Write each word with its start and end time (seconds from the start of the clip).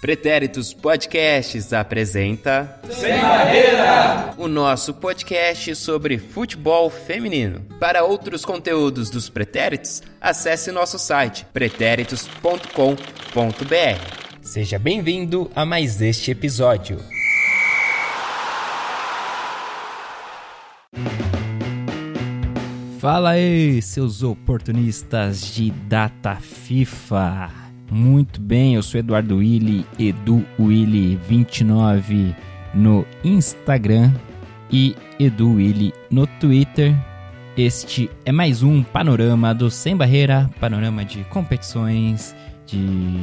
Pretéritos 0.00 0.72
Podcasts 0.72 1.72
apresenta 1.72 2.80
Sem 2.88 3.20
Barreira! 3.20 4.34
O 4.38 4.46
nosso 4.46 4.94
podcast 4.94 5.74
sobre 5.74 6.18
futebol 6.18 6.88
feminino. 6.88 7.60
Para 7.80 8.04
outros 8.04 8.44
conteúdos 8.44 9.10
dos 9.10 9.28
Pretéritos, 9.28 10.02
acesse 10.20 10.70
nosso 10.70 10.98
site 10.98 11.44
pretéritos.com.br. 11.52 12.68
Seja 14.40 14.78
bem-vindo 14.78 15.50
a 15.54 15.66
mais 15.66 16.00
este 16.00 16.30
episódio. 16.30 16.98
Fala 23.00 23.30
aí, 23.30 23.82
seus 23.82 24.22
oportunistas 24.22 25.54
de 25.54 25.70
data 25.70 26.36
FIFA. 26.36 27.67
Muito 27.90 28.38
bem, 28.38 28.74
eu 28.74 28.82
sou 28.82 29.00
Eduardo 29.00 29.38
Willi, 29.38 29.86
Edu 29.98 30.44
Willi 30.60 31.18
29 31.26 32.34
no 32.74 33.06
Instagram 33.24 34.12
e 34.70 34.94
Edu 35.18 35.54
Willi 35.54 35.94
no 36.10 36.26
Twitter. 36.26 36.94
Este 37.56 38.10
é 38.26 38.30
mais 38.30 38.62
um 38.62 38.82
panorama 38.82 39.54
do 39.54 39.70
Sem 39.70 39.96
Barreira, 39.96 40.50
panorama 40.60 41.02
de 41.02 41.24
competições, 41.24 42.36
de 42.66 42.78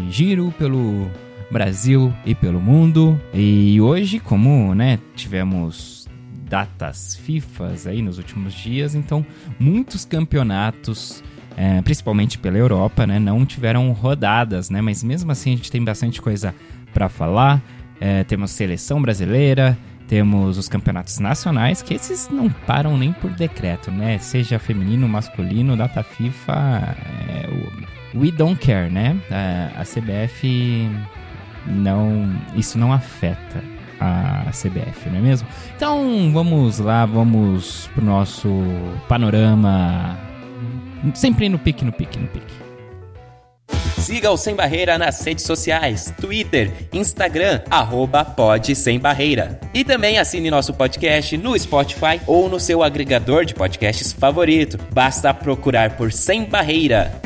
giro 0.09 0.51
pelo 0.57 1.11
Brasil 1.51 2.11
e 2.25 2.33
pelo 2.33 2.59
mundo. 2.59 3.21
E 3.35 3.79
hoje, 3.79 4.19
como 4.19 4.73
né, 4.73 4.99
tivemos 5.15 6.07
datas 6.49 7.15
FIFAs 7.15 7.85
aí 7.85 8.01
nos 8.01 8.17
últimos 8.17 8.53
dias, 8.53 8.95
então 8.95 9.23
muitos 9.59 10.05
campeonatos, 10.05 11.23
é, 11.57 11.81
principalmente 11.81 12.37
pela 12.37 12.57
Europa, 12.57 13.07
né, 13.07 13.19
não 13.19 13.45
tiveram 13.45 13.91
rodadas, 13.91 14.69
né, 14.69 14.81
mas 14.81 15.03
mesmo 15.03 15.31
assim 15.31 15.53
a 15.53 15.55
gente 15.57 15.71
tem 15.71 15.83
bastante 15.83 16.21
coisa 16.21 16.53
para 16.93 17.09
falar. 17.09 17.61
É, 17.99 18.23
temos 18.25 18.51
seleção 18.51 19.01
brasileira, 19.01 19.77
temos 20.07 20.57
os 20.57 20.69
campeonatos 20.69 21.19
nacionais, 21.19 21.81
que 21.81 21.93
esses 21.93 22.29
não 22.29 22.49
param 22.49 22.97
nem 22.97 23.11
por 23.11 23.31
decreto, 23.31 23.89
né? 23.89 24.17
Seja 24.17 24.59
feminino, 24.59 25.07
masculino, 25.07 25.75
data 25.75 26.03
FIFA, 26.03 26.95
é, 27.27 27.49
we 28.13 28.31
don't 28.31 28.59
care, 28.59 28.91
né? 28.91 29.17
A, 29.31 29.81
a 29.81 29.83
CBF 29.83 30.89
não, 31.65 32.29
isso 32.55 32.77
não 32.77 32.93
afeta 32.93 33.63
a 33.99 34.51
CBF, 34.51 35.09
não 35.09 35.19
é 35.19 35.21
mesmo? 35.21 35.47
Então 35.75 36.31
vamos 36.31 36.79
lá, 36.79 37.05
vamos 37.05 37.89
pro 37.93 38.03
nosso 38.03 38.49
panorama. 39.07 40.24
Sempre 41.13 41.49
no 41.49 41.59
pique, 41.59 41.85
no 41.85 41.91
pique, 41.91 42.17
no 42.17 42.27
pique. 42.27 42.65
Siga 43.99 44.29
o 44.29 44.37
Sem 44.37 44.55
Barreira 44.55 44.97
nas 44.97 45.19
redes 45.21 45.45
sociais, 45.45 46.13
Twitter, 46.21 46.71
Instagram, 46.93 47.61
arroba 47.71 48.23
Pod 48.23 48.75
Sem 48.75 48.99
Barreira. 48.99 49.59
E 49.73 49.83
também 49.83 50.19
assine 50.19 50.51
nosso 50.51 50.73
podcast 50.73 51.35
no 51.37 51.57
Spotify 51.57 52.21
ou 52.27 52.47
no 52.47 52.59
seu 52.59 52.83
agregador 52.83 53.45
de 53.45 53.55
podcasts 53.55 54.13
favorito. 54.13 54.77
Basta 54.93 55.33
procurar 55.33 55.97
por 55.97 56.11
Sem 56.11 56.45
Barreira. 56.45 57.19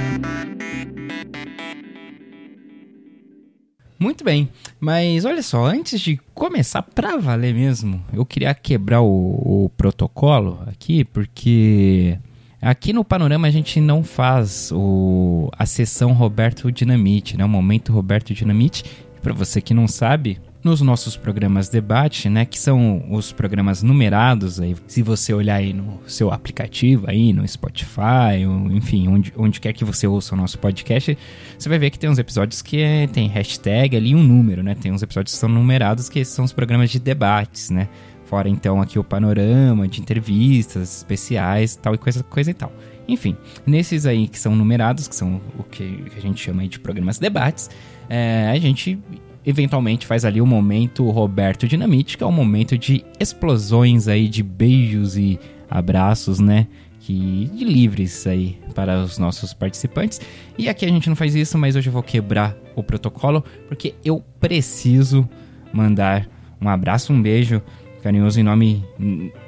Muito 4.00 4.24
bem, 4.24 4.50
mas 4.80 5.26
olha 5.26 5.44
só, 5.44 5.66
antes 5.66 6.00
de 6.00 6.18
começar 6.34 6.82
pra 6.82 7.18
valer 7.18 7.54
mesmo, 7.54 8.02
eu 8.14 8.26
queria 8.26 8.54
quebrar 8.54 9.02
o, 9.02 9.66
o, 9.66 9.70
protocolo 9.76 10.64
aqui, 10.68 11.04
porque 11.04 12.18
aqui 12.62 12.94
no 12.94 13.04
Panorama 13.04 13.48
a 13.48 13.52
gente 13.52 13.80
não 13.80 14.04
faz 14.04 14.72
o, 14.72 15.50
a 15.58 15.66
sessão 15.66 16.14
Roberto 16.14 16.72
Dinamite, 16.72 17.38
né? 17.38 17.46
O 17.46 17.50
momento 17.50 17.92
Roberto 17.92 18.34
Dinamite. 18.34 18.84
Para 19.22 19.34
você 19.34 19.60
que 19.60 19.74
não 19.74 19.86
sabe, 19.86 20.40
nos 20.64 20.82
nossos 20.82 21.16
programas 21.16 21.70
debate, 21.70 22.30
né, 22.30 22.46
que 22.46 22.60
são 22.60 23.06
os 23.10 23.32
programas 23.32 23.82
numerados 23.82 24.60
aí, 24.60 24.76
se 24.88 25.02
você 25.02 25.34
olhar 25.34 25.56
aí 25.56 25.74
no 25.74 26.00
seu 26.06 26.32
aplicativo 26.32 27.06
aí 27.08 27.32
no 27.32 27.48
Spotify, 27.48 28.46
ou, 28.48 28.72
enfim, 28.72 29.08
onde, 29.08 29.34
onde 29.38 29.60
quer 29.60 29.74
que 29.74 29.86
você 29.86 30.06
ouça 30.06 30.36
o 30.36 30.38
nosso 30.38 30.60
podcast, 30.60 31.18
você 31.58 31.70
vai 31.70 31.80
ver 31.80 31.90
que 31.90 32.00
tem 32.00 32.10
uns 32.10 32.20
episódios 32.20 32.62
que 32.62 32.82
é, 32.82 33.08
tem 33.08 33.28
hashtag 33.28 33.96
ali 33.96 34.14
um 34.14 34.24
número, 34.24 34.62
né? 34.62 34.76
Tem 34.76 34.92
uns 34.92 35.02
episódios 35.02 35.34
que 35.34 35.40
são 35.40 35.50
numerados 35.50 36.10
que 36.10 36.26
são 36.26 36.44
os 36.44 36.52
programas 36.52 36.90
de 36.90 37.00
debates, 37.00 37.70
né? 37.70 37.88
Fora 38.30 38.48
então 38.48 38.80
aqui 38.80 39.00
o 39.00 39.04
panorama 39.04 39.88
de 39.88 40.00
entrevistas 40.02 40.98
especiais, 40.98 41.76
tal 41.76 41.96
e 41.96 41.98
coisa, 41.98 42.24
coisa 42.24 42.52
e 42.52 42.54
tal. 42.54 42.72
Enfim, 43.08 43.36
nesses 43.66 44.06
aí 44.06 44.28
que 44.28 44.38
são 44.38 44.56
numerados, 44.56 45.08
que 45.08 45.16
são 45.16 45.42
o 45.58 45.64
que 45.64 46.04
a 46.16 46.20
gente 46.20 46.40
chama 46.40 46.68
de 46.68 46.80
programas 46.80 47.18
debates, 47.18 47.72
é, 48.08 48.52
a 48.54 48.60
gente 48.60 49.00
eventualmente 49.44 50.06
faz 50.06 50.26
ali 50.26 50.40
o 50.40 50.46
momento 50.46 51.10
Roberto 51.10 51.68
Dinamite, 51.68 52.20
que 52.20 52.24
é 52.24 52.28
o 52.28 52.32
momento 52.32 52.78
de 52.78 53.04
explosões 53.20 54.08
aí, 54.08 54.28
de 54.28 54.44
beijos 54.44 55.18
e 55.18 55.40
abraços, 55.68 56.40
né? 56.40 56.68
Que 57.00 57.50
de 57.52 57.66
livres 57.66 58.28
aí 58.28 58.60
para 58.76 59.02
os 59.02 59.18
nossos 59.18 59.56
participantes. 59.56 60.22
E 60.56 60.70
aqui 60.70 60.86
a 60.86 60.90
gente 60.90 61.10
não 61.10 61.16
faz 61.16 61.34
isso, 61.34 61.58
mas 61.58 61.76
hoje 61.76 61.90
eu 61.90 61.94
vou 61.94 62.04
quebrar 62.04 62.56
o 62.76 62.84
protocolo, 62.84 63.44
porque 63.68 63.96
eu 64.06 64.24
preciso 64.40 65.28
mandar 65.74 66.30
um 66.62 66.68
abraço, 66.68 67.14
um 67.14 67.22
beijo 67.22 67.62
carinhoso 68.02 68.40
em 68.40 68.44
nome 68.44 68.84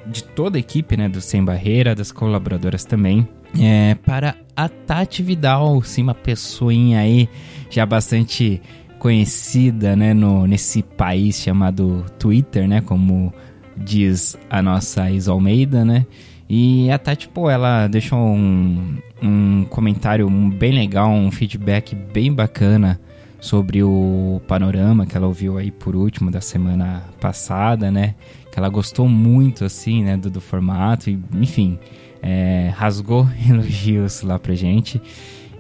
de 0.08 0.24
toda 0.24 0.58
a 0.58 0.60
equipe, 0.60 0.98
né? 0.98 1.08
Do 1.10 1.22
Sem 1.22 1.44
Barreira, 1.44 1.96
das 1.96 2.12
colaboradoras 2.12 2.86
também. 2.86 3.28
É, 3.60 3.96
para 3.96 4.36
a 4.56 4.70
Tati 4.70 5.22
Vidal, 5.22 5.82
sim, 5.84 6.04
uma 6.04 6.16
pessoinha 6.16 7.00
aí 7.00 7.28
já 7.70 7.86
bastante 7.86 8.62
conhecida, 9.02 9.96
né, 9.96 10.14
no, 10.14 10.46
nesse 10.46 10.84
país 10.84 11.42
chamado 11.42 12.06
Twitter, 12.20 12.68
né, 12.68 12.82
como 12.82 13.34
diz 13.76 14.38
a 14.48 14.62
nossa 14.62 15.10
Isa 15.10 15.32
Almeida, 15.32 15.84
né, 15.84 16.06
e 16.48 16.92
a 16.92 17.00
Tati, 17.00 17.28
pô, 17.28 17.50
ela 17.50 17.88
deixou 17.88 18.20
um, 18.20 18.98
um 19.24 19.66
comentário 19.70 20.30
bem 20.30 20.72
legal, 20.72 21.10
um 21.10 21.32
feedback 21.32 21.96
bem 21.96 22.32
bacana 22.32 23.02
sobre 23.40 23.82
o 23.82 24.40
panorama 24.48 25.08
que 25.08 25.18
ela 25.18 25.26
ouviu 25.26 25.58
aí 25.58 25.72
por 25.72 25.96
último 25.96 26.30
da 26.30 26.40
semana 26.40 27.04
passada, 27.20 27.90
né, 27.90 28.14
que 28.52 28.60
ela 28.60 28.70
gostou 28.70 29.08
muito, 29.08 29.64
assim, 29.64 30.04
né, 30.04 30.18
do, 30.18 30.30
do 30.30 30.42
formato, 30.42 31.10
e, 31.10 31.18
enfim, 31.34 31.80
é, 32.22 32.72
rasgou 32.76 33.28
elogios 33.50 34.22
lá 34.22 34.38
pra 34.38 34.54
gente. 34.54 35.02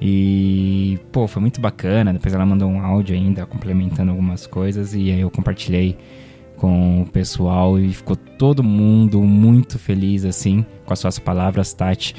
E, 0.01 0.99
pô, 1.11 1.27
foi 1.27 1.41
muito 1.41 1.61
bacana. 1.61 2.11
Depois 2.11 2.33
ela 2.33 2.45
mandou 2.45 2.67
um 2.67 2.81
áudio 2.81 3.15
ainda 3.15 3.45
complementando 3.45 4.11
algumas 4.11 4.47
coisas 4.47 4.95
e 4.95 5.11
aí 5.11 5.21
eu 5.21 5.29
compartilhei 5.29 5.95
com 6.57 7.01
o 7.01 7.05
pessoal 7.05 7.79
e 7.79 7.91
ficou 7.93 8.15
todo 8.15 8.63
mundo 8.63 9.21
muito 9.21 9.79
feliz, 9.79 10.25
assim, 10.25 10.65
com 10.85 10.93
as 10.93 10.99
suas 10.99 11.19
palavras, 11.19 11.73
Tati. 11.73 12.15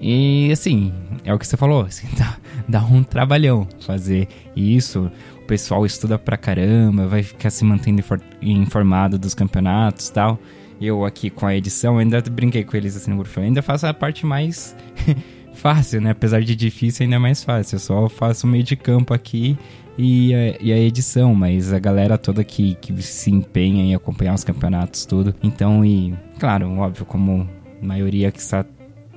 E, 0.00 0.50
assim, 0.52 0.92
é 1.24 1.32
o 1.32 1.38
que 1.38 1.46
você 1.46 1.56
falou, 1.56 1.82
assim, 1.82 2.06
dá, 2.16 2.36
dá 2.68 2.84
um 2.84 3.02
trabalhão 3.02 3.66
fazer 3.80 4.28
isso. 4.54 5.10
O 5.42 5.46
pessoal 5.46 5.86
estuda 5.86 6.18
pra 6.18 6.36
caramba, 6.36 7.06
vai 7.06 7.22
ficar 7.22 7.50
se 7.50 7.64
mantendo 7.64 8.02
informado 8.42 9.18
dos 9.18 9.34
campeonatos 9.34 10.10
tal. 10.10 10.38
Eu 10.80 11.04
aqui 11.04 11.30
com 11.30 11.46
a 11.46 11.54
edição, 11.54 11.98
ainda 11.98 12.20
brinquei 12.20 12.62
com 12.62 12.76
eles 12.76 12.96
assim 12.96 13.10
no 13.10 13.16
grupo, 13.16 13.40
ainda 13.40 13.62
faço 13.62 13.86
a 13.86 13.94
parte 13.94 14.26
mais 14.26 14.76
fácil, 15.54 16.00
né? 16.00 16.10
Apesar 16.10 16.42
de 16.42 16.54
difícil, 16.54 17.04
ainda 17.04 17.16
é 17.16 17.18
mais 17.18 17.42
fácil. 17.42 17.76
Eu 17.76 17.80
só 17.80 18.08
faço 18.08 18.46
o 18.46 18.50
meio 18.50 18.62
de 18.62 18.76
campo 18.76 19.14
aqui 19.14 19.56
e 19.96 20.34
a, 20.34 20.56
e 20.60 20.72
a 20.72 20.78
edição, 20.78 21.34
mas 21.34 21.72
a 21.72 21.78
galera 21.78 22.18
toda 22.18 22.44
que, 22.44 22.74
que 22.74 23.02
se 23.02 23.30
empenha 23.30 23.82
em 23.82 23.94
acompanhar 23.94 24.34
os 24.34 24.44
campeonatos, 24.44 25.06
tudo. 25.06 25.34
Então, 25.42 25.84
e 25.84 26.14
claro, 26.38 26.70
óbvio, 26.78 27.06
como 27.06 27.48
maioria 27.80 28.30
que 28.30 28.38
está 28.38 28.64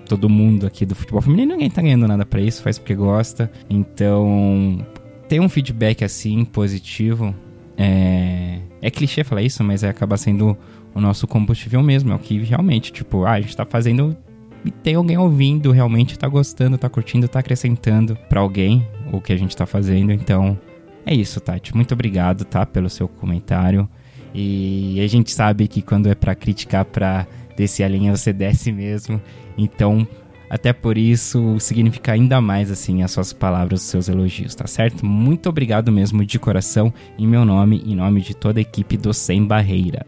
todo 0.09 0.27
mundo 0.27 0.65
aqui 0.65 0.85
do 0.85 0.95
futebol 0.95 1.21
feminino, 1.21 1.53
ninguém 1.53 1.69
tá 1.69 1.81
ganhando 1.81 2.07
nada 2.07 2.25
para 2.25 2.41
isso, 2.41 2.63
faz 2.63 2.79
porque 2.79 2.95
gosta. 2.95 3.49
Então, 3.69 4.85
ter 5.27 5.39
um 5.39 5.47
feedback 5.47 6.03
assim 6.03 6.43
positivo 6.43 7.33
é, 7.77 8.59
é 8.81 8.89
clichê 8.89 9.23
falar 9.23 9.43
isso, 9.43 9.63
mas 9.63 9.83
é 9.83 9.89
acaba 9.89 10.17
sendo 10.17 10.57
o 10.93 10.99
nosso 10.99 11.27
combustível 11.27 11.81
mesmo. 11.83 12.11
É 12.11 12.15
o 12.15 12.19
que 12.19 12.39
realmente, 12.39 12.91
tipo, 12.91 13.23
ah, 13.23 13.33
a 13.33 13.41
gente 13.41 13.55
tá 13.55 13.65
fazendo 13.65 14.17
e 14.65 14.71
tem 14.71 14.95
alguém 14.95 15.17
ouvindo, 15.17 15.71
realmente 15.71 16.17
tá 16.17 16.27
gostando, 16.27 16.77
tá 16.77 16.89
curtindo, 16.89 17.27
tá 17.27 17.39
acrescentando 17.39 18.17
para 18.27 18.41
alguém 18.41 18.85
o 19.13 19.21
que 19.21 19.31
a 19.31 19.37
gente 19.37 19.55
tá 19.55 19.65
fazendo. 19.65 20.11
Então, 20.11 20.59
é 21.05 21.13
isso, 21.13 21.39
Tati. 21.39 21.73
Muito 21.75 21.93
obrigado, 21.93 22.43
tá, 22.43 22.65
pelo 22.65 22.89
seu 22.89 23.07
comentário. 23.07 23.87
E 24.33 24.99
a 25.01 25.07
gente 25.07 25.31
sabe 25.31 25.67
que 25.67 25.81
quando 25.81 26.09
é 26.09 26.15
para 26.15 26.35
criticar, 26.35 26.85
para 26.85 27.25
descer 27.59 27.83
a 27.83 27.87
linha, 27.89 28.15
você 28.15 28.31
desce 28.31 28.71
mesmo. 28.71 29.21
Então, 29.57 30.07
até 30.49 30.71
por 30.71 30.97
isso, 30.97 31.59
significa 31.59 32.13
ainda 32.13 32.39
mais, 32.39 32.71
assim, 32.71 33.03
as 33.03 33.11
suas 33.11 33.33
palavras, 33.33 33.81
os 33.81 33.87
seus 33.87 34.07
elogios, 34.07 34.55
tá 34.55 34.65
certo? 34.65 35.05
Muito 35.05 35.49
obrigado 35.49 35.91
mesmo 35.91 36.25
de 36.25 36.39
coração, 36.39 36.93
em 37.17 37.27
meu 37.27 37.43
nome, 37.43 37.83
em 37.85 37.95
nome 37.95 38.21
de 38.21 38.33
toda 38.33 38.59
a 38.59 38.61
equipe 38.61 38.95
do 38.95 39.13
Sem 39.13 39.45
Barreira. 39.45 40.05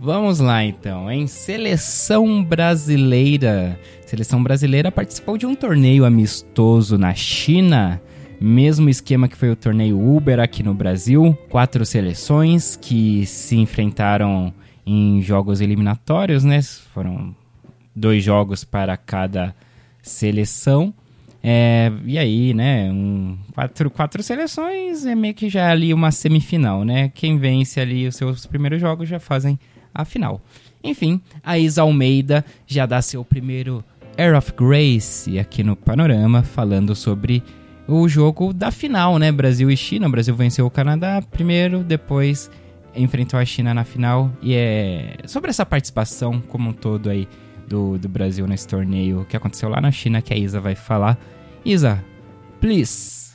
Vamos 0.00 0.40
lá 0.40 0.64
então, 0.64 1.08
em 1.08 1.28
seleção 1.28 2.42
brasileira. 2.42 3.78
Seleção 4.04 4.42
brasileira 4.42 4.90
participou 4.90 5.38
de 5.38 5.46
um 5.46 5.54
torneio 5.54 6.04
amistoso 6.04 6.98
na 6.98 7.14
China. 7.14 8.02
Mesmo 8.42 8.88
esquema 8.88 9.28
que 9.28 9.36
foi 9.36 9.50
o 9.50 9.56
torneio 9.56 9.98
Uber 9.98 10.40
aqui 10.40 10.62
no 10.62 10.74
Brasil. 10.74 11.36
Quatro 11.48 11.84
seleções 11.86 12.76
que 12.76 13.24
se 13.26 13.56
enfrentaram 13.56 14.52
em 14.84 15.22
jogos 15.22 15.60
eliminatórios, 15.60 16.44
né? 16.44 16.60
Foram 16.62 17.34
dois 17.94 18.22
jogos 18.22 18.64
para 18.64 18.96
cada 18.96 19.54
seleção. 20.02 20.92
É, 21.44 21.90
e 22.04 22.18
aí, 22.18 22.54
né, 22.54 22.88
um, 22.92 23.36
quatro, 23.52 23.90
quatro 23.90 24.22
seleções 24.22 25.04
é 25.04 25.14
meio 25.14 25.34
que 25.34 25.48
já 25.48 25.70
ali 25.70 25.92
uma 25.92 26.12
semifinal, 26.12 26.84
né? 26.84 27.08
Quem 27.08 27.36
vence 27.36 27.80
ali 27.80 28.06
os 28.06 28.14
seus 28.14 28.46
primeiros 28.46 28.80
jogos 28.80 29.08
já 29.08 29.18
fazem 29.18 29.58
a 29.92 30.04
final. 30.04 30.40
Enfim, 30.84 31.20
a 31.42 31.58
Isa 31.58 31.82
Almeida 31.82 32.44
já 32.66 32.86
dá 32.86 33.02
seu 33.02 33.24
primeiro 33.24 33.84
Air 34.16 34.36
of 34.36 34.52
Grace 34.52 35.38
aqui 35.38 35.64
no 35.64 35.74
Panorama, 35.74 36.42
falando 36.42 36.94
sobre 36.94 37.42
o 38.00 38.08
jogo 38.08 38.52
da 38.52 38.70
final, 38.70 39.18
né? 39.18 39.30
Brasil 39.30 39.70
e 39.70 39.76
China. 39.76 40.08
O 40.08 40.10
Brasil 40.10 40.34
venceu 40.34 40.64
o 40.64 40.70
Canadá 40.70 41.20
primeiro, 41.30 41.84
depois 41.84 42.50
enfrentou 42.94 43.38
a 43.38 43.44
China 43.44 43.74
na 43.74 43.84
final. 43.84 44.32
E 44.40 44.54
é 44.54 45.16
sobre 45.26 45.50
essa 45.50 45.66
participação 45.66 46.40
como 46.40 46.70
um 46.70 46.72
todo 46.72 47.10
aí 47.10 47.28
do, 47.68 47.98
do 47.98 48.08
Brasil 48.08 48.46
nesse 48.46 48.66
torneio 48.66 49.26
que 49.28 49.36
aconteceu 49.36 49.68
lá 49.68 49.80
na 49.80 49.90
China 49.90 50.22
que 50.22 50.32
a 50.32 50.36
Isa 50.36 50.60
vai 50.60 50.74
falar. 50.74 51.18
Isa, 51.64 52.02
please. 52.60 53.32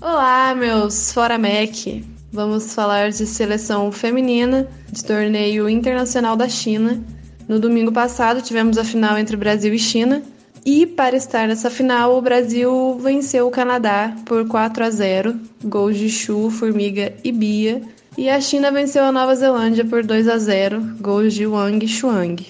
Olá, 0.00 0.54
meus 0.54 1.12
Fora 1.12 1.38
Mac. 1.38 2.04
Vamos 2.32 2.74
falar 2.74 3.10
de 3.10 3.26
seleção 3.26 3.90
feminina 3.90 4.68
de 4.90 5.04
torneio 5.04 5.68
internacional 5.68 6.36
da 6.36 6.48
China. 6.48 7.02
No 7.48 7.58
domingo 7.58 7.92
passado 7.92 8.40
tivemos 8.40 8.78
a 8.78 8.84
final 8.84 9.18
entre 9.18 9.36
Brasil 9.36 9.74
e 9.74 9.78
China. 9.78 10.22
E 10.64 10.86
para 10.86 11.16
estar 11.16 11.48
nessa 11.48 11.70
final, 11.70 12.16
o 12.16 12.22
Brasil 12.22 12.98
venceu 13.00 13.46
o 13.46 13.50
Canadá 13.50 14.14
por 14.26 14.46
4 14.46 14.84
a 14.84 14.90
0, 14.90 15.40
gols 15.64 15.96
de 15.96 16.10
Chu, 16.10 16.50
Formiga 16.50 17.14
e 17.24 17.32
Bia. 17.32 17.80
E 18.18 18.28
a 18.28 18.40
China 18.40 18.70
venceu 18.70 19.04
a 19.04 19.12
Nova 19.12 19.34
Zelândia 19.34 19.84
por 19.84 20.04
2 20.04 20.28
a 20.28 20.38
0, 20.38 20.96
gols 21.00 21.32
de 21.32 21.46
Wang 21.46 21.84
e 21.84 21.88
Shuang. 21.88 22.46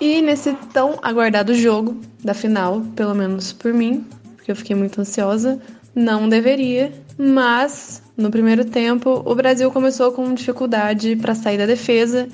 E 0.00 0.20
nesse 0.20 0.52
tão 0.74 0.98
aguardado 1.02 1.54
jogo 1.54 1.98
da 2.22 2.34
final, 2.34 2.82
pelo 2.94 3.14
menos 3.14 3.52
por 3.52 3.72
mim, 3.72 4.04
porque 4.36 4.52
eu 4.52 4.56
fiquei 4.56 4.76
muito 4.76 5.00
ansiosa, 5.00 5.58
não 5.94 6.28
deveria, 6.28 6.92
mas 7.16 8.02
no 8.16 8.30
primeiro 8.30 8.66
tempo 8.66 9.22
o 9.24 9.34
Brasil 9.34 9.70
começou 9.70 10.12
com 10.12 10.34
dificuldade 10.34 11.16
para 11.16 11.34
sair 11.34 11.56
da 11.56 11.64
defesa. 11.64 12.28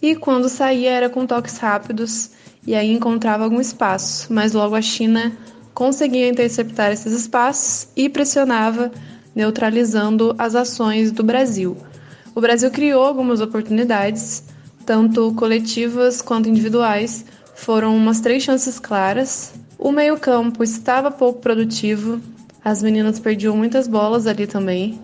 E 0.00 0.16
quando 0.16 0.48
saía 0.48 0.90
era 0.90 1.10
com 1.10 1.26
toques 1.26 1.58
rápidos 1.58 2.30
e 2.66 2.74
aí 2.74 2.92
encontrava 2.92 3.44
algum 3.44 3.60
espaço, 3.60 4.32
mas 4.32 4.52
logo 4.52 4.74
a 4.74 4.82
China 4.82 5.32
conseguia 5.74 6.28
interceptar 6.28 6.92
esses 6.92 7.12
espaços 7.12 7.88
e 7.96 8.08
pressionava, 8.08 8.90
neutralizando 9.34 10.34
as 10.38 10.54
ações 10.54 11.10
do 11.10 11.22
Brasil. 11.22 11.76
O 12.34 12.40
Brasil 12.40 12.70
criou 12.70 13.04
algumas 13.04 13.40
oportunidades, 13.40 14.44
tanto 14.86 15.32
coletivas 15.34 16.22
quanto 16.22 16.48
individuais, 16.48 17.24
foram 17.54 17.96
umas 17.96 18.20
três 18.20 18.42
chances 18.42 18.78
claras. 18.78 19.54
O 19.78 19.92
meio-campo 19.92 20.62
estava 20.62 21.10
pouco 21.10 21.40
produtivo, 21.40 22.20
as 22.64 22.82
meninas 22.82 23.18
perdiam 23.18 23.56
muitas 23.56 23.88
bolas 23.88 24.26
ali 24.26 24.46
também. 24.46 25.00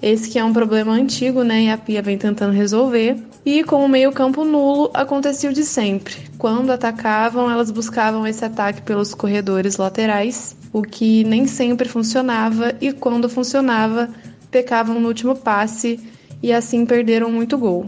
Esse 0.00 0.30
que 0.30 0.38
é 0.38 0.44
um 0.44 0.52
problema 0.52 0.92
antigo, 0.92 1.42
né? 1.42 1.62
E 1.62 1.70
a 1.70 1.78
Pia 1.78 2.02
vem 2.02 2.16
tentando 2.16 2.52
resolver. 2.52 3.16
E 3.44 3.64
com 3.64 3.84
o 3.84 3.88
meio-campo 3.88 4.44
nulo, 4.44 4.90
acontecia 4.92 5.50
o 5.50 5.52
de 5.52 5.64
sempre. 5.64 6.16
Quando 6.36 6.70
atacavam, 6.70 7.50
elas 7.50 7.70
buscavam 7.70 8.26
esse 8.26 8.44
ataque 8.44 8.82
pelos 8.82 9.14
corredores 9.14 9.76
laterais, 9.76 10.56
o 10.72 10.82
que 10.82 11.24
nem 11.24 11.46
sempre 11.46 11.88
funcionava, 11.88 12.74
e 12.80 12.92
quando 12.92 13.28
funcionava, 13.28 14.10
pecavam 14.50 15.00
no 15.00 15.08
último 15.08 15.34
passe 15.36 15.98
e 16.42 16.52
assim 16.52 16.84
perderam 16.84 17.30
muito 17.30 17.56
gol. 17.56 17.86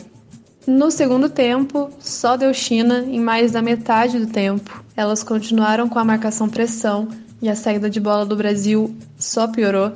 No 0.67 0.91
segundo 0.91 1.29
tempo, 1.29 1.91
só 1.99 2.37
deu 2.37 2.53
China 2.53 3.05
em 3.07 3.19
mais 3.19 3.53
da 3.53 3.63
metade 3.63 4.19
do 4.19 4.27
tempo. 4.27 4.85
Elas 4.97 5.23
continuaram 5.23 5.89
com 5.89 5.99
a 5.99 6.05
marcação-pressão 6.05 7.09
e 7.41 7.49
a 7.49 7.57
saída 7.57 7.89
de 7.89 7.99
bola 7.99 8.27
do 8.27 8.37
Brasil 8.37 8.95
só 9.19 9.49
piorou. 9.49 9.93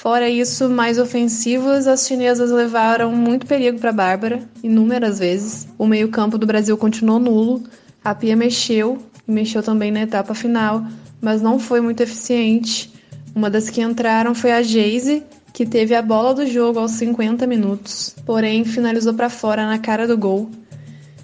Fora 0.00 0.30
isso, 0.30 0.70
mais 0.70 0.96
ofensivas, 0.96 1.88
as 1.88 2.06
chinesas 2.06 2.52
levaram 2.52 3.10
muito 3.10 3.44
perigo 3.44 3.80
para 3.80 3.90
Bárbara, 3.90 4.48
inúmeras 4.62 5.18
vezes. 5.18 5.66
O 5.76 5.88
meio-campo 5.88 6.38
do 6.38 6.46
Brasil 6.46 6.78
continuou 6.78 7.18
nulo. 7.18 7.64
A 8.04 8.14
Pia 8.14 8.36
mexeu, 8.36 8.98
e 9.26 9.32
mexeu 9.32 9.60
também 9.60 9.90
na 9.90 10.02
etapa 10.02 10.36
final, 10.36 10.86
mas 11.20 11.42
não 11.42 11.58
foi 11.58 11.80
muito 11.80 12.00
eficiente. 12.00 12.92
Uma 13.34 13.50
das 13.50 13.68
que 13.70 13.82
entraram 13.82 14.36
foi 14.36 14.52
a 14.52 14.62
Geise, 14.62 15.24
que 15.52 15.66
teve 15.66 15.96
a 15.96 16.00
bola 16.00 16.32
do 16.32 16.46
jogo 16.46 16.78
aos 16.78 16.92
50 16.92 17.44
minutos, 17.44 18.14
porém 18.24 18.64
finalizou 18.64 19.14
para 19.14 19.28
fora 19.28 19.66
na 19.66 19.80
cara 19.80 20.06
do 20.06 20.16
gol. 20.16 20.48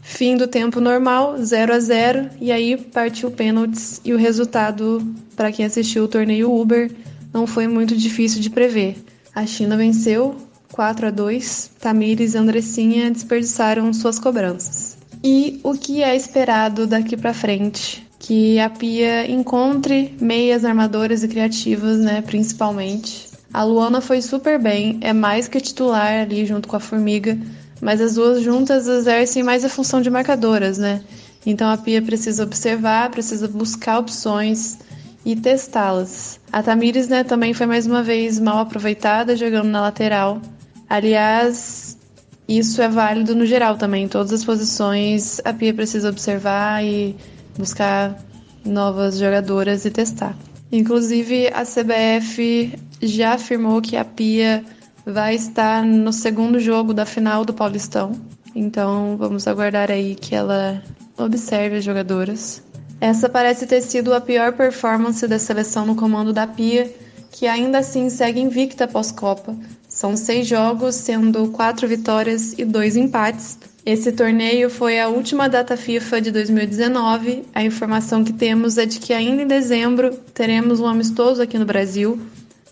Fim 0.02 0.36
do 0.36 0.48
tempo 0.48 0.80
normal, 0.80 1.36
0 1.38 1.74
a 1.74 1.78
0 1.78 2.28
e 2.40 2.50
aí 2.50 2.76
partiu 2.76 3.30
pênaltis 3.30 4.00
e 4.04 4.12
o 4.12 4.18
resultado 4.18 5.14
para 5.36 5.52
quem 5.52 5.64
assistiu 5.64 6.02
o 6.02 6.08
torneio 6.08 6.52
Uber 6.52 6.90
não 7.34 7.46
foi 7.46 7.66
muito 7.66 7.96
difícil 7.96 8.40
de 8.40 8.48
prever. 8.48 8.96
A 9.34 9.44
China 9.44 9.76
venceu 9.76 10.36
4 10.72 11.08
a 11.08 11.10
2. 11.10 11.72
Tamires 11.80 12.34
e 12.34 12.38
Andressinha 12.38 13.10
desperdiçaram 13.10 13.92
suas 13.92 14.18
cobranças. 14.20 14.96
E 15.22 15.60
o 15.64 15.74
que 15.74 16.02
é 16.02 16.14
esperado 16.14 16.86
daqui 16.86 17.16
para 17.16 17.34
frente? 17.34 18.06
Que 18.18 18.58
a 18.60 18.70
Pia 18.70 19.30
encontre 19.30 20.14
meias 20.20 20.64
armadoras 20.64 21.22
e 21.24 21.28
criativas, 21.28 21.98
né, 21.98 22.22
principalmente, 22.22 23.34
a 23.54 23.62
Luana 23.62 24.00
foi 24.00 24.20
super 24.20 24.58
bem, 24.58 24.98
é 25.00 25.12
mais 25.12 25.46
que 25.46 25.60
titular 25.60 26.22
ali 26.22 26.44
junto 26.44 26.66
com 26.66 26.74
a 26.74 26.80
Formiga, 26.80 27.38
mas 27.80 28.00
as 28.00 28.16
duas 28.16 28.42
juntas 28.42 28.88
exercem 28.88 29.44
mais 29.44 29.64
a 29.64 29.68
função 29.68 30.02
de 30.02 30.10
marcadoras, 30.10 30.76
né? 30.76 31.02
Então 31.46 31.70
a 31.70 31.76
Pia 31.76 32.02
precisa 32.02 32.42
observar, 32.42 33.10
precisa 33.10 33.46
buscar 33.46 34.00
opções 34.00 34.78
e 35.24 35.34
testá-las. 35.34 36.38
A 36.52 36.62
Tamires, 36.62 37.08
né, 37.08 37.24
também 37.24 37.54
foi 37.54 37.66
mais 37.66 37.86
uma 37.86 38.02
vez 38.02 38.38
mal 38.38 38.58
aproveitada 38.58 39.36
jogando 39.36 39.68
na 39.68 39.80
lateral. 39.80 40.40
Aliás, 40.88 41.98
isso 42.46 42.82
é 42.82 42.88
válido 42.88 43.34
no 43.34 43.46
geral 43.46 43.76
também. 43.76 44.04
Em 44.04 44.08
todas 44.08 44.32
as 44.32 44.44
posições 44.44 45.40
a 45.44 45.52
Pia 45.52 45.72
precisa 45.72 46.10
observar 46.10 46.84
e 46.84 47.16
buscar 47.56 48.18
novas 48.64 49.18
jogadoras 49.18 49.84
e 49.84 49.90
testar. 49.90 50.36
Inclusive, 50.70 51.48
a 51.48 51.64
CBF 51.64 52.78
já 53.00 53.34
afirmou 53.34 53.80
que 53.80 53.96
a 53.96 54.04
Pia 54.04 54.64
vai 55.06 55.34
estar 55.34 55.84
no 55.84 56.12
segundo 56.12 56.58
jogo 56.58 56.92
da 56.92 57.06
final 57.06 57.44
do 57.44 57.54
Paulistão. 57.54 58.12
Então, 58.54 59.16
vamos 59.16 59.46
aguardar 59.46 59.90
aí 59.90 60.14
que 60.14 60.34
ela 60.34 60.82
observe 61.18 61.76
as 61.76 61.84
jogadoras. 61.84 62.62
Essa 63.04 63.28
parece 63.28 63.66
ter 63.66 63.82
sido 63.82 64.14
a 64.14 64.20
pior 64.20 64.54
performance 64.54 65.28
da 65.28 65.38
seleção 65.38 65.84
no 65.84 65.94
comando 65.94 66.32
da 66.32 66.46
Pia, 66.46 66.90
que 67.30 67.46
ainda 67.46 67.80
assim 67.80 68.08
segue 68.08 68.40
invicta 68.40 68.88
pós-Copa. 68.88 69.54
São 69.86 70.16
seis 70.16 70.46
jogos, 70.46 70.94
sendo 70.94 71.48
quatro 71.48 71.86
vitórias 71.86 72.54
e 72.56 72.64
dois 72.64 72.96
empates, 72.96 73.58
esse 73.84 74.10
torneio 74.10 74.70
foi 74.70 74.98
a 74.98 75.08
última 75.10 75.50
data 75.50 75.76
FIFA 75.76 76.18
de 76.22 76.30
2019. 76.30 77.42
A 77.54 77.62
informação 77.62 78.24
que 78.24 78.32
temos 78.32 78.78
é 78.78 78.86
de 78.86 78.98
que 78.98 79.12
ainda 79.12 79.42
em 79.42 79.46
dezembro 79.46 80.14
teremos 80.32 80.80
um 80.80 80.86
amistoso 80.86 81.42
aqui 81.42 81.58
no 81.58 81.66
Brasil, 81.66 82.18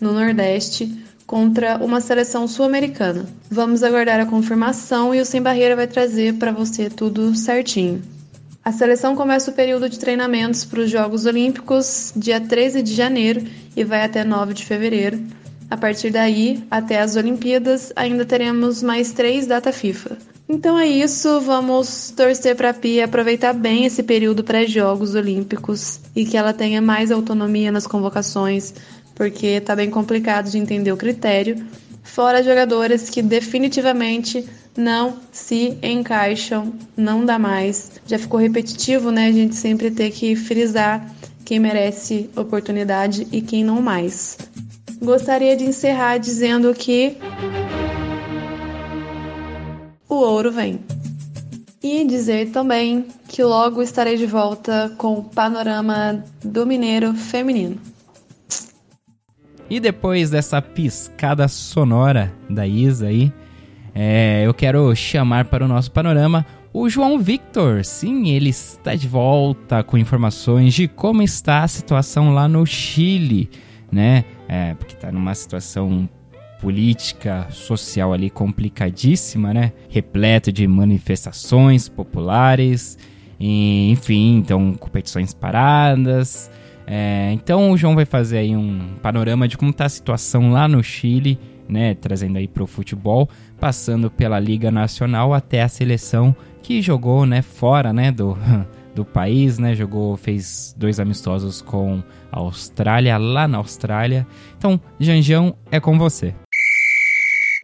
no 0.01 0.13
Nordeste, 0.13 0.91
contra 1.27 1.77
uma 1.77 2.01
seleção 2.01 2.47
sul-americana. 2.47 3.27
Vamos 3.51 3.83
aguardar 3.83 4.19
a 4.19 4.25
confirmação 4.25 5.13
e 5.13 5.21
o 5.21 5.25
Sem 5.25 5.43
Barreira 5.43 5.75
vai 5.75 5.85
trazer 5.85 6.33
para 6.39 6.51
você 6.51 6.89
tudo 6.89 7.35
certinho. 7.35 8.01
A 8.65 8.71
seleção 8.71 9.13
começa 9.13 9.51
o 9.51 9.53
período 9.53 9.89
de 9.89 9.99
treinamentos 9.99 10.63
para 10.63 10.79
os 10.79 10.89
Jogos 10.89 11.25
Olímpicos 11.25 12.13
dia 12.15 12.39
13 12.39 12.81
de 12.81 12.93
janeiro 12.93 13.43
e 13.75 13.83
vai 13.83 14.01
até 14.03 14.23
9 14.23 14.53
de 14.53 14.65
fevereiro. 14.65 15.21
A 15.69 15.75
partir 15.75 16.11
daí, 16.11 16.63
até 16.71 17.01
as 17.01 17.17
Olimpíadas, 17.17 17.91
ainda 17.93 18.23
teremos 18.23 18.81
mais 18.81 19.11
três 19.11 19.45
data 19.45 19.73
FIFA. 19.73 20.17
Então 20.47 20.79
é 20.79 20.87
isso, 20.87 21.41
vamos 21.41 22.13
torcer 22.15 22.55
para 22.55 22.69
a 22.69 22.73
Pia 22.73 23.03
aproveitar 23.03 23.51
bem 23.51 23.85
esse 23.85 24.01
período 24.01 24.45
pré-jogos 24.45 25.13
olímpicos 25.13 25.99
e 26.15 26.23
que 26.23 26.37
ela 26.37 26.53
tenha 26.53 26.81
mais 26.81 27.11
autonomia 27.11 27.69
nas 27.69 27.85
convocações, 27.85 28.73
porque 29.13 29.59
tá 29.59 29.75
bem 29.75 29.89
complicado 29.89 30.49
de 30.49 30.57
entender 30.57 30.91
o 30.93 30.97
critério. 30.97 31.65
Fora 32.01 32.41
jogadoras 32.41 33.09
que 33.09 33.21
definitivamente 33.21 34.47
não 34.77 35.17
se 35.31 35.77
encaixam, 35.81 36.73
não 36.97 37.25
dá 37.25 37.37
mais. 37.37 37.91
Já 38.07 38.17
ficou 38.17 38.39
repetitivo, 38.39 39.11
né? 39.11 39.27
A 39.27 39.31
gente 39.31 39.55
sempre 39.55 39.91
ter 39.91 40.11
que 40.11 40.35
frisar 40.35 41.13
quem 41.45 41.59
merece 41.59 42.29
oportunidade 42.35 43.27
e 43.31 43.41
quem 43.41 43.63
não 43.63 43.81
mais. 43.81 44.37
Gostaria 45.01 45.55
de 45.55 45.65
encerrar 45.65 46.17
dizendo 46.17 46.73
que 46.73 47.17
o 50.07 50.15
ouro 50.15 50.51
vem. 50.51 50.79
E 51.81 52.05
dizer 52.05 52.51
também 52.51 53.07
que 53.27 53.43
logo 53.43 53.81
estarei 53.81 54.15
de 54.15 54.25
volta 54.25 54.93
com 54.97 55.15
o 55.15 55.23
panorama 55.23 56.23
do 56.41 56.65
Mineiro 56.65 57.13
feminino. 57.13 57.77
E 59.69 59.79
depois 59.79 60.29
dessa 60.29 60.61
piscada 60.61 61.47
sonora 61.47 62.31
da 62.49 62.65
Isa 62.65 63.07
aí, 63.07 63.33
é, 63.93 64.43
eu 64.45 64.53
quero 64.53 64.95
chamar 64.95 65.45
para 65.45 65.63
o 65.63 65.67
nosso 65.67 65.91
panorama 65.91 66.45
o 66.73 66.89
João 66.89 67.19
Victor. 67.19 67.85
Sim, 67.85 68.29
ele 68.29 68.49
está 68.49 68.95
de 68.95 69.07
volta 69.07 69.83
com 69.83 69.97
informações 69.97 70.73
de 70.73 70.87
como 70.87 71.21
está 71.21 71.63
a 71.63 71.67
situação 71.67 72.33
lá 72.33 72.47
no 72.47 72.65
Chile, 72.65 73.49
né? 73.91 74.25
É, 74.47 74.73
porque 74.73 74.95
está 74.95 75.11
numa 75.11 75.35
situação 75.35 76.09
política, 76.59 77.47
social 77.51 78.13
ali 78.13 78.29
complicadíssima, 78.29 79.53
né? 79.53 79.73
Repleto 79.89 80.51
de 80.51 80.65
manifestações 80.65 81.87
populares, 81.87 82.97
e, 83.39 83.91
enfim, 83.91 84.37
então 84.37 84.73
competições 84.73 85.33
paradas. 85.33 86.49
É, 86.87 87.31
então 87.33 87.71
o 87.71 87.77
João 87.77 87.95
vai 87.95 88.05
fazer 88.05 88.39
aí 88.39 88.55
um 88.55 88.95
panorama 89.01 89.47
de 89.47 89.57
como 89.57 89.71
está 89.71 89.85
a 89.85 89.89
situação 89.89 90.51
lá 90.51 90.67
no 90.67 90.81
Chile, 90.81 91.37
né? 91.67 91.93
Trazendo 91.95 92.37
aí 92.37 92.47
para 92.47 92.63
o 92.63 92.67
futebol, 92.67 93.29
passando 93.63 94.11
pela 94.11 94.41
Liga 94.41 94.69
Nacional 94.69 95.33
até 95.33 95.61
a 95.63 95.69
seleção 95.69 96.35
que 96.61 96.81
jogou, 96.81 97.25
né? 97.25 97.41
Fora, 97.41 97.93
né? 97.93 98.11
Do 98.11 98.37
do 98.93 99.05
país, 99.05 99.57
né? 99.57 99.73
Jogou, 99.73 100.17
fez 100.17 100.75
dois 100.77 100.99
amistosos 100.99 101.61
com 101.61 102.03
a 102.29 102.39
Austrália, 102.39 103.17
lá 103.17 103.47
na 103.47 103.59
Austrália. 103.59 104.27
Então, 104.57 104.77
Janjão, 104.99 105.55
é 105.71 105.79
com 105.79 105.97
você. 105.97 106.35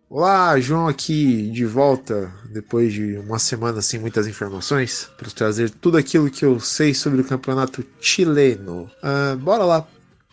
Olá, 0.10 0.58
João 0.58 0.88
aqui 0.88 1.52
de 1.52 1.66
volta 1.66 2.32
depois 2.50 2.94
de 2.94 3.18
uma 3.18 3.38
semana 3.38 3.82
sem 3.82 4.00
muitas 4.00 4.26
informações 4.26 5.10
para 5.18 5.30
trazer 5.30 5.70
tudo 5.70 5.98
aquilo 5.98 6.32
que 6.32 6.46
eu 6.46 6.62
sei 6.62 6.94
sobre 6.94 7.20
o 7.20 7.26
campeonato 7.26 7.86
chileno. 8.00 8.90
Uh, 9.04 9.36
bora 9.36 9.66
lá. 9.66 9.86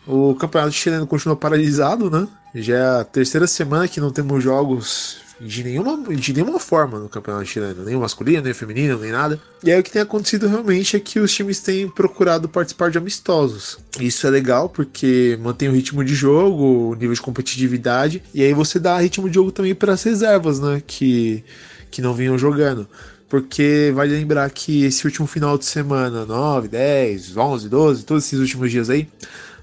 O 0.07 0.33
campeonato 0.33 0.71
chileno 0.71 1.05
continua 1.05 1.35
paralisado, 1.35 2.09
né? 2.09 2.25
Já 2.55 2.77
é 2.77 3.01
a 3.01 3.03
terceira 3.03 3.45
semana 3.45 3.89
que 3.89 3.99
não 3.99 4.09
temos 4.09 4.41
jogos 4.41 5.26
de 5.39 5.63
nenhuma, 5.63 5.97
de 6.15 6.33
nenhuma 6.33 6.59
forma 6.59 6.99
no 6.99 7.07
campeonato 7.07 7.45
chileno, 7.45 7.83
nem 7.83 7.95
masculino, 7.95 8.41
nem 8.41 8.53
feminino, 8.53 8.97
nem 8.97 9.11
nada. 9.11 9.39
E 9.63 9.71
aí 9.71 9.79
o 9.79 9.83
que 9.83 9.91
tem 9.91 10.01
acontecido 10.01 10.47
realmente 10.47 10.95
é 10.95 10.99
que 10.99 11.19
os 11.19 11.33
times 11.33 11.59
têm 11.59 11.87
procurado 11.87 12.49
participar 12.49 12.89
de 12.89 12.97
amistosos. 12.97 13.77
Isso 13.99 14.25
é 14.25 14.29
legal 14.29 14.69
porque 14.69 15.37
mantém 15.41 15.69
o 15.69 15.73
ritmo 15.73 16.03
de 16.03 16.15
jogo, 16.15 16.91
o 16.91 16.95
nível 16.95 17.13
de 17.13 17.21
competitividade, 17.21 18.23
e 18.33 18.43
aí 18.43 18.53
você 18.53 18.79
dá 18.79 18.97
ritmo 18.97 19.29
de 19.29 19.35
jogo 19.35 19.51
também 19.51 19.75
para 19.75 19.93
as 19.93 20.03
reservas, 20.03 20.59
né, 20.59 20.81
que, 20.85 21.43
que 21.91 22.01
não 22.01 22.13
vinham 22.13 22.37
jogando 22.37 22.87
porque 23.29 23.91
vale 23.93 24.13
lembrar 24.13 24.49
que 24.49 24.85
esse 24.85 25.05
último 25.05 25.27
final 25.27 25.57
de 25.57 25.65
semana, 25.65 26.25
9, 26.25 26.69
10, 26.69 27.35
11, 27.35 27.69
12, 27.69 28.05
todos 28.05 28.25
esses 28.25 28.39
últimos 28.39 28.71
dias 28.71 28.89
aí, 28.89 29.07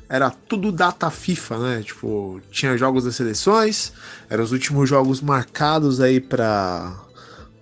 era 0.08 0.30
tudo 0.30 0.70
data 0.70 1.11
FIFA, 1.11 1.58
né? 1.58 1.82
Tipo, 1.82 2.40
tinha 2.50 2.76
jogos 2.76 3.04
das 3.04 3.16
seleções, 3.16 3.92
eram 4.28 4.44
os 4.44 4.52
últimos 4.52 4.88
jogos 4.88 5.20
marcados 5.20 6.00
aí 6.00 6.20
para 6.20 7.00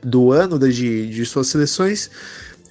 do 0.03 0.33
ano 0.33 0.59
de, 0.59 1.09
de 1.09 1.25
suas 1.25 1.47
seleções. 1.47 2.11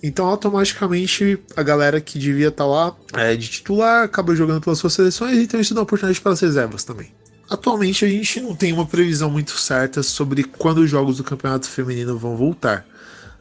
Então, 0.03 0.25
automaticamente, 0.25 1.39
a 1.55 1.61
galera 1.61 2.01
que 2.01 2.17
devia 2.17 2.47
estar 2.47 2.63
tá 2.63 2.69
lá 2.69 2.95
é, 3.13 3.35
de 3.35 3.47
titular 3.47 4.03
acaba 4.03 4.35
jogando 4.35 4.61
pelas 4.61 4.79
suas 4.79 4.93
seleções, 4.93 5.37
então 5.37 5.59
isso 5.59 5.73
dá 5.73 5.81
oportunidade 5.81 6.19
para 6.19 6.31
as 6.31 6.39
reservas 6.39 6.83
também. 6.83 7.11
Atualmente, 7.49 8.05
a 8.05 8.07
gente 8.07 8.39
não 8.39 8.55
tem 8.55 8.71
uma 8.73 8.85
previsão 8.85 9.29
muito 9.29 9.51
certa 9.51 10.01
sobre 10.01 10.43
quando 10.43 10.79
os 10.79 10.89
jogos 10.89 11.17
do 11.17 11.23
Campeonato 11.23 11.67
Feminino 11.67 12.17
vão 12.17 12.35
voltar. 12.35 12.85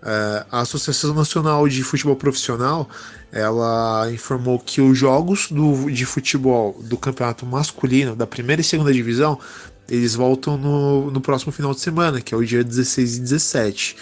É, 0.02 0.46
a 0.50 0.60
Associação 0.60 1.12
Nacional 1.12 1.68
de 1.68 1.82
Futebol 1.82 2.16
Profissional 2.16 2.88
ela 3.30 4.10
informou 4.10 4.58
que 4.58 4.80
os 4.80 4.96
jogos 4.96 5.48
do, 5.50 5.90
de 5.90 6.06
futebol 6.06 6.80
do 6.82 6.96
campeonato 6.96 7.44
masculino 7.44 8.16
da 8.16 8.26
primeira 8.26 8.62
e 8.62 8.64
segunda 8.64 8.92
divisão 8.92 9.38
eles 9.90 10.14
voltam 10.14 10.56
no, 10.56 11.10
no 11.10 11.20
próximo 11.20 11.52
final 11.52 11.74
de 11.74 11.80
semana, 11.80 12.20
que 12.20 12.32
é 12.32 12.36
o 12.36 12.44
dia 12.44 12.62
16 12.62 13.16
e 13.16 13.20
17. 13.20 13.96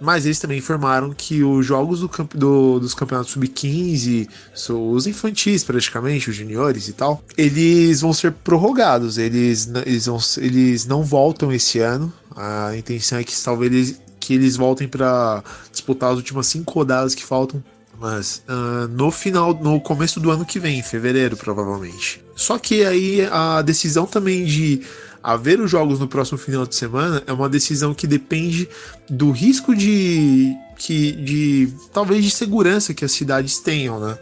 Mas 0.00 0.26
eles 0.26 0.40
também 0.40 0.58
informaram 0.58 1.14
que 1.16 1.44
os 1.44 1.64
jogos 1.64 2.00
do, 2.00 2.10
do, 2.34 2.80
dos 2.80 2.94
campeonatos 2.94 3.32
sub-15, 3.32 4.28
os 4.68 5.06
infantis 5.06 5.62
praticamente, 5.62 6.28
os 6.28 6.36
juniores 6.36 6.88
e 6.88 6.92
tal, 6.92 7.22
eles 7.38 8.00
vão 8.00 8.12
ser 8.12 8.32
prorrogados. 8.32 9.18
Eles, 9.18 9.70
eles, 9.86 10.06
vão, 10.06 10.18
eles 10.38 10.84
não 10.84 11.04
voltam 11.04 11.52
esse 11.52 11.78
ano. 11.78 12.12
A 12.36 12.76
intenção 12.76 13.18
é 13.18 13.24
que 13.24 13.32
talvez 13.40 13.72
eles, 13.72 14.00
que 14.24 14.34
eles 14.34 14.56
voltem 14.56 14.88
para 14.88 15.42
disputar 15.70 16.10
as 16.10 16.16
últimas 16.16 16.46
cinco 16.46 16.72
rodadas 16.72 17.14
que 17.14 17.24
faltam 17.24 17.62
mas 17.98 18.42
uh, 18.48 18.88
no 18.88 19.10
final, 19.10 19.54
no 19.54 19.80
começo 19.80 20.18
do 20.20 20.30
ano 20.30 20.44
que 20.44 20.58
vem, 20.58 20.78
em 20.78 20.82
fevereiro, 20.82 21.36
provavelmente. 21.36 22.22
Só 22.34 22.58
que 22.58 22.84
aí 22.84 23.26
a 23.30 23.62
decisão 23.62 24.04
também 24.06 24.44
de 24.44 24.82
haver 25.22 25.60
os 25.60 25.70
jogos 25.70 25.98
no 25.98 26.08
próximo 26.08 26.36
final 26.36 26.66
de 26.66 26.74
semana 26.74 27.22
é 27.26 27.32
uma 27.32 27.48
decisão 27.48 27.94
que 27.94 28.06
depende 28.06 28.68
do 29.08 29.30
risco 29.30 29.74
de 29.74 30.54
que 30.76 31.12
de 31.12 31.72
talvez 31.92 32.22
de 32.22 32.30
segurança 32.30 32.92
que 32.92 33.04
as 33.04 33.12
cidades 33.12 33.58
tenham, 33.58 34.00
né? 34.00 34.18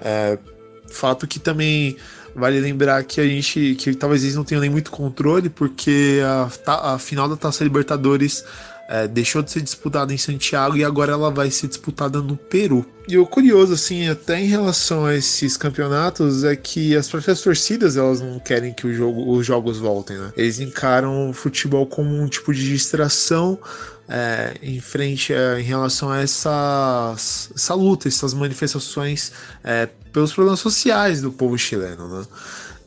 É, 0.00 0.38
fato 0.86 1.26
que 1.26 1.40
também 1.40 1.96
vale 2.36 2.60
lembrar 2.60 3.02
que 3.04 3.20
a 3.20 3.26
gente 3.26 3.74
que 3.76 3.94
talvez 3.94 4.22
eles 4.22 4.36
não 4.36 4.44
tenham 4.44 4.60
nem 4.60 4.70
muito 4.70 4.90
controle 4.90 5.48
porque 5.48 6.20
a, 6.66 6.92
a 6.94 6.98
final 6.98 7.28
da 7.28 7.36
Taça 7.36 7.64
Libertadores 7.64 8.44
é, 8.88 9.08
deixou 9.08 9.42
de 9.42 9.50
ser 9.50 9.62
disputada 9.62 10.12
em 10.12 10.18
Santiago 10.18 10.76
e 10.76 10.84
agora 10.84 11.12
ela 11.12 11.30
vai 11.30 11.50
ser 11.50 11.68
disputada 11.68 12.20
no 12.20 12.36
Peru. 12.36 12.84
E 13.06 13.18
o 13.18 13.26
curioso, 13.26 13.74
assim, 13.74 14.08
até 14.08 14.40
em 14.40 14.46
relação 14.46 15.04
a 15.04 15.14
esses 15.14 15.56
campeonatos, 15.56 16.42
é 16.44 16.56
que 16.56 16.96
as 16.96 17.08
próprias 17.08 17.40
torcidas 17.42 17.96
elas 17.96 18.20
não 18.20 18.38
querem 18.38 18.72
que 18.72 18.92
jogo, 18.94 19.30
os 19.30 19.44
jogos 19.46 19.78
voltem, 19.78 20.16
né? 20.16 20.32
Eles 20.36 20.58
encaram 20.58 21.30
o 21.30 21.32
futebol 21.32 21.86
como 21.86 22.14
um 22.14 22.26
tipo 22.26 22.52
de 22.52 22.66
distração 22.66 23.58
é, 24.08 24.54
em 24.62 24.80
frente 24.80 25.32
é, 25.32 25.60
em 25.60 25.62
relação 25.62 26.10
a 26.10 26.20
essas, 26.20 27.50
essa 27.54 27.74
luta, 27.74 28.08
essas 28.08 28.32
manifestações 28.34 29.32
é, 29.62 29.88
pelos 30.12 30.32
problemas 30.32 30.60
sociais 30.60 31.20
do 31.20 31.32
povo 31.32 31.58
chileno, 31.58 32.08
né? 32.08 32.26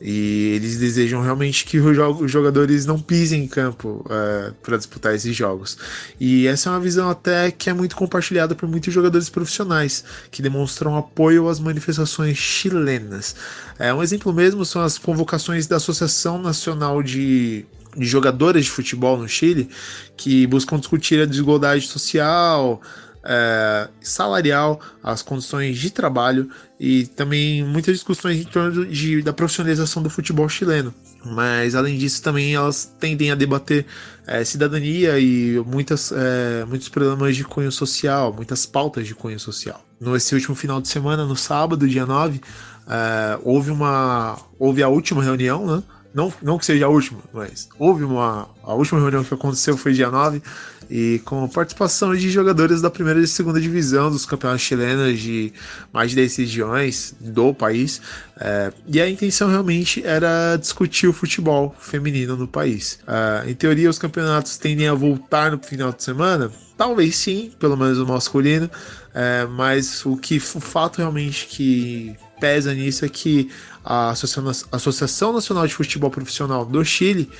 E 0.00 0.52
eles 0.54 0.78
desejam 0.78 1.20
realmente 1.20 1.64
que 1.64 1.78
os 1.78 2.30
jogadores 2.30 2.86
não 2.86 3.00
pisem 3.00 3.44
em 3.44 3.48
campo 3.48 4.04
é, 4.08 4.52
para 4.62 4.76
disputar 4.76 5.14
esses 5.14 5.34
jogos. 5.34 5.76
E 6.20 6.46
essa 6.46 6.68
é 6.68 6.72
uma 6.72 6.80
visão 6.80 7.10
até 7.10 7.50
que 7.50 7.68
é 7.68 7.74
muito 7.74 7.96
compartilhada 7.96 8.54
por 8.54 8.68
muitos 8.68 8.94
jogadores 8.94 9.28
profissionais 9.28 10.04
que 10.30 10.40
demonstram 10.40 10.96
apoio 10.96 11.48
às 11.48 11.58
manifestações 11.58 12.36
chilenas. 12.36 13.34
É, 13.78 13.92
um 13.92 14.02
exemplo 14.02 14.32
mesmo 14.32 14.64
são 14.64 14.82
as 14.82 14.96
convocações 14.96 15.66
da 15.66 15.76
Associação 15.76 16.40
Nacional 16.40 17.02
de 17.02 17.66
de 17.96 18.06
jogadoras 18.06 18.64
de 18.64 18.70
futebol 18.70 19.16
no 19.16 19.28
Chile 19.28 19.68
que 20.16 20.46
buscam 20.46 20.78
discutir 20.78 21.20
a 21.20 21.26
desigualdade 21.26 21.86
social, 21.86 22.80
é, 23.28 23.88
salarial, 24.00 24.80
as 25.02 25.20
condições 25.20 25.76
de 25.76 25.90
trabalho 25.90 26.48
e 26.80 27.06
também 27.08 27.62
muitas 27.62 27.94
discussões 27.94 28.40
em 28.40 28.44
torno 28.44 28.86
de, 28.86 29.20
da 29.20 29.34
profissionalização 29.34 30.02
do 30.02 30.08
futebol 30.08 30.48
chileno. 30.48 30.94
Mas 31.24 31.74
além 31.74 31.98
disso, 31.98 32.22
também 32.22 32.54
elas 32.54 32.90
tendem 32.98 33.30
a 33.30 33.34
debater 33.34 33.84
é, 34.26 34.42
cidadania 34.44 35.18
e 35.18 35.62
muitas, 35.66 36.10
é, 36.10 36.64
muitos 36.64 36.88
problemas 36.88 37.36
de 37.36 37.44
cunho 37.44 37.70
social, 37.70 38.32
muitas 38.32 38.64
pautas 38.64 39.06
de 39.06 39.14
cunho 39.14 39.38
social. 39.38 39.84
Nesse 40.00 40.34
último 40.34 40.54
final 40.54 40.80
de 40.80 40.88
semana, 40.88 41.26
no 41.26 41.36
sábado, 41.36 41.86
dia 41.86 42.06
9, 42.06 42.40
é, 42.88 43.38
houve, 43.42 43.70
uma, 43.70 44.38
houve 44.58 44.82
a 44.82 44.88
última 44.88 45.22
reunião, 45.22 45.66
né? 45.66 45.82
Não, 46.14 46.32
não 46.42 46.56
que 46.56 46.64
seja 46.64 46.86
a 46.86 46.88
última, 46.88 47.20
mas 47.34 47.68
houve 47.78 48.02
uma. 48.02 48.48
A 48.62 48.72
última 48.72 48.98
reunião 48.98 49.22
que 49.22 49.32
aconteceu 49.32 49.76
foi 49.76 49.92
dia 49.92 50.10
9 50.10 50.42
e 50.90 51.20
com 51.24 51.46
participação 51.48 52.14
de 52.14 52.30
jogadores 52.30 52.80
da 52.80 52.90
primeira 52.90 53.20
e 53.20 53.26
segunda 53.26 53.60
divisão 53.60 54.10
dos 54.10 54.24
campeonatos 54.24 54.64
chilenos 54.64 55.18
de 55.18 55.52
mais 55.92 56.10
de 56.10 56.16
10 56.16 56.36
regiões 56.36 57.14
do 57.20 57.52
país. 57.52 58.00
É, 58.40 58.72
e 58.86 59.00
a 59.00 59.08
intenção 59.08 59.48
realmente 59.48 60.04
era 60.04 60.56
discutir 60.56 61.06
o 61.06 61.12
futebol 61.12 61.74
feminino 61.78 62.36
no 62.36 62.48
país. 62.48 62.98
É, 63.06 63.50
em 63.50 63.54
teoria, 63.54 63.90
os 63.90 63.98
campeonatos 63.98 64.56
tendem 64.56 64.88
a 64.88 64.94
voltar 64.94 65.52
no 65.52 65.58
final 65.58 65.92
de 65.92 66.02
semana. 66.02 66.50
Talvez 66.76 67.16
sim, 67.16 67.52
pelo 67.58 67.76
menos 67.76 67.98
o 67.98 68.06
masculino, 68.06 68.70
é, 69.14 69.46
mas 69.46 70.06
o 70.06 70.16
que 70.16 70.36
o 70.36 70.60
fato 70.60 70.98
realmente 70.98 71.46
que 71.46 72.16
pesa 72.38 72.72
nisso 72.72 73.04
é 73.04 73.08
que 73.08 73.50
a 73.84 74.10
Associação 74.10 75.32
Nacional 75.32 75.66
de 75.66 75.74
Futebol 75.74 76.10
Profissional 76.10 76.64
do 76.64 76.84
Chile 76.84 77.30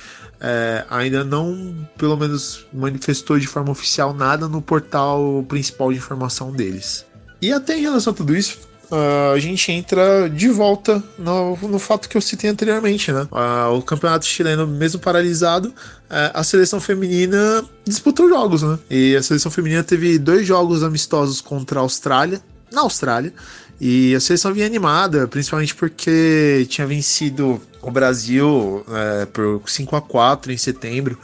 é, 0.41 0.85
ainda 0.89 1.23
não, 1.23 1.75
pelo 1.97 2.15
menos, 2.15 2.65
manifestou 2.73 3.37
de 3.37 3.47
forma 3.47 3.71
oficial 3.71 4.13
nada 4.13 4.47
no 4.47 4.61
portal 4.61 5.43
principal 5.47 5.91
de 5.91 5.97
informação 5.97 6.51
deles. 6.51 7.05
E 7.41 7.51
até 7.51 7.77
em 7.77 7.81
relação 7.81 8.11
a 8.11 8.15
tudo 8.15 8.35
isso, 8.35 8.57
uh, 8.91 9.33
a 9.33 9.39
gente 9.39 9.71
entra 9.71 10.29
de 10.29 10.49
volta 10.49 11.01
no, 11.17 11.55
no 11.55 11.79
fato 11.79 12.09
que 12.09 12.17
eu 12.17 12.21
citei 12.21 12.49
anteriormente, 12.49 13.11
né? 13.11 13.27
Uh, 13.31 13.77
o 13.77 13.81
campeonato 13.81 14.25
chileno, 14.25 14.67
mesmo 14.67 14.99
paralisado, 14.99 15.69
uh, 15.69 16.31
a 16.33 16.43
seleção 16.43 16.79
feminina 16.81 17.63
disputou 17.85 18.27
jogos, 18.27 18.61
né? 18.61 18.77
E 18.89 19.15
a 19.15 19.23
seleção 19.23 19.51
feminina 19.51 19.83
teve 19.83 20.17
dois 20.19 20.45
jogos 20.45 20.83
amistosos 20.83 21.39
contra 21.41 21.79
a 21.79 21.83
Austrália, 21.83 22.41
na 22.71 22.81
Austrália, 22.81 23.33
e 23.79 24.13
a 24.13 24.19
seleção 24.19 24.53
vinha 24.53 24.65
animada, 24.65 25.27
principalmente 25.27 25.73
porque 25.73 26.65
tinha 26.69 26.85
vencido 26.85 27.61
o 27.81 27.89
Brasil 27.89 28.83
é, 28.89 29.25
por 29.25 29.61
5 29.65 29.95
a 29.95 30.01
4 30.01 30.51
em 30.51 30.57
setembro. 30.57 31.17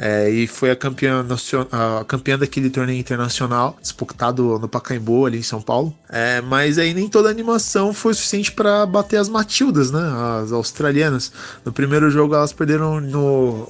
É, 0.00 0.30
e 0.30 0.46
foi 0.46 0.70
a 0.70 0.76
campeã, 0.76 1.26
a 1.72 2.04
campeã 2.04 2.38
daquele 2.38 2.70
torneio 2.70 3.00
internacional, 3.00 3.76
disputado 3.82 4.58
no 4.58 4.68
Pacaembu, 4.68 5.26
ali 5.26 5.38
em 5.38 5.42
São 5.42 5.60
Paulo. 5.60 5.92
É, 6.08 6.40
mas 6.40 6.78
aí 6.78 6.94
nem 6.94 7.08
toda 7.08 7.28
a 7.28 7.32
animação 7.32 7.92
foi 7.92 8.14
suficiente 8.14 8.52
para 8.52 8.86
bater 8.86 9.16
as 9.16 9.28
Matildas, 9.28 9.90
né? 9.90 10.00
As 10.40 10.52
australianas. 10.52 11.32
No 11.64 11.72
primeiro 11.72 12.10
jogo 12.10 12.34
elas 12.34 12.52
perderam 12.52 13.00
no. 13.00 13.68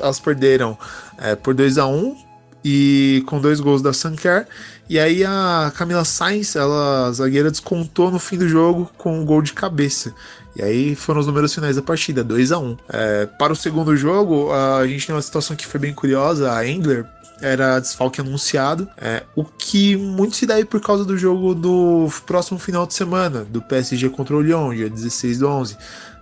Elas 0.00 0.18
perderam 0.18 0.76
é, 1.18 1.36
por 1.36 1.54
2 1.54 1.76
a 1.78 1.86
1 1.86 2.25
e 2.68 3.22
com 3.26 3.40
dois 3.40 3.60
gols 3.60 3.80
da 3.80 3.92
Sanker. 3.92 4.44
E 4.90 4.98
aí 4.98 5.24
a 5.24 5.72
Camila 5.76 6.04
Sainz, 6.04 6.56
ela, 6.56 7.06
a 7.06 7.12
zagueira, 7.12 7.48
descontou 7.48 8.10
no 8.10 8.18
fim 8.18 8.36
do 8.36 8.48
jogo 8.48 8.90
com 8.98 9.20
um 9.20 9.24
gol 9.24 9.40
de 9.40 9.52
cabeça. 9.52 10.12
E 10.56 10.62
aí 10.62 10.96
foram 10.96 11.20
os 11.20 11.28
números 11.28 11.54
finais 11.54 11.76
da 11.76 11.82
partida, 11.82 12.24
2 12.24 12.50
a 12.50 12.58
1 12.58 12.76
é, 12.88 13.26
Para 13.26 13.52
o 13.52 13.56
segundo 13.56 13.96
jogo, 13.96 14.52
a 14.52 14.84
gente 14.84 15.06
tem 15.06 15.14
uma 15.14 15.22
situação 15.22 15.54
que 15.54 15.64
foi 15.64 15.78
bem 15.78 15.94
curiosa. 15.94 16.52
A 16.52 16.66
Engler 16.66 17.06
era 17.40 17.78
desfalque 17.78 18.20
anunciado, 18.20 18.88
é, 18.96 19.22
o 19.36 19.44
que 19.44 19.94
muito 19.94 20.34
se 20.34 20.46
deve 20.46 20.64
por 20.64 20.80
causa 20.80 21.04
do 21.04 21.16
jogo 21.16 21.54
do 21.54 22.10
próximo 22.26 22.58
final 22.58 22.84
de 22.84 22.94
semana, 22.94 23.44
do 23.44 23.60
PSG 23.62 24.08
contra 24.08 24.34
o 24.34 24.40
Lyon, 24.40 24.74
dia 24.74 24.88
16 24.88 25.38
do 25.38 25.48
11, 25.48 25.76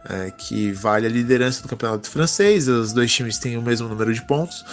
é, 0.06 0.32
que 0.36 0.72
vale 0.72 1.06
a 1.06 1.08
liderança 1.08 1.62
do 1.62 1.68
campeonato 1.68 2.10
francês, 2.10 2.66
os 2.66 2.92
dois 2.92 3.12
times 3.12 3.38
têm 3.38 3.56
o 3.56 3.62
mesmo 3.62 3.88
número 3.88 4.12
de 4.12 4.22
pontos, 4.22 4.64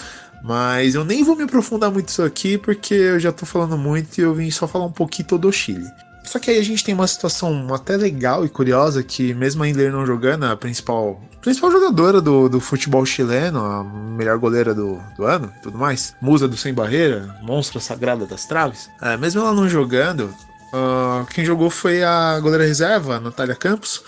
mas 0.43 0.95
eu 0.95 1.05
nem 1.05 1.23
vou 1.23 1.35
me 1.35 1.43
aprofundar 1.43 1.91
muito 1.91 2.07
nisso 2.07 2.23
aqui, 2.23 2.57
porque 2.57 2.93
eu 2.93 3.19
já 3.19 3.31
tô 3.31 3.45
falando 3.45 3.77
muito 3.77 4.17
e 4.17 4.21
eu 4.21 4.33
vim 4.33 4.49
só 4.49 4.67
falar 4.67 4.85
um 4.85 4.91
pouquinho 4.91 5.37
do 5.37 5.51
Chile. 5.51 5.87
Só 6.23 6.39
que 6.39 6.51
aí 6.51 6.59
a 6.59 6.63
gente 6.63 6.83
tem 6.83 6.93
uma 6.93 7.07
situação 7.07 7.73
até 7.73 7.97
legal 7.97 8.45
e 8.45 8.49
curiosa 8.49 9.03
que 9.03 9.33
mesmo 9.33 9.63
a 9.63 9.67
Indler 9.67 9.91
não 9.91 10.05
jogando, 10.05 10.45
a 10.45 10.55
principal, 10.55 11.21
principal 11.41 11.71
jogadora 11.71 12.21
do, 12.21 12.47
do 12.47 12.59
futebol 12.59 13.05
chileno, 13.05 13.59
a 13.59 13.83
melhor 13.83 14.37
goleira 14.37 14.73
do, 14.73 14.99
do 15.17 15.25
ano 15.25 15.51
tudo 15.63 15.77
mais, 15.77 16.15
musa 16.21 16.47
do 16.47 16.55
sem 16.55 16.73
barreira, 16.73 17.35
monstra 17.41 17.79
sagrada 17.79 18.25
das 18.25 18.45
traves, 18.45 18.89
é, 19.01 19.17
mesmo 19.17 19.41
ela 19.41 19.53
não 19.53 19.67
jogando, 19.67 20.33
uh, 20.71 21.25
quem 21.33 21.43
jogou 21.43 21.69
foi 21.69 22.03
a 22.03 22.39
goleira 22.39 22.65
reserva, 22.65 23.15
a 23.15 23.19
Natália 23.19 23.55
Campos, 23.55 24.03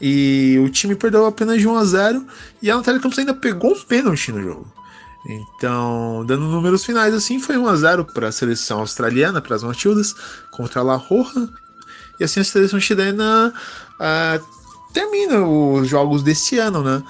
e 0.00 0.58
o 0.64 0.68
time 0.68 0.94
perdeu 0.94 1.26
apenas 1.26 1.60
de 1.60 1.68
1 1.68 1.76
a 1.76 1.84
0 1.84 2.26
e 2.62 2.70
a 2.70 2.76
Natália 2.76 3.00
Campos 3.00 3.18
ainda 3.18 3.34
pegou 3.34 3.72
um 3.72 3.80
pênalti 3.82 4.32
no 4.32 4.40
jogo. 4.42 4.77
Então, 5.28 6.24
dando 6.26 6.46
números 6.46 6.84
finais 6.84 7.12
assim, 7.12 7.38
foi 7.38 7.58
1 7.58 7.68
a 7.68 7.76
0 7.76 8.04
para 8.06 8.28
a 8.28 8.32
seleção 8.32 8.80
australiana, 8.80 9.42
para 9.42 9.56
as 9.56 9.62
Matildas, 9.62 10.16
contra 10.50 10.80
a 10.80 10.82
La 10.82 10.96
Roja. 10.96 11.48
E 12.18 12.24
assim 12.24 12.40
a 12.40 12.44
seleção 12.44 12.80
chilena 12.80 13.52
uh, 14.00 14.46
termina 14.92 15.44
os 15.44 15.86
jogos 15.86 16.22
desse 16.22 16.58
ano, 16.58 16.82
né? 16.82 17.02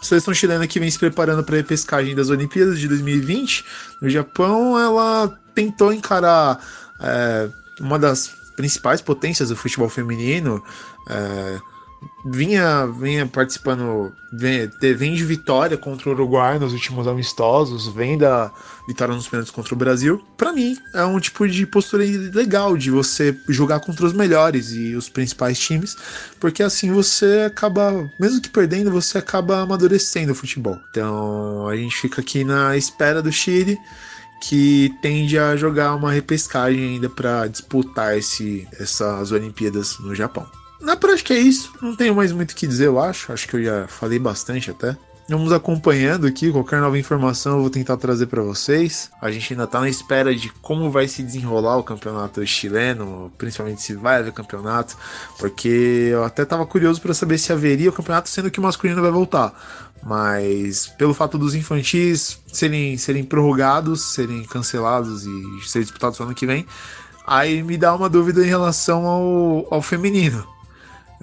A 0.00 0.04
seleção 0.04 0.32
chilena 0.32 0.66
que 0.68 0.78
vem 0.78 0.90
se 0.90 0.98
preparando 0.98 1.42
para 1.42 1.56
a 1.56 1.58
repescagem 1.58 2.14
das 2.14 2.30
Olimpíadas 2.30 2.78
de 2.78 2.86
2020 2.86 3.64
no 4.00 4.08
Japão, 4.08 4.78
ela 4.78 5.36
tentou 5.54 5.92
encarar 5.92 6.60
uh, 7.00 7.52
uma 7.80 7.98
das 7.98 8.28
principais 8.54 9.00
potências 9.00 9.48
do 9.48 9.56
futebol 9.56 9.88
feminino. 9.88 10.62
Uh, 11.08 11.73
vinha, 12.24 12.86
vinha 12.86 13.26
participando, 13.26 14.12
vem, 14.32 14.70
vem 14.96 15.14
de 15.14 15.24
vitória 15.24 15.76
contra 15.76 16.08
o 16.08 16.12
Uruguai 16.12 16.58
nos 16.58 16.72
últimos 16.72 17.06
amistosos, 17.06 17.86
vem 17.88 18.16
da 18.16 18.52
vitória 18.86 19.14
nos 19.14 19.28
pênaltis 19.28 19.52
contra 19.52 19.74
o 19.74 19.76
Brasil. 19.76 20.22
Para 20.36 20.52
mim, 20.52 20.76
é 20.94 21.04
um 21.04 21.18
tipo 21.20 21.46
de 21.48 21.66
postura 21.66 22.04
legal 22.32 22.76
de 22.76 22.90
você 22.90 23.36
jogar 23.48 23.80
contra 23.80 24.06
os 24.06 24.12
melhores 24.12 24.72
e 24.72 24.94
os 24.94 25.08
principais 25.08 25.58
times, 25.58 25.96
porque 26.40 26.62
assim 26.62 26.92
você 26.92 27.44
acaba, 27.46 28.10
mesmo 28.18 28.40
que 28.40 28.48
perdendo, 28.48 28.90
você 28.90 29.18
acaba 29.18 29.60
amadurecendo 29.60 30.32
o 30.32 30.34
futebol. 30.34 30.78
Então 30.90 31.68
a 31.68 31.76
gente 31.76 31.96
fica 31.96 32.20
aqui 32.20 32.44
na 32.44 32.76
espera 32.76 33.22
do 33.22 33.32
Chile 33.32 33.78
que 34.40 34.94
tende 35.00 35.38
a 35.38 35.56
jogar 35.56 35.94
uma 35.94 36.12
repescagem 36.12 36.94
ainda 36.94 37.08
para 37.08 37.46
disputar 37.46 38.18
esse, 38.18 38.68
essas 38.78 39.32
Olimpíadas 39.32 39.98
no 39.98 40.14
Japão. 40.14 40.46
Na 40.84 40.96
prática 40.96 41.32
é 41.32 41.38
isso. 41.38 41.72
Não 41.80 41.96
tenho 41.96 42.14
mais 42.14 42.30
muito 42.30 42.52
o 42.52 42.54
que 42.54 42.66
dizer, 42.66 42.86
eu 42.86 43.00
acho. 43.00 43.32
Acho 43.32 43.48
que 43.48 43.56
eu 43.56 43.64
já 43.64 43.88
falei 43.88 44.18
bastante 44.18 44.70
até. 44.70 44.96
Vamos 45.26 45.52
acompanhando 45.52 46.26
aqui, 46.26 46.52
qualquer 46.52 46.82
nova 46.82 46.98
informação 46.98 47.54
eu 47.54 47.60
vou 47.62 47.70
tentar 47.70 47.96
trazer 47.96 48.26
para 48.26 48.42
vocês. 48.42 49.10
A 49.22 49.30
gente 49.30 49.54
ainda 49.54 49.66
tá 49.66 49.80
na 49.80 49.88
espera 49.88 50.36
de 50.36 50.50
como 50.60 50.90
vai 50.90 51.08
se 51.08 51.22
desenrolar 51.22 51.78
o 51.78 51.82
campeonato 51.82 52.46
chileno, 52.46 53.32
principalmente 53.38 53.80
se 53.80 53.94
vai 53.94 54.18
haver 54.18 54.34
campeonato, 54.34 54.94
porque 55.38 56.10
eu 56.12 56.24
até 56.24 56.44
tava 56.44 56.66
curioso 56.66 57.00
para 57.00 57.14
saber 57.14 57.38
se 57.38 57.50
haveria 57.50 57.88
o 57.88 57.92
campeonato, 57.92 58.28
sendo 58.28 58.50
que 58.50 58.60
o 58.60 58.62
masculino 58.62 59.00
vai 59.00 59.10
voltar. 59.10 59.54
Mas 60.02 60.88
pelo 60.98 61.14
fato 61.14 61.38
dos 61.38 61.54
infantis 61.54 62.38
serem, 62.52 62.98
serem 62.98 63.24
prorrogados, 63.24 64.12
serem 64.12 64.44
cancelados 64.44 65.24
e 65.24 65.66
serem 65.66 65.84
disputados 65.84 66.18
no 66.18 66.26
ano 66.26 66.34
que 66.34 66.44
vem, 66.44 66.66
aí 67.26 67.62
me 67.62 67.78
dá 67.78 67.94
uma 67.94 68.10
dúvida 68.10 68.44
em 68.44 68.48
relação 68.48 69.06
ao, 69.06 69.66
ao 69.70 69.80
feminino. 69.80 70.52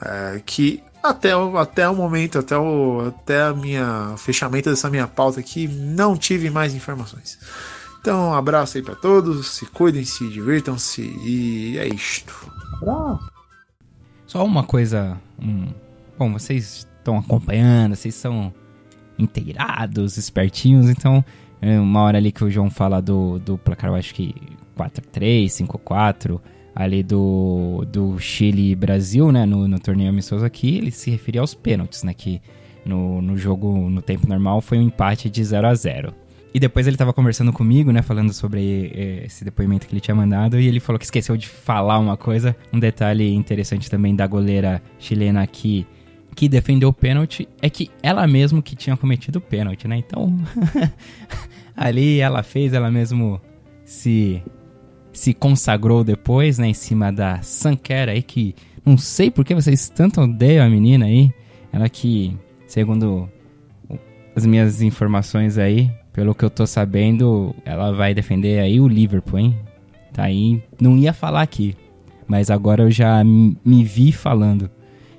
É, 0.04 0.42
que 0.46 0.84
até, 1.04 1.32
até 1.60 1.90
o 1.90 1.96
momento, 1.96 2.40
até 2.40 2.58
o 2.58 3.08
até 3.08 3.42
a 3.44 3.54
minha 3.54 4.16
fechamento 4.18 4.70
dessa 4.70 4.90
minha 4.90 5.08
pauta 5.08 5.40
aqui, 5.40 5.68
não 5.68 6.16
tive 6.16 6.50
mais 6.50 6.76
informações. 6.76 7.40
Então, 8.00 8.30
um 8.30 8.34
abraço 8.34 8.78
aí 8.78 8.84
para 8.84 8.96
todos, 8.96 9.48
se 9.48 9.66
cuidem, 9.68 10.04
se 10.04 10.28
divirtam-se 10.28 11.02
e 11.02 11.78
é 11.78 11.88
isto. 11.88 12.34
Só 14.26 14.44
uma 14.44 14.64
coisa, 14.64 15.20
bom, 16.18 16.34
vocês 16.34 16.88
estão 16.98 17.18
acompanhando, 17.18 17.96
vocês 17.96 18.16
são 18.16 18.52
inteirados, 19.20 20.18
espertinhos, 20.18 20.90
então 20.90 21.24
é 21.62 21.80
uma 21.80 22.02
hora 22.02 22.18
ali 22.18 22.32
que 22.32 22.44
o 22.44 22.50
João 22.50 22.72
fala 22.72 23.00
do, 23.02 23.38
do 23.38 23.58
placar, 23.58 23.92
eu 23.92 23.96
acho 23.96 24.16
que 24.16 24.34
4-3, 24.76 25.46
5-4, 25.46 26.40
ali 26.76 27.04
do, 27.04 27.86
do 27.92 28.18
Chile 28.20 28.72
e 28.72 28.76
Brasil, 28.76 29.32
né, 29.32 29.46
no, 29.46 29.68
no 29.68 29.80
torneio 29.80 30.10
amistoso 30.10 30.46
aqui, 30.46 30.78
ele 30.78 30.92
se 30.92 31.12
referia 31.12 31.42
aos 31.42 31.54
pênaltis, 31.54 32.04
né, 32.04 32.14
que 32.14 32.42
no, 32.86 33.22
no 33.22 33.38
jogo, 33.38 33.90
no 33.90 34.02
tempo 34.02 34.28
normal, 34.28 34.62
foi 34.62 34.78
um 34.78 34.84
empate 34.84 35.30
de 35.30 35.44
0 35.44 35.68
a 35.68 35.76
0 35.76 36.14
E 36.54 36.60
depois 36.60 36.88
ele 36.88 36.98
tava 36.98 37.14
conversando 37.14 37.54
comigo, 37.54 37.92
né, 37.92 38.02
falando 38.02 38.34
sobre 38.34 38.92
eh, 38.96 39.24
esse 39.26 39.44
depoimento 39.44 39.88
que 39.88 39.94
ele 39.94 40.02
tinha 40.02 40.16
mandado, 40.16 40.60
e 40.60 40.68
ele 40.68 40.80
falou 40.80 40.98
que 40.98 41.06
esqueceu 41.06 41.38
de 41.38 41.48
falar 41.48 42.00
uma 42.00 42.18
coisa, 42.18 42.56
um 42.74 42.80
detalhe 42.80 43.34
interessante 43.34 43.90
também 43.90 44.16
da 44.16 44.26
goleira 44.26 44.82
chilena 44.98 45.42
aqui, 45.42 45.86
que 46.36 46.48
defendeu 46.48 46.90
o 46.90 46.94
pênalti, 46.94 47.48
é 47.62 47.70
que 47.70 47.92
ela 48.02 48.26
mesmo 48.26 48.64
que 48.64 48.76
tinha 48.76 48.96
cometido 48.96 49.40
o 49.40 49.42
pênalti, 49.42 49.88
né, 49.88 49.98
então... 49.98 50.36
ali 51.76 52.20
ela 52.20 52.44
fez, 52.44 52.74
ela 52.74 52.92
mesmo 52.92 53.42
se 53.84 54.42
se 55.22 55.36
consagrou 55.36 56.04
depois, 56.04 56.58
né, 56.58 56.70
em 56.70 56.74
cima 56.74 57.14
da 57.14 57.44
Sanker 57.44 58.10
aí, 58.10 58.24
que 58.24 58.56
não 58.84 58.98
sei 58.98 59.30
por 59.30 59.46
que 59.46 59.54
vocês 59.54 59.88
tanto 59.88 60.20
odeiam 60.20 60.66
a 60.66 60.70
menina 60.70 61.06
aí. 61.06 61.32
Ela 61.72 61.88
que, 61.88 62.36
segundo 62.66 63.30
as 64.36 64.48
minhas 64.48 64.82
informações 64.82 65.60
aí, 65.60 65.92
pelo 66.12 66.34
que 66.34 66.44
eu 66.44 66.50
tô 66.50 66.66
sabendo, 66.66 67.56
ela 67.64 67.92
vai 67.92 68.16
defender 68.16 68.62
aí 68.62 68.82
o 68.82 68.88
Liverpool, 68.88 69.38
hein? 69.38 69.60
Tá 70.12 70.24
aí, 70.24 70.64
não 70.82 70.98
ia 70.98 71.14
falar 71.14 71.44
aqui, 71.44 71.78
mas 72.28 72.50
agora 72.50 72.82
eu 72.82 72.90
já 72.90 73.24
me 73.24 73.84
vi 73.84 74.12
falando. 74.12 74.72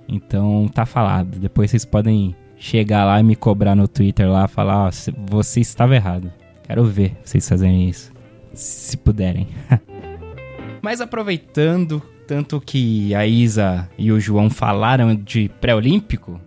Então 0.08 0.68
tá 0.74 0.84
falado. 0.84 1.38
Depois 1.38 1.70
vocês 1.70 1.84
podem 1.84 2.34
chegar 2.56 3.04
lá 3.04 3.20
e 3.20 3.22
me 3.22 3.36
cobrar 3.36 3.76
no 3.76 3.86
Twitter 3.86 4.28
lá, 4.28 4.48
falar, 4.48 4.88
ó, 4.88 4.90
você 5.30 5.60
estava 5.60 5.94
errado. 5.94 6.28
Quero 6.64 6.84
ver 6.84 7.16
vocês 7.22 7.48
fazerem 7.48 7.88
isso 7.88 8.11
se 8.54 8.96
puderem. 8.96 9.48
Mas 10.82 11.00
aproveitando 11.00 12.02
tanto 12.26 12.60
que 12.60 13.14
a 13.14 13.26
Isa 13.26 13.88
e 13.98 14.10
o 14.10 14.18
João 14.18 14.48
falaram 14.48 15.14
de 15.14 15.50
pré-olímpico, 15.60 16.40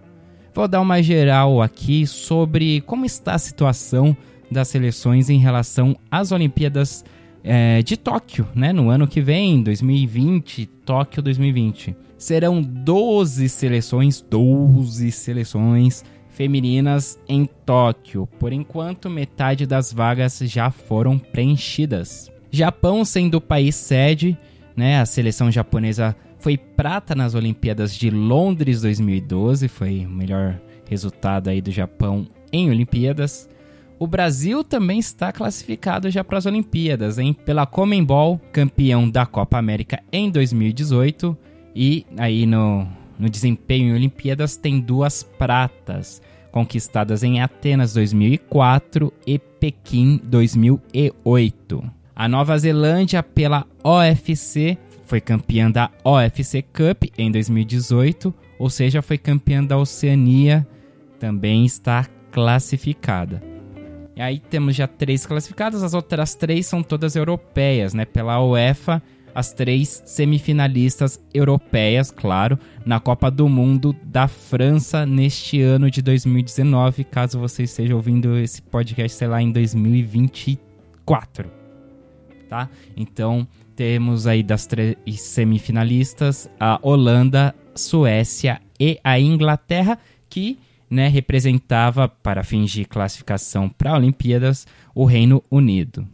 vou 0.54 0.68
dar 0.68 0.82
uma 0.82 1.02
geral 1.02 1.62
aqui 1.62 2.08
sobre 2.08 2.82
como 2.82 3.06
está 3.06 3.36
a 3.36 3.40
situação 3.40 4.16
das 4.50 4.68
seleções 4.68 5.30
em 5.30 5.38
relação 5.38 5.96
às 6.10 6.32
Olimpíadas 6.32 7.04
é, 7.44 7.84
de 7.84 7.96
Tóquio, 7.96 8.48
né? 8.56 8.74
No 8.74 8.90
ano 8.90 9.08
que 9.08 9.22
vem, 9.22 9.62
2020, 9.62 10.66
Tóquio 10.66 11.22
2020. 11.22 11.96
Serão 12.18 12.62
12 12.62 13.48
seleções, 13.50 14.22
12 14.22 15.12
seleções 15.12 16.04
femininas 16.36 17.18
em 17.28 17.46
Tóquio. 17.66 18.28
Por 18.40 18.52
enquanto, 18.52 19.10
metade 19.10 19.66
das 19.66 19.92
vagas 19.92 20.38
já 20.40 20.70
foram 20.70 21.18
preenchidas. 21.18 22.30
Japão 22.52 23.04
sendo 23.06 23.36
o 23.36 23.42
país 23.42 23.76
sede, 23.76 24.38
né? 24.76 25.00
A 25.00 25.06
seleção 25.06 25.50
japonesa 25.52 26.16
foi 26.38 26.58
prata 26.58 27.16
nas 27.16 27.34
Olimpíadas 27.34 27.96
de 27.96 28.10
Londres 28.10 28.82
2012, 28.82 29.68
foi 29.68 30.06
o 30.06 30.10
melhor 30.10 30.60
resultado 30.88 31.50
aí 31.50 31.62
do 31.62 31.72
Japão 31.72 32.28
em 32.52 32.70
Olimpíadas. 32.70 33.50
O 33.98 34.06
Brasil 34.06 34.62
também 34.64 35.00
está 35.00 35.32
classificado 35.32 36.12
já 36.12 36.24
para 36.24 36.38
as 36.38 36.46
Olimpíadas, 36.46 37.18
hein? 37.18 37.34
Pela 37.34 37.66
Comembol, 37.66 38.40
campeão 38.52 39.10
da 39.10 39.26
Copa 39.26 39.58
América 39.58 40.04
em 40.12 40.30
2018 40.30 41.36
e 41.74 42.06
aí 42.18 42.46
no, 42.46 42.86
no 43.18 43.30
desempenho 43.30 43.90
em 43.90 43.94
Olimpíadas 43.94 44.58
tem 44.58 44.80
duas 44.80 45.24
pratas 45.24 46.22
conquistadas 46.52 47.22
em 47.24 47.42
Atenas 47.42 47.94
2004 47.94 49.12
e 49.28 49.38
Pequim 49.38 50.22
2008. 50.24 51.92
A 52.16 52.30
Nova 52.30 52.58
Zelândia 52.58 53.22
pela 53.22 53.66
OFC 53.84 54.78
foi 55.06 55.20
campeã 55.20 55.70
da 55.70 55.92
OFC 56.04 56.62
Cup 56.62 57.04
em 57.18 57.30
2018, 57.30 58.34
ou 58.58 58.70
seja, 58.70 59.02
foi 59.02 59.18
campeã 59.18 59.64
da 59.64 59.78
Oceania, 59.78 60.66
também 61.20 61.66
está 61.66 62.06
classificada. 62.32 63.44
E 64.16 64.22
aí 64.22 64.40
temos 64.40 64.76
já 64.76 64.88
três 64.88 65.26
classificadas, 65.26 65.84
as 65.84 65.94
outras 65.94 66.36
três 66.36 66.66
são 66.66 66.82
todas 66.82 67.18
europeias, 67.18 67.94
né? 67.94 68.06
Pela 68.06 68.42
UEFA, 68.42 69.04
as 69.36 69.52
três 69.52 70.02
semifinalistas 70.06 71.22
europeias, 71.34 72.10
claro, 72.10 72.58
na 72.86 73.02
Copa 73.02 73.30
do 73.30 73.50
Mundo 73.50 73.94
da 74.06 74.30
França 74.30 75.06
neste 75.06 75.62
ano 75.62 75.92
de 75.92 76.02
2019, 76.02 77.04
caso 77.04 77.38
você 77.38 77.64
esteja 77.64 77.94
ouvindo 77.94 78.38
esse 78.38 78.62
podcast, 78.62 79.18
sei 79.18 79.28
lá, 79.28 79.42
em 79.42 79.52
2024. 79.52 81.52
Tá? 82.48 82.70
Então, 82.96 83.46
temos 83.76 84.26
aí 84.26 84.42
das 84.42 84.66
três 84.66 84.96
semifinalistas 85.18 86.50
a 86.58 86.80
Holanda, 86.82 87.54
Suécia 87.76 88.62
e 88.80 88.98
a 89.04 89.20
Inglaterra, 89.20 90.00
que 90.30 90.58
né, 90.90 91.10
representava, 91.10 92.08
para 92.08 92.44
fins 92.44 92.72
de 92.72 92.86
classificação 92.86 93.68
para 93.68 93.96
Olimpíadas, 93.96 94.66
o 94.94 95.04
Reino 95.04 95.44
Unido. 95.52 96.08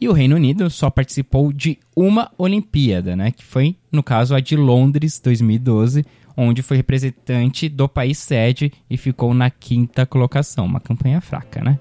E 0.00 0.08
o 0.08 0.12
Reino 0.12 0.36
Unido 0.36 0.70
só 0.70 0.88
participou 0.88 1.52
de 1.52 1.78
uma 1.94 2.30
Olimpíada, 2.38 3.14
né, 3.14 3.30
que 3.30 3.44
foi, 3.44 3.76
no 3.92 4.02
caso, 4.02 4.34
a 4.34 4.40
de 4.40 4.56
Londres 4.56 5.20
2012, 5.22 6.06
onde 6.34 6.62
foi 6.62 6.78
representante 6.78 7.68
do 7.68 7.86
país 7.86 8.16
sede 8.18 8.72
e 8.88 8.96
ficou 8.96 9.34
na 9.34 9.50
quinta 9.50 10.06
colocação. 10.06 10.64
Uma 10.64 10.80
campanha 10.80 11.20
fraca, 11.20 11.62
né? 11.62 11.78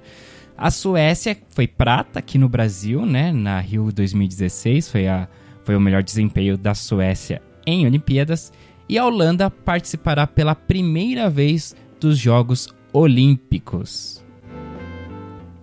A 0.57 0.69
Suécia 0.69 1.37
foi 1.51 1.65
prata 1.65 2.19
aqui 2.19 2.37
no 2.37 2.49
Brasil, 2.49 3.05
né? 3.05 3.31
Na 3.31 3.61
Rio 3.61 3.89
2016 3.89 4.91
foi, 4.91 5.07
a, 5.07 5.29
foi 5.63 5.77
o 5.77 5.79
melhor 5.79 6.03
desempenho 6.03 6.57
da 6.57 6.75
Suécia 6.75 7.41
em 7.65 7.85
Olimpíadas. 7.85 8.51
E 8.89 8.97
a 8.97 9.05
Holanda 9.05 9.49
participará 9.49 10.27
pela 10.27 10.53
primeira 10.53 11.29
vez 11.29 11.73
dos 11.97 12.17
Jogos 12.17 12.67
Olímpicos. 12.91 14.21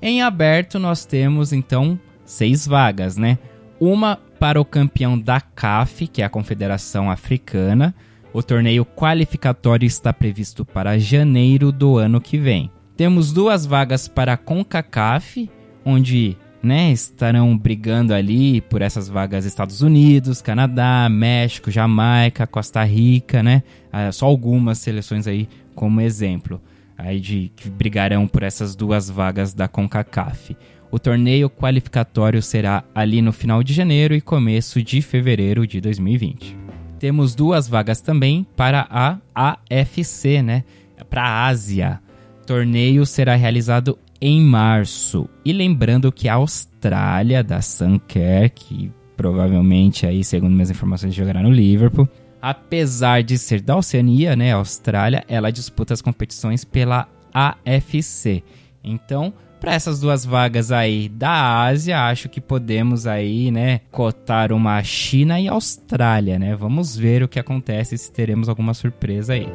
Em 0.00 0.22
aberto 0.22 0.78
nós 0.78 1.04
temos 1.04 1.52
então 1.52 2.00
seis 2.26 2.66
vagas, 2.66 3.16
né? 3.16 3.38
Uma 3.80 4.18
para 4.38 4.60
o 4.60 4.64
campeão 4.64 5.18
da 5.18 5.40
CAF, 5.40 6.06
que 6.06 6.20
é 6.20 6.24
a 6.24 6.30
Confederação 6.30 7.10
Africana. 7.10 7.94
O 8.32 8.42
torneio 8.42 8.84
qualificatório 8.84 9.86
está 9.86 10.12
previsto 10.12 10.64
para 10.64 10.98
janeiro 10.98 11.72
do 11.72 11.96
ano 11.96 12.20
que 12.20 12.36
vem. 12.36 12.70
Temos 12.96 13.32
duas 13.32 13.64
vagas 13.64 14.08
para 14.08 14.34
a 14.34 14.36
CONCACAF, 14.36 15.50
onde 15.84 16.36
né, 16.62 16.90
estarão 16.90 17.56
brigando 17.56 18.12
ali 18.12 18.60
por 18.60 18.82
essas 18.82 19.08
vagas 19.08 19.44
Estados 19.44 19.82
Unidos, 19.82 20.42
Canadá, 20.42 21.08
México, 21.08 21.70
Jamaica, 21.70 22.46
Costa 22.46 22.82
Rica, 22.82 23.42
né? 23.42 23.62
Ah, 23.92 24.10
só 24.10 24.26
algumas 24.26 24.78
seleções 24.78 25.26
aí 25.26 25.48
como 25.74 26.00
exemplo, 26.00 26.60
aí 26.98 27.20
de 27.20 27.52
que 27.54 27.70
brigarão 27.70 28.26
por 28.26 28.42
essas 28.42 28.74
duas 28.74 29.08
vagas 29.08 29.54
da 29.54 29.68
CONCACAF. 29.68 30.56
O 30.96 30.98
torneio 30.98 31.50
qualificatório 31.50 32.40
será 32.40 32.82
ali 32.94 33.20
no 33.20 33.30
final 33.30 33.62
de 33.62 33.74
janeiro 33.74 34.14
e 34.14 34.20
começo 34.22 34.82
de 34.82 35.02
fevereiro 35.02 35.66
de 35.66 35.78
2020. 35.78 36.56
Temos 36.98 37.34
duas 37.34 37.68
vagas 37.68 38.00
também 38.00 38.46
para 38.56 38.86
a 38.88 39.18
AFC, 39.34 40.40
né? 40.40 40.64
Para 41.10 41.22
a 41.22 41.46
Ásia. 41.48 42.00
O 42.40 42.46
torneio 42.46 43.04
será 43.04 43.34
realizado 43.34 43.98
em 44.22 44.40
março. 44.40 45.28
E 45.44 45.52
lembrando 45.52 46.10
que 46.10 46.30
a 46.30 46.34
Austrália, 46.36 47.44
da 47.44 47.60
Suncare, 47.60 48.48
que 48.48 48.90
provavelmente 49.18 50.06
aí, 50.06 50.24
segundo 50.24 50.54
minhas 50.54 50.70
informações, 50.70 51.14
jogará 51.14 51.42
no 51.42 51.50
Liverpool. 51.50 52.08
Apesar 52.40 53.22
de 53.22 53.36
ser 53.36 53.60
da 53.60 53.76
Oceania, 53.76 54.34
né, 54.34 54.52
Austrália, 54.52 55.22
ela 55.28 55.52
disputa 55.52 55.92
as 55.92 56.00
competições 56.00 56.64
pela 56.64 57.06
AFC. 57.34 58.42
Então, 58.82 59.34
para 59.60 59.74
essas 59.74 60.00
duas 60.00 60.24
vagas 60.24 60.70
aí 60.70 61.08
da 61.08 61.64
Ásia, 61.64 62.06
acho 62.06 62.28
que 62.28 62.40
podemos 62.40 63.06
aí, 63.06 63.50
né, 63.50 63.80
cotar 63.90 64.52
uma 64.52 64.82
China 64.82 65.40
e 65.40 65.48
Austrália, 65.48 66.38
né? 66.38 66.54
Vamos 66.54 66.96
ver 66.96 67.22
o 67.22 67.28
que 67.28 67.38
acontece 67.38 67.96
se 67.96 68.12
teremos 68.12 68.48
alguma 68.48 68.74
surpresa 68.74 69.32
aí. 69.32 69.48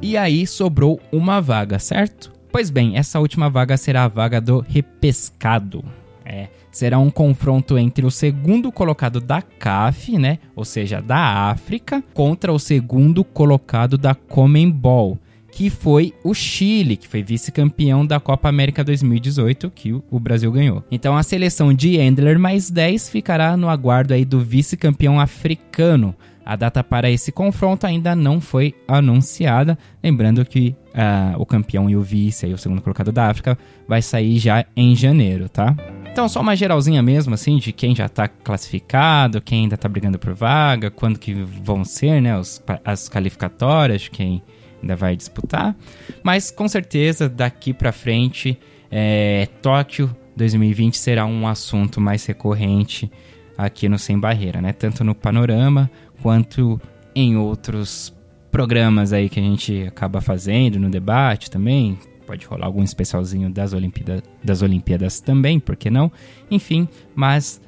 E 0.00 0.16
aí 0.16 0.46
sobrou 0.46 1.00
uma 1.10 1.40
vaga, 1.40 1.78
certo? 1.78 2.32
Pois 2.50 2.70
bem, 2.70 2.96
essa 2.96 3.18
última 3.18 3.48
vaga 3.48 3.76
será 3.76 4.04
a 4.04 4.08
vaga 4.08 4.40
do 4.40 4.60
repescado. 4.60 5.84
É, 6.24 6.48
será 6.70 6.98
um 6.98 7.10
confronto 7.10 7.76
entre 7.78 8.06
o 8.06 8.10
segundo 8.10 8.70
colocado 8.70 9.20
da 9.20 9.42
CAF, 9.42 10.16
né, 10.18 10.38
ou 10.54 10.64
seja, 10.64 11.00
da 11.00 11.50
África, 11.50 12.02
contra 12.14 12.52
o 12.52 12.58
segundo 12.58 13.24
colocado 13.24 13.98
da 13.98 14.14
Comembol 14.14 15.18
que 15.52 15.68
foi 15.68 16.14
o 16.24 16.32
Chile, 16.32 16.96
que 16.96 17.06
foi 17.06 17.22
vice-campeão 17.22 18.04
da 18.04 18.18
Copa 18.18 18.48
América 18.48 18.82
2018, 18.82 19.70
que 19.70 19.92
o 19.92 20.18
Brasil 20.18 20.50
ganhou. 20.50 20.82
Então 20.90 21.14
a 21.16 21.22
seleção 21.22 21.74
de 21.74 21.98
Endler 21.98 22.38
mais 22.38 22.70
10 22.70 23.10
ficará 23.10 23.54
no 23.54 23.68
aguardo 23.68 24.14
aí 24.14 24.24
do 24.24 24.40
vice-campeão 24.40 25.20
africano. 25.20 26.16
A 26.44 26.56
data 26.56 26.82
para 26.82 27.10
esse 27.10 27.30
confronto 27.30 27.86
ainda 27.86 28.16
não 28.16 28.40
foi 28.40 28.74
anunciada, 28.88 29.78
lembrando 30.02 30.44
que 30.44 30.74
uh, 30.88 31.38
o 31.38 31.46
campeão 31.46 31.88
e 31.88 31.94
o 31.94 32.02
vice, 32.02 32.46
aí, 32.46 32.52
o 32.52 32.58
segundo 32.58 32.80
colocado 32.80 33.12
da 33.12 33.28
África, 33.28 33.56
vai 33.86 34.02
sair 34.02 34.38
já 34.38 34.64
em 34.74 34.96
janeiro, 34.96 35.48
tá? 35.48 35.76
Então, 36.10 36.28
só 36.28 36.40
uma 36.40 36.56
geralzinha 36.56 37.00
mesmo, 37.00 37.32
assim, 37.32 37.58
de 37.58 37.72
quem 37.72 37.94
já 37.94 38.08
tá 38.08 38.26
classificado, 38.26 39.40
quem 39.40 39.62
ainda 39.62 39.76
tá 39.76 39.88
brigando 39.88 40.18
por 40.18 40.34
vaga, 40.34 40.90
quando 40.90 41.18
que 41.18 41.32
vão 41.32 41.84
ser, 41.84 42.20
né, 42.20 42.36
os, 42.36 42.62
as 42.84 43.08
qualificatórias, 43.08 44.08
quem 44.08 44.42
ainda 44.82 44.96
vai 44.96 45.16
disputar. 45.16 45.76
Mas 46.22 46.50
com 46.50 46.68
certeza 46.68 47.28
daqui 47.28 47.72
para 47.72 47.92
frente, 47.92 48.58
é, 48.90 49.48
Tóquio 49.62 50.14
2020 50.36 50.96
será 50.96 51.24
um 51.24 51.46
assunto 51.46 52.00
mais 52.00 52.26
recorrente 52.26 53.10
aqui 53.56 53.88
no 53.88 53.98
Sem 53.98 54.18
Barreira, 54.18 54.60
né? 54.60 54.72
Tanto 54.72 55.04
no 55.04 55.14
panorama 55.14 55.90
quanto 56.20 56.80
em 57.14 57.36
outros 57.36 58.14
programas 58.50 59.12
aí 59.12 59.28
que 59.28 59.40
a 59.40 59.42
gente 59.42 59.84
acaba 59.86 60.20
fazendo 60.20 60.78
no 60.78 60.90
debate 60.90 61.50
também. 61.50 61.98
Pode 62.26 62.46
rolar 62.46 62.66
algum 62.66 62.82
especialzinho 62.82 63.50
das, 63.50 63.72
Olimpíada, 63.72 64.22
das 64.42 64.62
Olimpíadas 64.62 65.20
também, 65.20 65.58
por 65.58 65.76
que 65.76 65.90
não? 65.90 66.10
Enfim, 66.50 66.88
mas. 67.14 67.60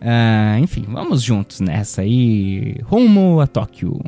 Uh, 0.00 0.58
enfim, 0.58 0.84
vamos 0.88 1.22
juntos 1.22 1.60
nessa 1.60 2.02
aí. 2.02 2.76
Rumo 2.82 3.40
a 3.40 3.46
Tóquio. 3.46 4.00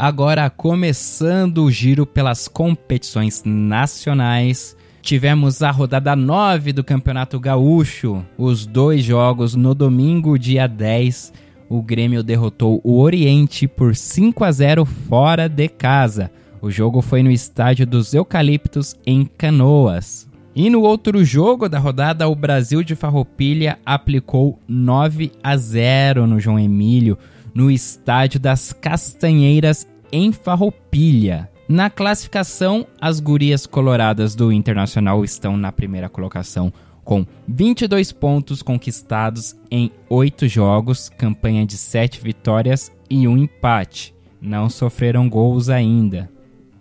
Agora 0.00 0.48
começando 0.48 1.64
o 1.64 1.70
giro 1.72 2.06
pelas 2.06 2.46
competições 2.46 3.42
nacionais. 3.44 4.76
Tivemos 5.02 5.60
a 5.60 5.72
rodada 5.72 6.14
9 6.14 6.72
do 6.72 6.84
Campeonato 6.84 7.40
Gaúcho, 7.40 8.24
os 8.38 8.64
dois 8.64 9.02
jogos 9.02 9.56
no 9.56 9.74
domingo, 9.74 10.38
dia 10.38 10.68
10. 10.68 11.32
O 11.68 11.82
Grêmio 11.82 12.22
derrotou 12.22 12.80
o 12.84 13.00
Oriente 13.00 13.66
por 13.66 13.96
5 13.96 14.44
a 14.44 14.52
0 14.52 14.84
fora 14.84 15.48
de 15.48 15.68
casa. 15.68 16.30
O 16.62 16.70
jogo 16.70 17.02
foi 17.02 17.20
no 17.24 17.30
estádio 17.32 17.84
dos 17.84 18.14
Eucaliptos, 18.14 18.94
em 19.04 19.24
Canoas. 19.24 20.28
E 20.54 20.70
no 20.70 20.82
outro 20.82 21.24
jogo 21.24 21.68
da 21.68 21.80
rodada, 21.80 22.28
o 22.28 22.36
Brasil 22.36 22.84
de 22.84 22.94
Farroupilha 22.94 23.80
aplicou 23.84 24.60
9 24.68 25.32
a 25.42 25.56
0 25.56 26.24
no 26.24 26.38
João 26.38 26.56
Emílio 26.56 27.18
no 27.58 27.72
Estádio 27.72 28.38
das 28.38 28.72
Castanheiras, 28.72 29.84
em 30.12 30.30
Farroupilha. 30.30 31.50
Na 31.68 31.90
classificação, 31.90 32.86
as 33.00 33.18
gurias 33.18 33.66
coloradas 33.66 34.36
do 34.36 34.52
Internacional 34.52 35.24
estão 35.24 35.56
na 35.56 35.72
primeira 35.72 36.08
colocação 36.08 36.72
com 37.02 37.26
22 37.48 38.12
pontos 38.12 38.62
conquistados 38.62 39.56
em 39.72 39.90
8 40.08 40.46
jogos, 40.46 41.08
campanha 41.08 41.66
de 41.66 41.76
7 41.76 42.20
vitórias 42.20 42.92
e 43.10 43.26
um 43.26 43.36
empate. 43.36 44.14
Não 44.40 44.70
sofreram 44.70 45.28
gols 45.28 45.68
ainda. 45.68 46.30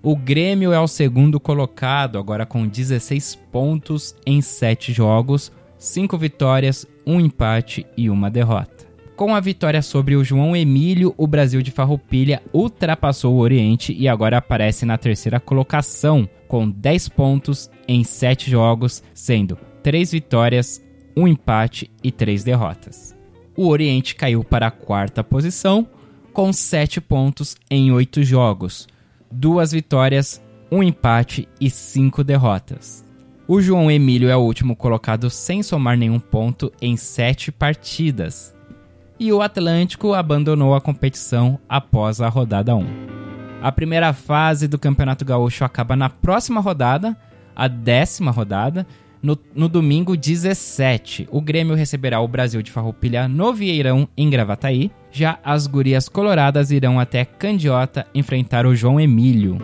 O 0.03 0.15
Grêmio 0.15 0.71
é 0.71 0.79
o 0.79 0.87
segundo 0.87 1.39
colocado, 1.39 2.19
agora 2.19 2.45
com 2.45 2.67
16 2.67 3.33
pontos 3.51 4.15
em 4.27 4.41
7 4.41 4.93
jogos, 4.93 5.51
5 5.79 6.15
vitórias, 6.19 6.85
um 7.03 7.19
empate 7.19 7.83
e 7.97 8.11
uma 8.11 8.29
derrota. 8.29 8.86
Com 9.17 9.33
a 9.33 9.39
vitória 9.39 9.81
sobre 9.81 10.15
o 10.15 10.23
João 10.23 10.55
Emílio, 10.55 11.11
o 11.17 11.25
Brasil 11.25 11.63
de 11.63 11.71
Farroupilha 11.71 12.39
ultrapassou 12.53 13.33
o 13.33 13.39
Oriente 13.39 13.91
e 13.91 14.07
agora 14.07 14.37
aparece 14.37 14.85
na 14.85 14.95
terceira 14.95 15.39
colocação, 15.39 16.29
com 16.47 16.69
10 16.69 17.09
pontos 17.09 17.67
em 17.87 18.03
7 18.03 18.51
jogos, 18.51 19.01
sendo 19.15 19.57
3 19.81 20.11
vitórias, 20.11 20.79
1 21.15 21.27
empate 21.27 21.89
e 22.03 22.11
3 22.11 22.43
derrotas. 22.43 23.17
O 23.55 23.69
Oriente 23.69 24.13
caiu 24.13 24.43
para 24.43 24.67
a 24.67 24.71
quarta 24.71 25.23
posição, 25.23 25.87
com 26.31 26.53
7 26.53 27.01
pontos 27.01 27.57
em 27.71 27.91
8 27.91 28.21
jogos, 28.21 28.87
2 29.31 29.71
vitórias, 29.71 30.39
1 30.71 30.83
empate 30.83 31.49
e 31.59 31.71
5 31.71 32.23
derrotas. 32.23 33.03
O 33.47 33.59
João 33.63 33.89
Emílio 33.89 34.29
é 34.29 34.37
o 34.37 34.41
último 34.41 34.75
colocado 34.75 35.27
sem 35.31 35.63
somar 35.63 35.97
nenhum 35.97 36.19
ponto 36.19 36.71
em 36.79 36.95
7 36.95 37.51
partidas 37.51 38.55
e 39.19 39.31
o 39.33 39.41
Atlântico 39.41 40.13
abandonou 40.13 40.75
a 40.75 40.81
competição 40.81 41.59
após 41.67 42.21
a 42.21 42.29
rodada 42.29 42.75
1. 42.75 42.85
A 43.61 43.71
primeira 43.71 44.13
fase 44.13 44.67
do 44.67 44.77
Campeonato 44.77 45.25
Gaúcho 45.25 45.65
acaba 45.65 45.95
na 45.95 46.09
próxima 46.09 46.61
rodada, 46.61 47.17
a 47.55 47.67
décima 47.67 48.31
rodada, 48.31 48.85
no, 49.21 49.37
no, 49.55 49.67
domingo 49.67 50.15
17. 50.15 51.27
O 51.31 51.41
Grêmio 51.41 51.75
receberá 51.75 52.19
o 52.19 52.27
Brasil 52.27 52.61
de 52.61 52.71
Farroupilha 52.71 53.27
no 53.27 53.51
Vieirão, 53.53 54.07
em 54.15 54.29
Gravataí. 54.29 54.91
Já 55.11 55.39
as 55.43 55.65
gurias 55.65 56.07
coloradas 56.07 56.69
irão 56.69 56.99
até 56.99 57.25
Candiota 57.25 58.05
enfrentar 58.13 58.67
o 58.67 58.75
João 58.75 58.99
Emílio. 58.99 59.57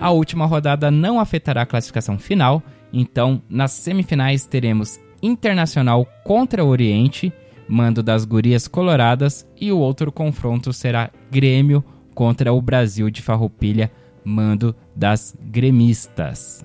A 0.00 0.10
última 0.10 0.46
rodada 0.46 0.90
não 0.90 1.20
afetará 1.20 1.62
a 1.62 1.66
classificação 1.66 2.18
final, 2.18 2.62
então 2.90 3.42
nas 3.50 3.72
semifinais 3.72 4.46
teremos 4.46 4.98
Internacional 5.22 6.06
contra 6.24 6.64
o 6.64 6.68
Oriente 6.68 7.30
mando 7.70 8.02
das 8.02 8.24
Gurias 8.24 8.66
Coloradas, 8.66 9.46
e 9.58 9.70
o 9.70 9.78
outro 9.78 10.10
confronto 10.10 10.72
será 10.72 11.08
Grêmio 11.30 11.84
contra 12.14 12.52
o 12.52 12.60
Brasil 12.60 13.08
de 13.08 13.22
Farroupilha, 13.22 13.90
mando 14.24 14.74
das 14.94 15.36
Gremistas. 15.40 16.64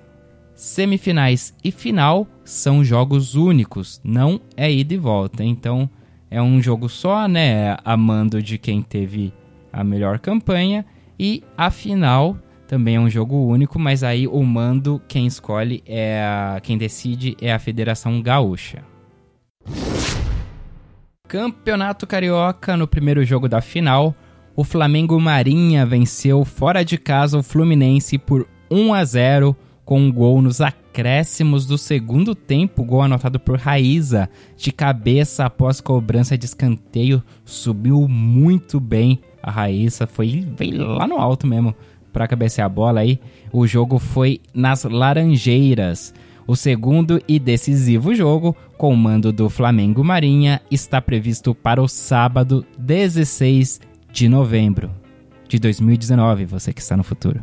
Semifinais 0.54 1.54
e 1.62 1.70
final 1.70 2.26
são 2.44 2.82
jogos 2.82 3.36
únicos, 3.36 4.00
não 4.02 4.40
é 4.56 4.70
ida 4.72 4.94
e 4.94 4.98
volta. 4.98 5.44
Então 5.44 5.88
é 6.30 6.42
um 6.42 6.60
jogo 6.60 6.88
só, 6.88 7.28
né? 7.28 7.76
A 7.84 7.96
mando 7.96 8.42
de 8.42 8.58
quem 8.58 8.82
teve 8.82 9.32
a 9.72 9.84
melhor 9.84 10.18
campanha. 10.18 10.84
E 11.18 11.42
a 11.56 11.70
final 11.70 12.36
também 12.66 12.96
é 12.96 13.00
um 13.00 13.08
jogo 13.08 13.36
único, 13.46 13.78
mas 13.78 14.02
aí 14.02 14.26
o 14.26 14.42
mando 14.42 15.00
quem 15.06 15.26
escolhe 15.26 15.82
é 15.86 16.22
a, 16.22 16.60
quem 16.60 16.76
decide 16.76 17.36
é 17.40 17.52
a 17.52 17.58
Federação 17.58 18.20
Gaúcha. 18.20 18.82
Campeonato 21.28 22.06
Carioca, 22.06 22.76
no 22.76 22.86
primeiro 22.86 23.24
jogo 23.24 23.48
da 23.48 23.60
final, 23.60 24.14
o 24.54 24.62
Flamengo 24.62 25.20
Marinha 25.20 25.84
venceu 25.84 26.44
fora 26.44 26.84
de 26.84 26.96
casa 26.96 27.36
o 27.36 27.42
Fluminense 27.42 28.16
por 28.16 28.46
1 28.70 28.94
a 28.94 29.04
0 29.04 29.56
com 29.84 30.00
um 30.00 30.12
gol 30.12 30.40
nos 30.40 30.60
acréscimos 30.60 31.66
do 31.66 31.76
segundo 31.76 32.34
tempo, 32.34 32.84
gol 32.84 33.02
anotado 33.02 33.40
por 33.40 33.58
Raíza, 33.58 34.28
de 34.56 34.70
cabeça 34.70 35.44
após 35.44 35.80
cobrança 35.80 36.38
de 36.38 36.46
escanteio, 36.46 37.22
subiu 37.44 38.06
muito 38.08 38.78
bem 38.78 39.20
a 39.42 39.50
Raíza, 39.50 40.06
foi 40.06 40.46
veio 40.56 40.86
lá 40.86 41.06
no 41.06 41.18
alto 41.18 41.46
mesmo 41.46 41.74
para 42.12 42.26
cabecear 42.26 42.66
a 42.66 42.70
bola 42.70 43.00
aí. 43.00 43.20
O 43.52 43.66
jogo 43.66 43.98
foi 43.98 44.40
nas 44.54 44.84
Laranjeiras. 44.84 46.14
O 46.46 46.54
segundo 46.54 47.20
e 47.26 47.40
decisivo 47.40 48.14
jogo, 48.14 48.56
com 48.78 48.92
o 48.92 48.96
mando 48.96 49.32
do 49.32 49.50
Flamengo 49.50 50.04
Marinha, 50.04 50.62
está 50.70 51.02
previsto 51.02 51.52
para 51.52 51.82
o 51.82 51.88
sábado 51.88 52.64
16 52.78 53.80
de 54.12 54.28
novembro 54.28 54.90
de 55.48 55.58
2019, 55.58 56.44
você 56.44 56.72
que 56.72 56.80
está 56.80 56.96
no 56.96 57.02
futuro. 57.02 57.42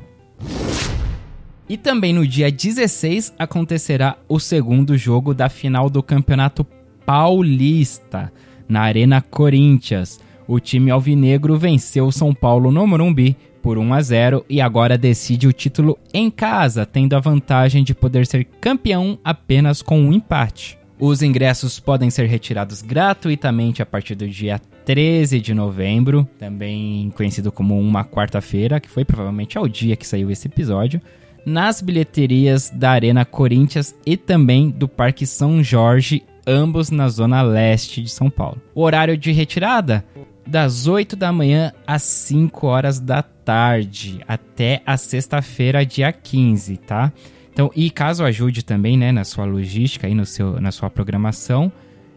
E 1.67 1.77
também 1.77 2.13
no 2.13 2.25
dia 2.25 2.49
16 2.49 3.33
acontecerá 3.37 4.17
o 4.29 4.39
segundo 4.39 4.97
jogo 4.97 5.33
da 5.33 5.49
final 5.49 5.89
do 5.89 6.01
Campeonato 6.01 6.65
Paulista, 7.05 8.31
na 8.69 8.81
Arena 8.81 9.21
Corinthians. 9.21 10.19
O 10.47 10.59
time 10.59 10.91
alvinegro 10.91 11.57
venceu 11.57 12.07
o 12.07 12.11
São 12.11 12.33
Paulo 12.33 12.71
no 12.71 12.87
Morumbi 12.87 13.35
por 13.63 13.77
1 13.77 13.93
a 13.93 14.01
0 14.01 14.45
e 14.49 14.59
agora 14.59 14.97
decide 14.97 15.47
o 15.47 15.53
título 15.53 15.97
em 16.13 16.29
casa, 16.29 16.85
tendo 16.85 17.15
a 17.15 17.19
vantagem 17.21 17.81
de 17.81 17.95
poder 17.95 18.27
ser 18.27 18.43
campeão 18.43 19.17
apenas 19.23 19.81
com 19.81 19.99
um 19.99 20.11
empate. 20.11 20.77
Os 20.99 21.23
ingressos 21.23 21.79
podem 21.79 22.09
ser 22.09 22.27
retirados 22.27 22.81
gratuitamente 22.81 23.81
a 23.81 23.85
partir 23.85 24.15
do 24.15 24.27
dia 24.27 24.59
13 24.85 25.39
de 25.39 25.53
novembro, 25.53 26.27
também 26.37 27.11
conhecido 27.15 27.51
como 27.51 27.79
uma 27.79 28.03
quarta-feira, 28.03 28.81
que 28.81 28.89
foi 28.89 29.05
provavelmente 29.05 29.57
ao 29.57 29.67
dia 29.67 29.95
que 29.95 30.05
saiu 30.05 30.29
esse 30.29 30.47
episódio, 30.47 31.01
nas 31.45 31.81
bilheterias 31.81 32.69
da 32.69 32.91
Arena 32.91 33.23
Corinthians 33.23 33.95
e 34.05 34.17
também 34.17 34.69
do 34.69 34.87
Parque 34.87 35.25
São 35.25 35.63
Jorge, 35.63 36.23
ambos 36.45 36.91
na 36.91 37.07
zona 37.07 37.41
leste 37.41 38.01
de 38.01 38.09
São 38.09 38.29
Paulo. 38.29 38.61
O 38.75 38.81
horário 38.81 39.17
de 39.17 39.31
retirada 39.31 40.05
das 40.45 40.87
8 40.87 41.15
da 41.15 41.31
manhã 41.31 41.71
às 41.85 42.03
5 42.03 42.67
horas 42.67 42.99
da 42.99 43.21
tarde, 43.23 44.21
até 44.27 44.81
a 44.85 44.97
sexta-feira, 44.97 45.85
dia 45.85 46.11
15, 46.11 46.77
tá? 46.77 47.11
Então, 47.51 47.69
e 47.75 47.89
caso 47.89 48.23
ajude 48.23 48.63
também, 48.63 48.97
né, 48.97 49.11
na 49.11 49.23
sua 49.23 49.45
logística 49.45 50.07
e 50.07 50.15
no 50.15 50.25
seu, 50.25 50.59
na 50.59 50.71
sua 50.71 50.89
programação, 50.89 51.71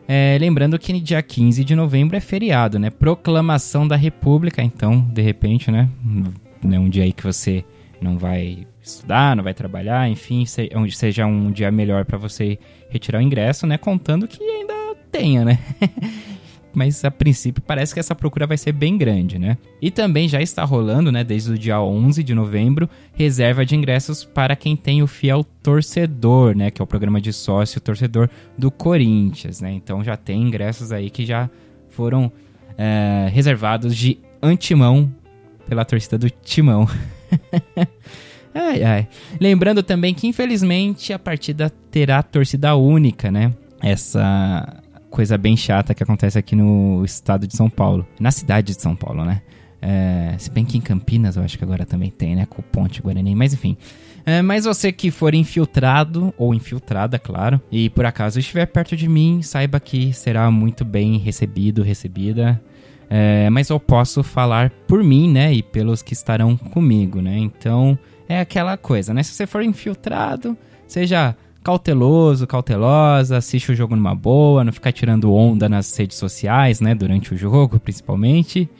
é, 0.09 0.37
lembrando 0.41 0.79
que 0.79 0.93
dia 1.01 1.21
15 1.23 1.65
de 1.65 1.75
novembro 1.75 2.17
é 2.17 2.21
feriado, 2.21 2.79
né? 2.79 2.91
Proclamação 2.91 3.87
da 3.87 3.97
República, 3.97 4.63
então, 4.63 5.01
de 5.13 5.21
repente, 5.21 5.71
né? 5.71 5.89
É 6.71 6.79
um 6.79 6.89
dia 6.89 7.05
aí 7.05 7.13
que 7.13 7.25
você 7.25 7.65
não 8.01 8.17
vai 8.17 8.67
estudar, 8.83 9.35
não 9.35 9.43
vai 9.43 9.53
trabalhar, 9.53 10.09
enfim, 10.09 10.45
seja 10.47 11.27
um 11.27 11.51
dia 11.51 11.71
melhor 11.71 12.05
para 12.05 12.17
você 12.17 12.59
retirar 12.89 13.19
o 13.19 13.23
ingresso, 13.23 13.67
né? 13.67 13.77
Contando 13.77 14.29
que 14.29 14.43
ainda 14.43 14.75
tenha, 15.11 15.45
né? 15.45 15.59
mas 16.77 17.03
a 17.07 17.11
princípio 17.11 17.63
parece 17.63 17.95
que 17.95 18.01
essa 18.01 18.15
procura 18.15 18.47
vai 18.47 18.59
ser 18.59 18.71
bem 18.71 18.99
grande, 18.99 19.39
né? 19.39 19.57
E 19.81 19.91
também 19.91 20.29
já 20.29 20.43
está 20.43 20.63
rolando, 20.63 21.11
né, 21.11 21.25
desde 21.25 21.51
o 21.51 21.59
dia 21.59 21.81
11 21.81 22.23
de 22.23 22.35
novembro, 22.35 22.87
reserva 23.15 23.65
de 23.65 23.75
ingressos 23.75 24.25
para 24.25 24.55
quem 24.55 24.77
tem 24.77 25.03
o 25.03 25.07
fiel 25.07 25.43
torcedor, 25.63 26.55
né, 26.55 26.71
que 26.71 26.83
é 26.83 26.85
o 26.85 26.87
programa 26.87 27.19
de 27.19 27.33
sócio 27.33 27.81
torcedor 27.81 28.29
do 28.59 28.71
Corinthians, 28.71 29.63
né? 29.63 29.73
Então 29.73 30.05
já 30.05 30.19
tem 30.19 30.43
ingressos 30.43 30.93
aí 30.93 31.09
que 31.09 31.25
já 31.25 31.49
foram 31.89 32.31
é, 32.77 33.31
reservados 33.33 33.97
de 33.97 34.19
antemão 34.43 35.11
pela 35.67 35.83
torcida 35.83 36.19
do 36.19 36.29
Timão. 36.29 36.87
ai, 38.53 38.83
ai. 38.83 39.09
Lembrando 39.41 39.83
também 39.83 40.13
que, 40.13 40.27
infelizmente, 40.27 41.11
a 41.11 41.19
partida 41.19 41.71
terá 41.91 42.23
torcida 42.23 42.77
única, 42.77 43.31
né? 43.31 43.55
Essa 43.81 44.83
coisa 45.17 45.39
bem 45.39 45.57
chata 45.57 45.95
que 45.95 46.03
acontece 46.03 46.39
aqui 46.39 46.55
no 46.55 47.03
estado 47.03 47.47
de 47.47 47.57
São 47.57 47.71
Paulo. 47.71 48.07
Na 48.21 48.31
cidade 48.31 48.77
de 48.77 48.83
São 48.83 48.95
Paulo, 48.95 49.25
né? 49.25 49.41
É, 49.81 50.35
se 50.37 50.51
bem 50.51 50.63
que 50.63 50.77
em 50.77 50.81
Campinas 50.81 51.37
eu 51.37 51.43
acho 51.43 51.57
que 51.57 51.65
agora 51.65 51.87
também 51.87 52.11
tem, 52.11 52.37
né? 52.37 52.45
Com 52.45 52.61
o 52.61 52.63
Ponte 52.63 53.01
Guarani, 53.01 53.35
mas 53.35 53.55
enfim. 53.55 53.79
É, 54.27 54.43
mas 54.43 54.67
você 54.67 54.93
que 54.93 55.11
for 55.11 55.35
infiltrado, 55.35 56.35
ou 56.37 56.53
infiltrada, 56.53 57.19
claro, 57.19 57.59
e 57.73 57.89
por 57.89 58.05
acaso 58.05 58.39
estiver 58.39 58.67
perto 58.67 58.95
de 58.95 59.09
mim, 59.09 59.41
saiba 59.41 59.81
que 59.81 60.13
será 60.13 60.51
muito 60.51 60.85
bem 60.85 61.17
recebido, 61.17 61.83
recebida. 61.83 62.63
É, 63.09 63.49
mas 63.49 63.71
eu 63.71 63.81
posso 63.81 64.23
falar 64.23 64.69
por 64.87 65.03
mim, 65.03 65.33
né? 65.33 65.51
E 65.51 65.63
pelos 65.63 66.03
que 66.03 66.13
estarão 66.13 66.59
comigo, 66.59 67.23
né? 67.23 67.39
Então, 67.39 67.99
é 68.29 68.39
aquela 68.39 68.77
coisa, 68.77 69.15
né? 69.15 69.23
Se 69.23 69.33
você 69.33 69.47
for 69.47 69.63
infiltrado, 69.63 70.55
seja 70.87 71.35
cauteloso, 71.67 72.47
cautelosa, 72.47 73.39
assiste 73.39 73.73
o 73.73 73.75
jogo 73.75 73.97
numa 73.97 74.15
boa, 74.15 74.63
não 74.63 74.73
ficar 74.73 74.93
tirando 74.93 75.35
onda 75.35 75.69
nas 75.69 75.97
redes 75.97 76.17
sociais, 76.17 76.81
né, 76.81 76.95
durante 76.95 77.35
o 77.35 77.37
jogo, 77.37 77.81
principalmente, 77.81 78.71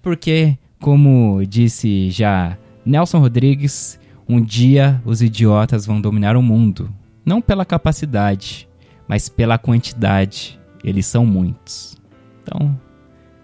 porque, 0.00 0.56
como 0.80 1.44
disse 1.44 2.10
já 2.10 2.56
Nelson 2.86 3.18
Rodrigues, 3.18 3.98
um 4.28 4.40
dia 4.40 5.02
os 5.04 5.20
idiotas 5.20 5.84
vão 5.84 6.00
dominar 6.00 6.36
o 6.36 6.42
mundo, 6.42 6.88
não 7.26 7.42
pela 7.42 7.64
capacidade, 7.64 8.68
mas 9.08 9.28
pela 9.28 9.58
quantidade. 9.58 10.60
Eles 10.84 11.06
são 11.06 11.26
muitos. 11.26 11.96
Então, 12.44 12.80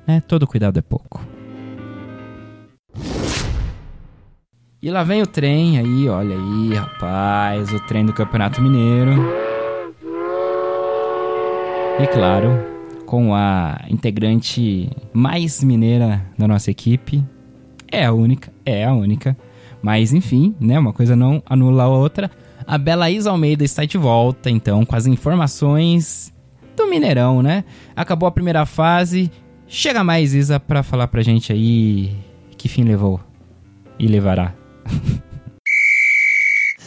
né, 0.07 0.21
todo 0.21 0.47
cuidado 0.47 0.79
é 0.79 0.83
pouco. 0.83 1.21
E 4.85 4.91
lá 4.91 5.03
vem 5.03 5.23
o 5.23 5.27
trem 5.27 5.79
aí, 5.79 6.11
olha 6.11 6.37
aí, 6.37 6.75
rapaz, 6.75 7.73
o 7.73 7.81
trem 7.87 8.05
do 8.05 8.13
Campeonato 8.13 8.61
Mineiro. 8.61 9.13
E 11.99 12.07
claro, 12.09 12.51
com 13.07 13.35
a 13.35 13.81
integrante 13.89 14.91
mais 15.11 15.65
mineira 15.65 16.23
da 16.37 16.47
nossa 16.47 16.71
equipe. 16.71 17.25
É 17.91 18.05
a 18.05 18.13
única, 18.13 18.53
é 18.67 18.85
a 18.85 18.93
única. 18.93 19.35
Mas 19.81 20.13
enfim, 20.13 20.55
né, 20.61 20.79
uma 20.79 20.93
coisa 20.93 21.17
não 21.17 21.43
anula 21.49 21.85
a 21.85 21.89
outra. 21.89 22.31
A 22.67 22.77
Bela 22.77 23.11
Isa 23.11 23.31
Almeida 23.31 23.65
está 23.65 23.87
de 23.87 23.97
volta, 23.97 24.51
então, 24.51 24.85
com 24.85 24.95
as 24.95 25.07
informações 25.07 26.31
do 26.77 26.87
Mineirão, 26.87 27.41
né? 27.41 27.65
Acabou 27.97 28.27
a 28.27 28.33
primeira 28.33 28.67
fase, 28.67 29.33
Chega 29.67 30.05
mais, 30.05 30.35
Isa, 30.35 30.61
pra 30.61 30.83
falar 30.83 31.09
pra 31.09 31.23
gente 31.23 31.51
aí 31.55 32.15
que 32.59 32.69
fim 32.69 32.85
levou 32.85 33.19
e 33.99 34.07
levará. 34.07 34.53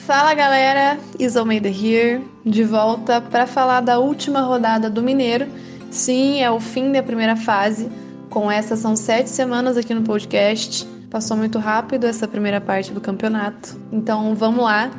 Fala 0.08 0.34
galera, 0.34 0.98
Isolmeida 1.20 1.68
here, 1.68 2.24
de 2.46 2.64
volta 2.64 3.20
para 3.20 3.46
falar 3.46 3.82
da 3.82 4.00
última 4.00 4.40
rodada 4.40 4.90
do 4.90 5.04
Mineiro. 5.04 5.48
Sim, 5.92 6.42
é 6.42 6.50
o 6.50 6.62
fim 6.62 6.94
da 6.94 7.04
primeira 7.04 7.36
fase. 7.36 7.90
Com 8.30 8.50
essa 8.50 8.78
são 8.78 8.96
sete 8.96 9.30
semanas 9.30 9.76
aqui 9.76 9.94
no 9.94 10.04
podcast. 10.04 10.88
Passou 11.12 11.36
muito 11.36 11.60
rápido 11.60 12.06
essa 12.06 12.26
primeira 12.26 12.62
parte 12.62 12.94
do 12.94 13.02
campeonato. 13.02 13.78
Então 13.92 14.34
vamos 14.34 14.64
lá. 14.64 14.92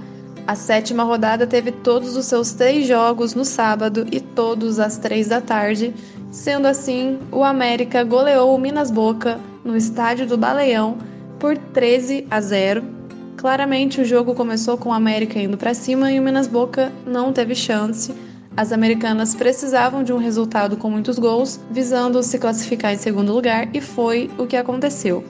A 0.47 0.55
sétima 0.55 1.05
rodada 1.05 1.47
teve 1.47 1.73
todos 1.73 2.15
os 2.15 2.27
seus 2.27 2.53
três 2.53 2.87
jogos 2.87 3.35
no 3.35 3.45
sábado 3.45 4.07
e 4.13 4.21
todos 4.21 4.79
às 4.79 4.99
três 4.99 5.29
da 5.29 5.41
tarde. 5.41 5.95
Sendo 6.31 6.67
assim, 6.67 7.19
o 7.33 7.43
América 7.45 8.05
goleou 8.05 8.55
o 8.55 8.59
Minas 8.59 8.91
Boca 8.91 9.39
no 9.65 9.75
estádio 9.75 10.27
do 10.27 10.37
Baleão 10.37 10.99
por 11.39 11.57
13 11.57 12.27
a 12.31 12.41
0 12.41 12.99
Claramente 13.39 14.01
o 14.01 14.05
jogo 14.05 14.35
começou 14.35 14.77
com 14.77 14.89
o 14.89 14.93
América 14.93 15.39
indo 15.39 15.57
para 15.57 15.73
cima 15.73 16.11
e 16.11 16.19
o 16.19 16.23
Minas 16.23 16.49
Boca 16.49 16.93
não 17.07 17.33
teve 17.33 17.55
chance. 17.55 18.13
As 18.57 18.73
americanas 18.73 19.33
precisavam 19.33 20.03
de 20.03 20.13
um 20.13 20.19
resultado 20.19 20.77
com 20.77 20.91
muitos 20.91 21.21
gols, 21.21 21.61
visando 21.71 22.21
se 22.25 22.37
classificar 22.37 22.93
em 22.93 22.99
segundo 22.99 23.33
lugar, 23.33 23.69
e 23.73 23.81
foi 23.81 24.29
o 24.37 24.45
que 24.45 24.57
aconteceu. 24.57 25.23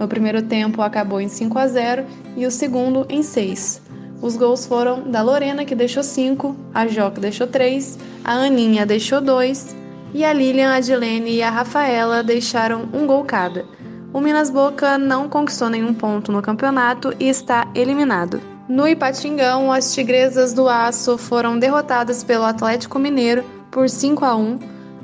O 0.00 0.08
primeiro 0.08 0.40
tempo 0.40 0.80
acabou 0.80 1.20
em 1.20 1.28
5 1.28 1.58
a 1.58 1.66
0 1.66 2.06
e 2.34 2.46
o 2.46 2.50
segundo 2.50 3.04
em 3.10 3.22
6. 3.22 3.82
Os 4.22 4.36
gols 4.38 4.64
foram 4.64 5.10
da 5.10 5.20
Lorena, 5.20 5.66
que 5.66 5.74
deixou 5.74 6.02
5, 6.02 6.56
a 6.72 6.86
Joca 6.86 7.20
deixou 7.20 7.46
3, 7.46 7.98
a 8.24 8.32
Aninha 8.32 8.86
deixou 8.86 9.20
2 9.20 9.76
e 10.14 10.24
a 10.24 10.32
Lilian, 10.32 10.72
a 10.72 10.80
Dilene 10.80 11.32
e 11.32 11.42
a 11.42 11.50
Rafaela 11.50 12.22
deixaram 12.22 12.88
um 12.94 13.06
gol 13.06 13.22
cada. 13.24 13.66
O 14.12 14.20
Minas 14.20 14.50
Boca 14.50 14.98
não 14.98 15.28
conquistou 15.28 15.70
nenhum 15.70 15.94
ponto 15.94 16.32
no 16.32 16.42
campeonato 16.42 17.14
e 17.20 17.28
está 17.28 17.68
eliminado. 17.76 18.40
No 18.68 18.88
Ipatingão, 18.88 19.70
as 19.70 19.94
Tigresas 19.94 20.52
do 20.52 20.68
Aço 20.68 21.16
foram 21.16 21.56
derrotadas 21.56 22.24
pelo 22.24 22.44
Atlético 22.44 22.98
Mineiro 22.98 23.44
por 23.70 23.88
5 23.88 24.24
a 24.24 24.34
1. 24.34 24.58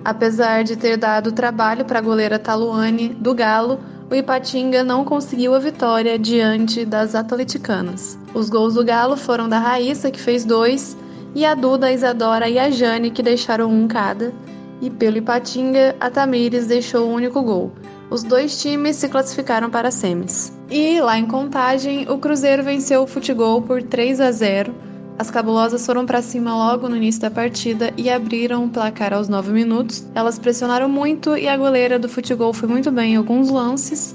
Apesar 0.04 0.64
de 0.64 0.74
ter 0.74 0.96
dado 0.96 1.30
trabalho 1.30 1.84
para 1.84 2.00
a 2.00 2.02
goleira 2.02 2.36
Taluane 2.36 3.10
do 3.10 3.32
Galo, 3.32 3.78
o 4.10 4.14
Ipatinga 4.14 4.82
não 4.82 5.04
conseguiu 5.04 5.54
a 5.54 5.60
vitória 5.60 6.18
diante 6.18 6.84
das 6.84 7.14
atleticanas. 7.14 8.18
Os 8.34 8.50
gols 8.50 8.74
do 8.74 8.84
Galo 8.84 9.16
foram 9.16 9.48
da 9.48 9.60
Raíssa, 9.60 10.10
que 10.10 10.20
fez 10.20 10.44
dois, 10.44 10.96
e 11.32 11.44
a 11.44 11.54
Duda, 11.54 11.86
a 11.86 11.92
Isadora 11.92 12.48
e 12.48 12.58
a 12.58 12.70
Jane, 12.70 13.12
que 13.12 13.22
deixaram 13.22 13.70
um 13.70 13.86
cada. 13.86 14.32
E 14.80 14.90
pelo 14.90 15.18
Ipatinga, 15.18 15.94
a 16.00 16.10
Tamires 16.10 16.66
deixou 16.66 17.06
o 17.06 17.12
único 17.12 17.40
gol. 17.42 17.70
Os 18.08 18.22
dois 18.22 18.60
times 18.62 18.96
se 18.96 19.08
classificaram 19.08 19.68
para 19.68 19.90
semis. 19.90 20.52
E 20.70 21.00
lá 21.00 21.18
em 21.18 21.26
Contagem, 21.26 22.08
o 22.08 22.18
Cruzeiro 22.18 22.62
venceu 22.62 23.02
o 23.02 23.06
Futebol 23.06 23.60
por 23.62 23.82
3 23.82 24.20
a 24.20 24.30
0. 24.30 24.72
As 25.18 25.30
cabulosas 25.30 25.84
foram 25.84 26.06
para 26.06 26.22
cima 26.22 26.54
logo 26.54 26.88
no 26.88 26.96
início 26.96 27.22
da 27.22 27.30
partida 27.30 27.92
e 27.96 28.08
abriram 28.08 28.64
o 28.64 28.68
placar 28.68 29.12
aos 29.12 29.28
9 29.28 29.50
minutos. 29.50 30.06
Elas 30.14 30.38
pressionaram 30.38 30.88
muito 30.88 31.36
e 31.36 31.48
a 31.48 31.56
goleira 31.56 31.98
do 31.98 32.08
Futebol 32.08 32.52
foi 32.52 32.68
muito 32.68 32.92
bem 32.92 33.14
em 33.14 33.16
alguns 33.16 33.50
lances. 33.50 34.14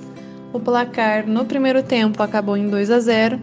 O 0.53 0.59
placar 0.59 1.27
no 1.27 1.43
primeiro 1.43 1.83
tempo 1.83 2.21
acabou 2.23 2.55
em 2.55 2.69
2 2.69 2.91
a 2.91 2.99
0. 2.99 3.39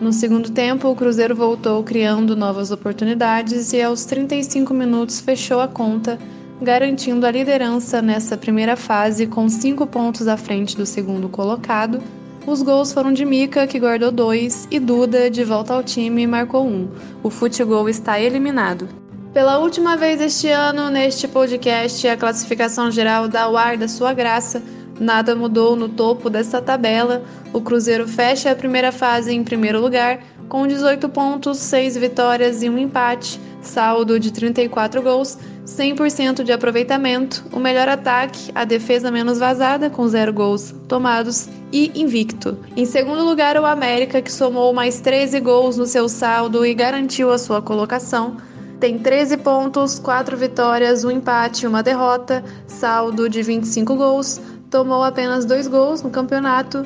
No 0.00 0.12
segundo 0.12 0.50
tempo, 0.50 0.88
o 0.88 0.96
Cruzeiro 0.96 1.34
voltou 1.34 1.82
criando 1.82 2.36
novas 2.36 2.70
oportunidades 2.70 3.72
e 3.72 3.82
aos 3.82 4.04
35 4.04 4.72
minutos 4.72 5.20
fechou 5.20 5.60
a 5.60 5.68
conta 5.68 6.18
garantindo 6.60 7.26
a 7.26 7.30
liderança 7.30 8.02
nessa 8.02 8.36
primeira 8.36 8.76
fase 8.76 9.26
com 9.26 9.48
cinco 9.48 9.86
pontos 9.86 10.28
à 10.28 10.36
frente 10.36 10.76
do 10.76 10.84
segundo 10.84 11.28
colocado. 11.28 12.02
Os 12.46 12.62
gols 12.62 12.92
foram 12.92 13.12
de 13.12 13.24
Mika, 13.24 13.66
que 13.66 13.78
guardou 13.78 14.10
dois, 14.10 14.66
e 14.70 14.78
Duda, 14.78 15.30
de 15.30 15.44
volta 15.44 15.74
ao 15.74 15.82
time, 15.82 16.26
marcou 16.26 16.66
um. 16.66 16.88
O 17.22 17.30
futebol 17.30 17.88
está 17.88 18.20
eliminado. 18.20 18.88
Pela 19.32 19.58
última 19.58 19.96
vez 19.96 20.20
este 20.20 20.48
ano, 20.48 20.90
neste 20.90 21.28
podcast, 21.28 22.06
a 22.08 22.16
classificação 22.16 22.90
geral 22.90 23.28
dá 23.28 23.48
o 23.48 23.56
ar 23.56 23.76
da 23.76 23.86
sua 23.86 24.12
graça. 24.12 24.62
Nada 24.98 25.36
mudou 25.36 25.76
no 25.76 25.88
topo 25.88 26.28
dessa 26.28 26.60
tabela. 26.60 27.22
O 27.52 27.60
Cruzeiro 27.60 28.08
fecha 28.08 28.50
a 28.50 28.56
primeira 28.56 28.90
fase 28.90 29.32
em 29.32 29.44
primeiro 29.44 29.80
lugar, 29.80 30.20
com 30.50 30.66
18 30.66 31.08
pontos, 31.08 31.58
6 31.58 31.96
vitórias 31.96 32.60
e 32.60 32.68
um 32.68 32.76
empate, 32.76 33.40
saldo 33.62 34.18
de 34.18 34.32
34 34.32 35.00
gols, 35.00 35.38
100% 35.64 36.42
de 36.42 36.52
aproveitamento, 36.52 37.44
o 37.52 37.60
melhor 37.60 37.88
ataque, 37.88 38.50
a 38.52 38.64
defesa 38.64 39.12
menos 39.12 39.38
vazada, 39.38 39.88
com 39.88 40.08
zero 40.08 40.32
gols 40.32 40.74
tomados, 40.88 41.48
e 41.72 41.92
invicto. 41.94 42.58
Em 42.76 42.84
segundo 42.84 43.24
lugar, 43.24 43.56
o 43.56 43.64
América, 43.64 44.20
que 44.20 44.32
somou 44.32 44.74
mais 44.74 45.00
13 45.00 45.38
gols 45.38 45.76
no 45.76 45.86
seu 45.86 46.08
saldo 46.08 46.66
e 46.66 46.74
garantiu 46.74 47.30
a 47.30 47.38
sua 47.38 47.62
colocação. 47.62 48.36
Tem 48.80 48.98
13 48.98 49.36
pontos, 49.36 50.00
4 50.00 50.36
vitórias, 50.36 51.04
um 51.04 51.12
empate 51.12 51.64
e 51.64 51.68
uma 51.68 51.80
derrota, 51.80 52.42
saldo 52.66 53.28
de 53.28 53.40
25 53.40 53.94
gols, 53.94 54.40
tomou 54.68 55.04
apenas 55.04 55.44
2 55.44 55.68
gols 55.68 56.02
no 56.02 56.10
campeonato 56.10 56.84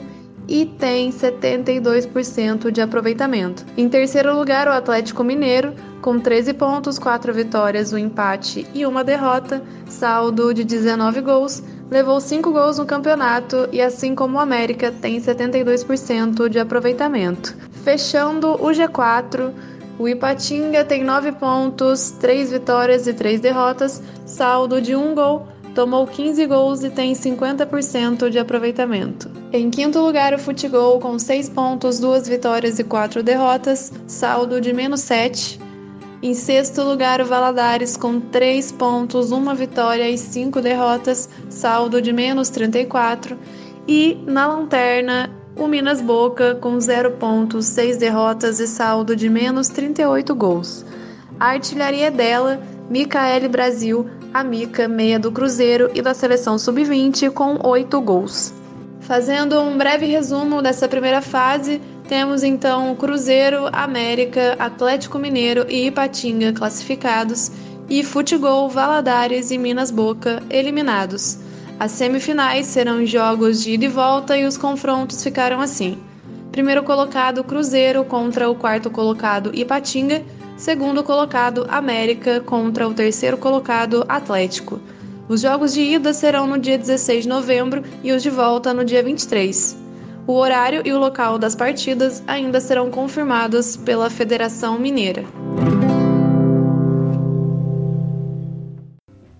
e 0.48 0.66
tem 0.66 1.10
72% 1.10 2.70
de 2.70 2.80
aproveitamento. 2.80 3.64
Em 3.76 3.88
terceiro 3.88 4.36
lugar, 4.36 4.68
o 4.68 4.72
Atlético 4.72 5.24
Mineiro, 5.24 5.74
com 6.02 6.18
13 6.18 6.52
pontos, 6.54 6.98
4 6.98 7.32
vitórias, 7.32 7.92
um 7.92 7.98
empate 7.98 8.66
e 8.74 8.84
uma 8.84 9.02
derrota, 9.02 9.62
saldo 9.88 10.52
de 10.52 10.64
19 10.64 11.20
gols, 11.22 11.62
levou 11.90 12.20
5 12.20 12.50
gols 12.50 12.78
no 12.78 12.86
campeonato 12.86 13.68
e, 13.72 13.80
assim 13.80 14.14
como 14.14 14.36
o 14.36 14.40
América, 14.40 14.92
tem 14.92 15.20
72% 15.20 16.48
de 16.48 16.58
aproveitamento. 16.58 17.56
Fechando 17.82 18.52
o 18.52 18.68
G4, 18.68 19.52
o 19.98 20.08
Ipatinga 20.08 20.84
tem 20.84 21.04
9 21.04 21.32
pontos, 21.32 22.10
3 22.12 22.50
vitórias 22.50 23.06
e 23.06 23.14
3 23.14 23.40
derrotas, 23.40 24.02
saldo 24.26 24.80
de 24.80 24.96
1 24.96 25.14
gol, 25.14 25.46
tomou 25.74 26.06
15 26.06 26.46
gols 26.46 26.84
e 26.84 26.90
tem 26.90 27.12
50% 27.12 28.30
de 28.30 28.38
aproveitamento. 28.38 29.30
Em 29.52 29.70
quinto 29.70 30.00
lugar, 30.00 30.32
o 30.32 30.38
Futebol 30.38 30.98
com 31.00 31.18
6 31.18 31.48
pontos, 31.50 31.98
2 31.98 32.28
vitórias 32.28 32.78
e 32.78 32.84
4 32.84 33.22
derrotas, 33.22 33.92
saldo 34.06 34.60
de 34.60 34.72
menos 34.72 35.00
7. 35.00 35.60
Em 36.22 36.32
sexto 36.32 36.82
lugar, 36.82 37.20
o 37.20 37.26
Valadares 37.26 37.96
com 37.96 38.18
3 38.18 38.72
pontos, 38.72 39.30
1 39.30 39.54
vitória 39.54 40.08
e 40.08 40.16
5 40.16 40.60
derrotas, 40.60 41.28
saldo 41.50 42.00
de 42.00 42.12
menos 42.12 42.48
34. 42.48 43.36
E 43.86 44.16
na 44.26 44.46
lanterna, 44.46 45.30
o 45.56 45.66
Minas 45.66 46.00
Boca 46.00 46.54
com 46.54 46.80
0 46.80 47.12
pontos, 47.12 47.66
6 47.66 47.98
derrotas 47.98 48.58
e 48.58 48.66
saldo 48.66 49.14
de 49.14 49.28
menos 49.28 49.68
38 49.68 50.34
gols. 50.34 50.84
A 51.38 51.48
artilharia 51.48 52.10
dela, 52.10 52.62
Micaele 52.88 53.48
Brasil, 53.48 54.08
a 54.32 54.44
Mica, 54.44 54.86
meia 54.86 55.18
do 55.18 55.32
Cruzeiro 55.32 55.90
e 55.94 56.02
da 56.02 56.12
seleção 56.12 56.58
sub-20, 56.58 57.30
com 57.30 57.58
8 57.66 58.00
gols. 58.00 58.52
Fazendo 59.00 59.60
um 59.60 59.76
breve 59.76 60.06
resumo 60.06 60.62
dessa 60.62 60.88
primeira 60.88 61.20
fase, 61.20 61.80
temos 62.08 62.42
então 62.42 62.94
Cruzeiro, 62.96 63.68
América, 63.72 64.56
Atlético 64.58 65.18
Mineiro 65.18 65.66
e 65.68 65.86
Ipatinga 65.86 66.52
classificados 66.52 67.50
e 67.88 68.02
Futebol, 68.02 68.68
Valadares 68.68 69.50
e 69.50 69.58
Minas 69.58 69.90
Boca 69.90 70.42
eliminados. 70.50 71.38
As 71.78 71.90
semifinais 71.90 72.66
serão 72.66 73.04
jogos 73.04 73.62
de 73.62 73.72
ida 73.72 73.86
e 73.86 73.88
volta 73.88 74.36
e 74.36 74.44
os 74.44 74.56
confrontos 74.56 75.22
ficaram 75.22 75.60
assim: 75.60 75.98
primeiro 76.52 76.82
colocado 76.82 77.42
Cruzeiro 77.42 78.04
contra 78.04 78.48
o 78.48 78.54
quarto 78.54 78.90
colocado 78.90 79.50
Ipatinga, 79.54 80.22
segundo 80.56 81.02
colocado 81.02 81.66
América 81.68 82.40
contra 82.40 82.86
o 82.86 82.94
terceiro 82.94 83.36
colocado 83.36 84.04
Atlético. 84.08 84.80
Os 85.28 85.40
jogos 85.40 85.72
de 85.72 85.80
ida 85.80 86.12
serão 86.12 86.46
no 86.46 86.58
dia 86.58 86.76
16 86.76 87.22
de 87.24 87.28
novembro 87.28 87.82
e 88.02 88.12
os 88.12 88.22
de 88.22 88.30
volta 88.30 88.74
no 88.74 88.84
dia 88.84 89.02
23. 89.02 89.76
O 90.26 90.34
horário 90.34 90.82
e 90.84 90.92
o 90.92 90.98
local 90.98 91.38
das 91.38 91.54
partidas 91.54 92.22
ainda 92.26 92.60
serão 92.60 92.90
confirmados 92.90 93.76
pela 93.76 94.08
Federação 94.08 94.78
Mineira. 94.78 95.24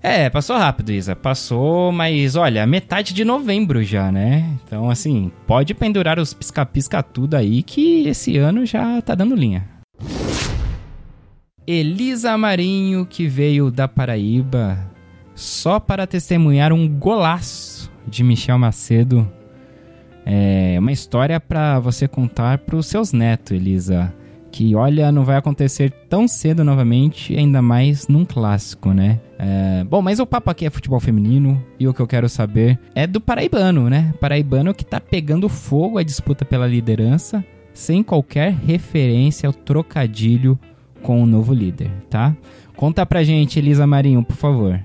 É, 0.03 0.29
passou 0.29 0.57
rápido, 0.57 0.93
Isa. 0.93 1.17
Passou, 1.17 1.91
mas 1.91 2.37
olha, 2.37 2.67
metade 2.67 3.15
de 3.15 3.25
novembro 3.25 3.83
já, 3.83 4.12
né? 4.12 4.45
Então, 4.62 4.91
assim, 4.91 5.33
pode 5.47 5.73
pendurar 5.73 6.19
os 6.19 6.35
pisca-pisca 6.35 7.03
tudo 7.03 7.35
aí 7.35 7.62
que 7.62 8.07
esse 8.07 8.37
ano 8.37 8.67
já 8.67 9.01
tá 9.01 9.15
dando 9.15 9.35
linha. 9.35 9.74
Elisa 11.67 12.37
Marinho, 12.37 13.07
que 13.07 13.27
veio 13.27 13.71
da 13.71 13.89
Paraíba 13.89 14.79
só 15.35 15.81
para 15.81 16.07
testemunhar 16.07 16.73
um 16.73 16.89
golaço 16.89 17.91
de 18.07 18.23
Michel 18.23 18.59
Macedo 18.59 19.29
é 20.27 20.77
uma 20.79 20.93
história 20.93 21.39
para 21.39 21.79
você 21.79 22.09
contar 22.09 22.59
para 22.59 22.77
os 22.77 22.87
seus 22.87 23.12
netos, 23.12 23.53
Elisa. 23.53 24.12
Que 24.51 24.75
olha, 24.75 25.11
não 25.11 25.25
vai 25.25 25.37
acontecer 25.37 25.91
tão 26.09 26.29
cedo 26.29 26.62
novamente, 26.65 27.37
ainda 27.37 27.61
mais 27.61 28.07
num 28.07 28.25
clássico, 28.25 28.93
né? 28.93 29.21
É, 29.37 29.85
bom, 29.85 30.01
mas 30.01 30.21
o 30.21 30.27
papo 30.27 30.49
aqui 30.49 30.65
é 30.65 30.71
futebol 30.71 31.01
feminino 31.01 31.62
e 31.79 31.89
o 31.89 31.93
que 31.93 32.01
eu 32.01 32.07
quero 32.07 32.29
saber 32.29 32.79
é 32.95 33.05
do 33.05 33.21
paraibano, 33.21 33.91
né? 33.91 34.15
Paraibano 34.21 34.73
que 34.73 34.85
tá 34.85 35.01
pegando 35.01 35.49
fogo 35.49 35.99
a 35.99 36.05
disputa 36.05 36.45
pela 36.45 36.69
liderança 36.69 37.45
sem 37.75 38.05
qualquer 38.05 38.55
referência 38.55 39.49
ao 39.49 39.53
trocadilho 39.53 40.57
com 41.05 41.23
o 41.23 41.27
novo 41.27 41.53
líder, 41.53 41.93
tá? 42.09 42.35
Conta 42.75 43.05
pra 43.05 43.23
gente, 43.23 43.59
Elisa 43.59 43.87
Marinho, 43.87 44.25
por 44.25 44.35
favor. 44.35 44.81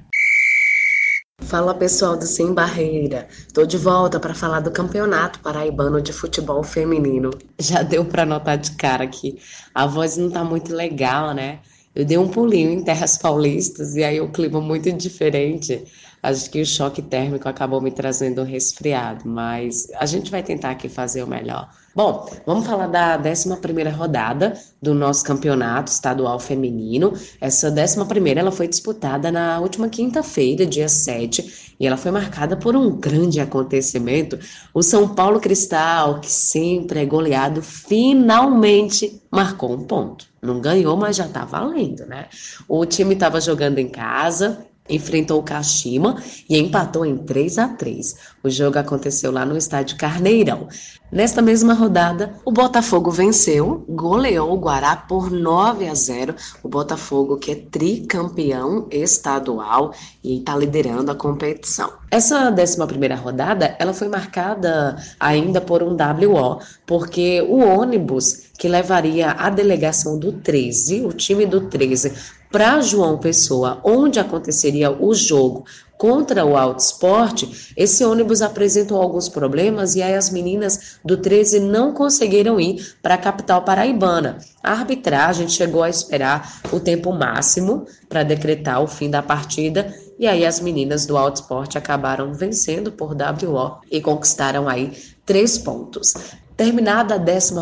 Fala 1.42 1.74
pessoal 1.74 2.18
do 2.18 2.26
Sem 2.26 2.54
Barreira, 2.54 3.28
tô 3.54 3.66
de 3.66 3.78
volta 3.78 4.20
para 4.20 4.36
falar 4.36 4.60
do 4.60 4.70
Campeonato 4.70 5.40
Paraibano 5.40 6.02
de 6.02 6.12
Futebol 6.12 6.62
Feminino. 6.62 7.32
Já 7.58 7.82
deu 7.82 8.04
para 8.04 8.26
notar 8.26 8.58
de 8.58 8.72
cara 8.72 9.08
que 9.08 9.40
a 9.74 9.88
voz 9.88 10.18
não 10.18 10.30
tá 10.30 10.44
muito 10.44 10.76
legal, 10.76 11.34
né? 11.34 11.60
Eu 11.96 12.06
dei 12.06 12.18
um 12.18 12.28
pulinho 12.28 12.70
em 12.70 12.84
terras 12.84 13.18
paulistas 13.18 13.96
e 13.96 14.04
aí 14.04 14.20
o 14.20 14.32
clima 14.32 14.62
muito 14.62 14.92
diferente. 14.92 15.86
Acho 16.22 16.50
que 16.50 16.62
o 16.62 16.66
choque 16.66 17.02
térmico 17.02 17.48
acabou 17.48 17.82
me 17.82 17.92
trazendo 17.92 18.42
um 18.42 18.46
resfriado, 18.46 19.28
mas 19.28 19.88
a 19.96 20.06
gente 20.06 20.30
vai 20.30 20.44
tentar 20.44 20.72
aqui 20.72 20.90
fazer 20.90 21.24
o 21.24 21.28
melhor. 21.28 21.70
Bom, 21.96 22.30
vamos 22.46 22.66
falar 22.66 22.88
da 22.88 23.18
11 23.18 23.90
rodada 23.90 24.54
do 24.82 24.94
nosso 24.94 25.24
campeonato 25.24 25.92
estadual 25.92 26.40
feminino. 26.40 27.14
Essa 27.42 27.70
11 27.70 28.00
ela 28.38 28.52
foi 28.52 28.68
disputada 28.68 29.32
na 29.32 29.60
última 29.60 29.90
quinta-feira, 29.90 30.66
dia 30.66 30.88
7, 30.88 31.76
e 31.80 31.88
ela 31.88 31.98
foi 31.98 32.12
marcada 32.12 32.56
por 32.56 32.76
um 32.76 32.92
grande 32.92 33.40
acontecimento. 33.40 34.38
O 34.74 34.84
São 34.84 35.10
Paulo 35.16 35.40
Cristal, 35.40 36.20
que 36.20 36.32
sempre 36.32 37.00
é 37.00 37.06
goleado, 37.06 37.62
finalmente 37.62 39.22
marcou 39.32 39.74
um 39.74 39.84
ponto. 39.84 40.28
Não 40.42 40.62
ganhou, 40.62 40.96
mas 40.96 41.18
já 41.18 41.28
tá 41.28 41.44
valendo, 41.44 42.06
né? 42.06 42.28
O 42.68 42.86
time 42.86 43.14
estava 43.14 43.42
jogando 43.42 43.80
em 43.80 43.90
casa, 43.90 44.66
enfrentou 44.90 45.40
o 45.40 45.44
Kashima 45.44 46.22
e 46.50 46.58
empatou 46.58 47.06
em 47.06 47.18
3 47.18 47.58
a 47.58 47.68
3. 47.68 48.16
O 48.44 48.50
jogo 48.50 48.80
aconteceu 48.80 49.32
lá 49.32 49.46
no 49.46 49.58
estádio 49.58 49.98
Carneirão. 49.98 50.68
Nesta 51.12 51.42
mesma 51.42 51.74
rodada, 51.74 52.36
o 52.46 52.52
Botafogo 52.52 53.10
venceu, 53.10 53.84
goleou 53.90 54.54
o 54.54 54.60
Guará 54.60 54.96
por 54.96 55.32
9 55.32 55.88
a 55.88 55.94
0. 55.96 56.36
O 56.64 56.70
Botafogo, 56.70 57.38
que 57.38 57.52
é 57.52 57.56
tricampeão 57.56 58.88
estadual 58.92 59.92
e 60.24 60.38
está 60.38 60.56
liderando 60.56 61.12
a 61.12 61.16
competição. 61.16 61.92
Essa 62.12 62.52
11 62.52 62.78
rodada, 63.16 63.76
ela 63.80 63.94
foi 63.94 64.08
marcada 64.08 64.98
ainda 65.20 65.60
por 65.60 65.82
um 65.82 65.96
WO, 65.96 66.60
porque 66.86 67.42
o 67.42 67.58
ônibus 67.58 68.50
que 68.60 68.68
levaria 68.68 69.32
a 69.32 69.50
delegação 69.50 70.20
do 70.20 70.34
13, 70.34 71.06
o 71.06 71.14
time 71.14 71.46
do 71.46 71.62
13, 71.62 72.14
para 72.52 72.82
João 72.82 73.18
Pessoa, 73.18 73.80
onde 73.84 74.20
aconteceria 74.20 74.92
o 74.92 75.14
jogo 75.14 75.66
contra 76.00 76.46
o 76.46 76.56
Alto 76.56 76.80
Esporte, 76.80 77.74
esse 77.76 78.06
ônibus 78.06 78.42
apresentou 78.42 79.02
alguns 79.02 79.28
problemas 79.28 79.96
e 79.96 80.02
aí 80.02 80.16
as 80.16 80.30
meninas 80.30 80.98
do 81.04 81.18
13 81.18 81.60
não 81.60 81.94
conseguiram 81.94 82.58
ir 82.58 82.96
para 83.02 83.16
a 83.16 83.18
capital 83.18 83.64
paraibana. 83.64 84.38
A 84.64 84.72
arbitragem 84.72 85.50
chegou 85.50 85.84
a 85.84 85.90
esperar 85.90 86.62
o 86.72 86.80
tempo 86.80 87.12
máximo 87.12 87.86
para 88.08 88.24
decretar 88.24 88.82
o 88.82 88.88
fim 88.88 89.10
da 89.10 89.22
partida 89.22 89.94
e 90.18 90.26
aí 90.26 90.46
as 90.46 90.62
meninas 90.62 91.06
do 91.06 91.18
Alto 91.18 91.42
Esporte 91.42 91.78
acabaram 91.78 92.34
vencendo 92.34 92.94
por 92.94 93.12
WO 93.12 93.82
e 93.92 94.00
conquistaram 94.00 94.70
aí 94.70 94.94
três 95.26 95.58
pontos. 95.58 96.14
Terminada 96.60 97.16
a 97.16 97.18
11 97.18 97.54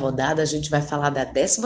rodada, 0.00 0.40
a 0.40 0.46
gente 0.46 0.70
vai 0.70 0.80
falar 0.80 1.10
da 1.10 1.24
12, 1.24 1.60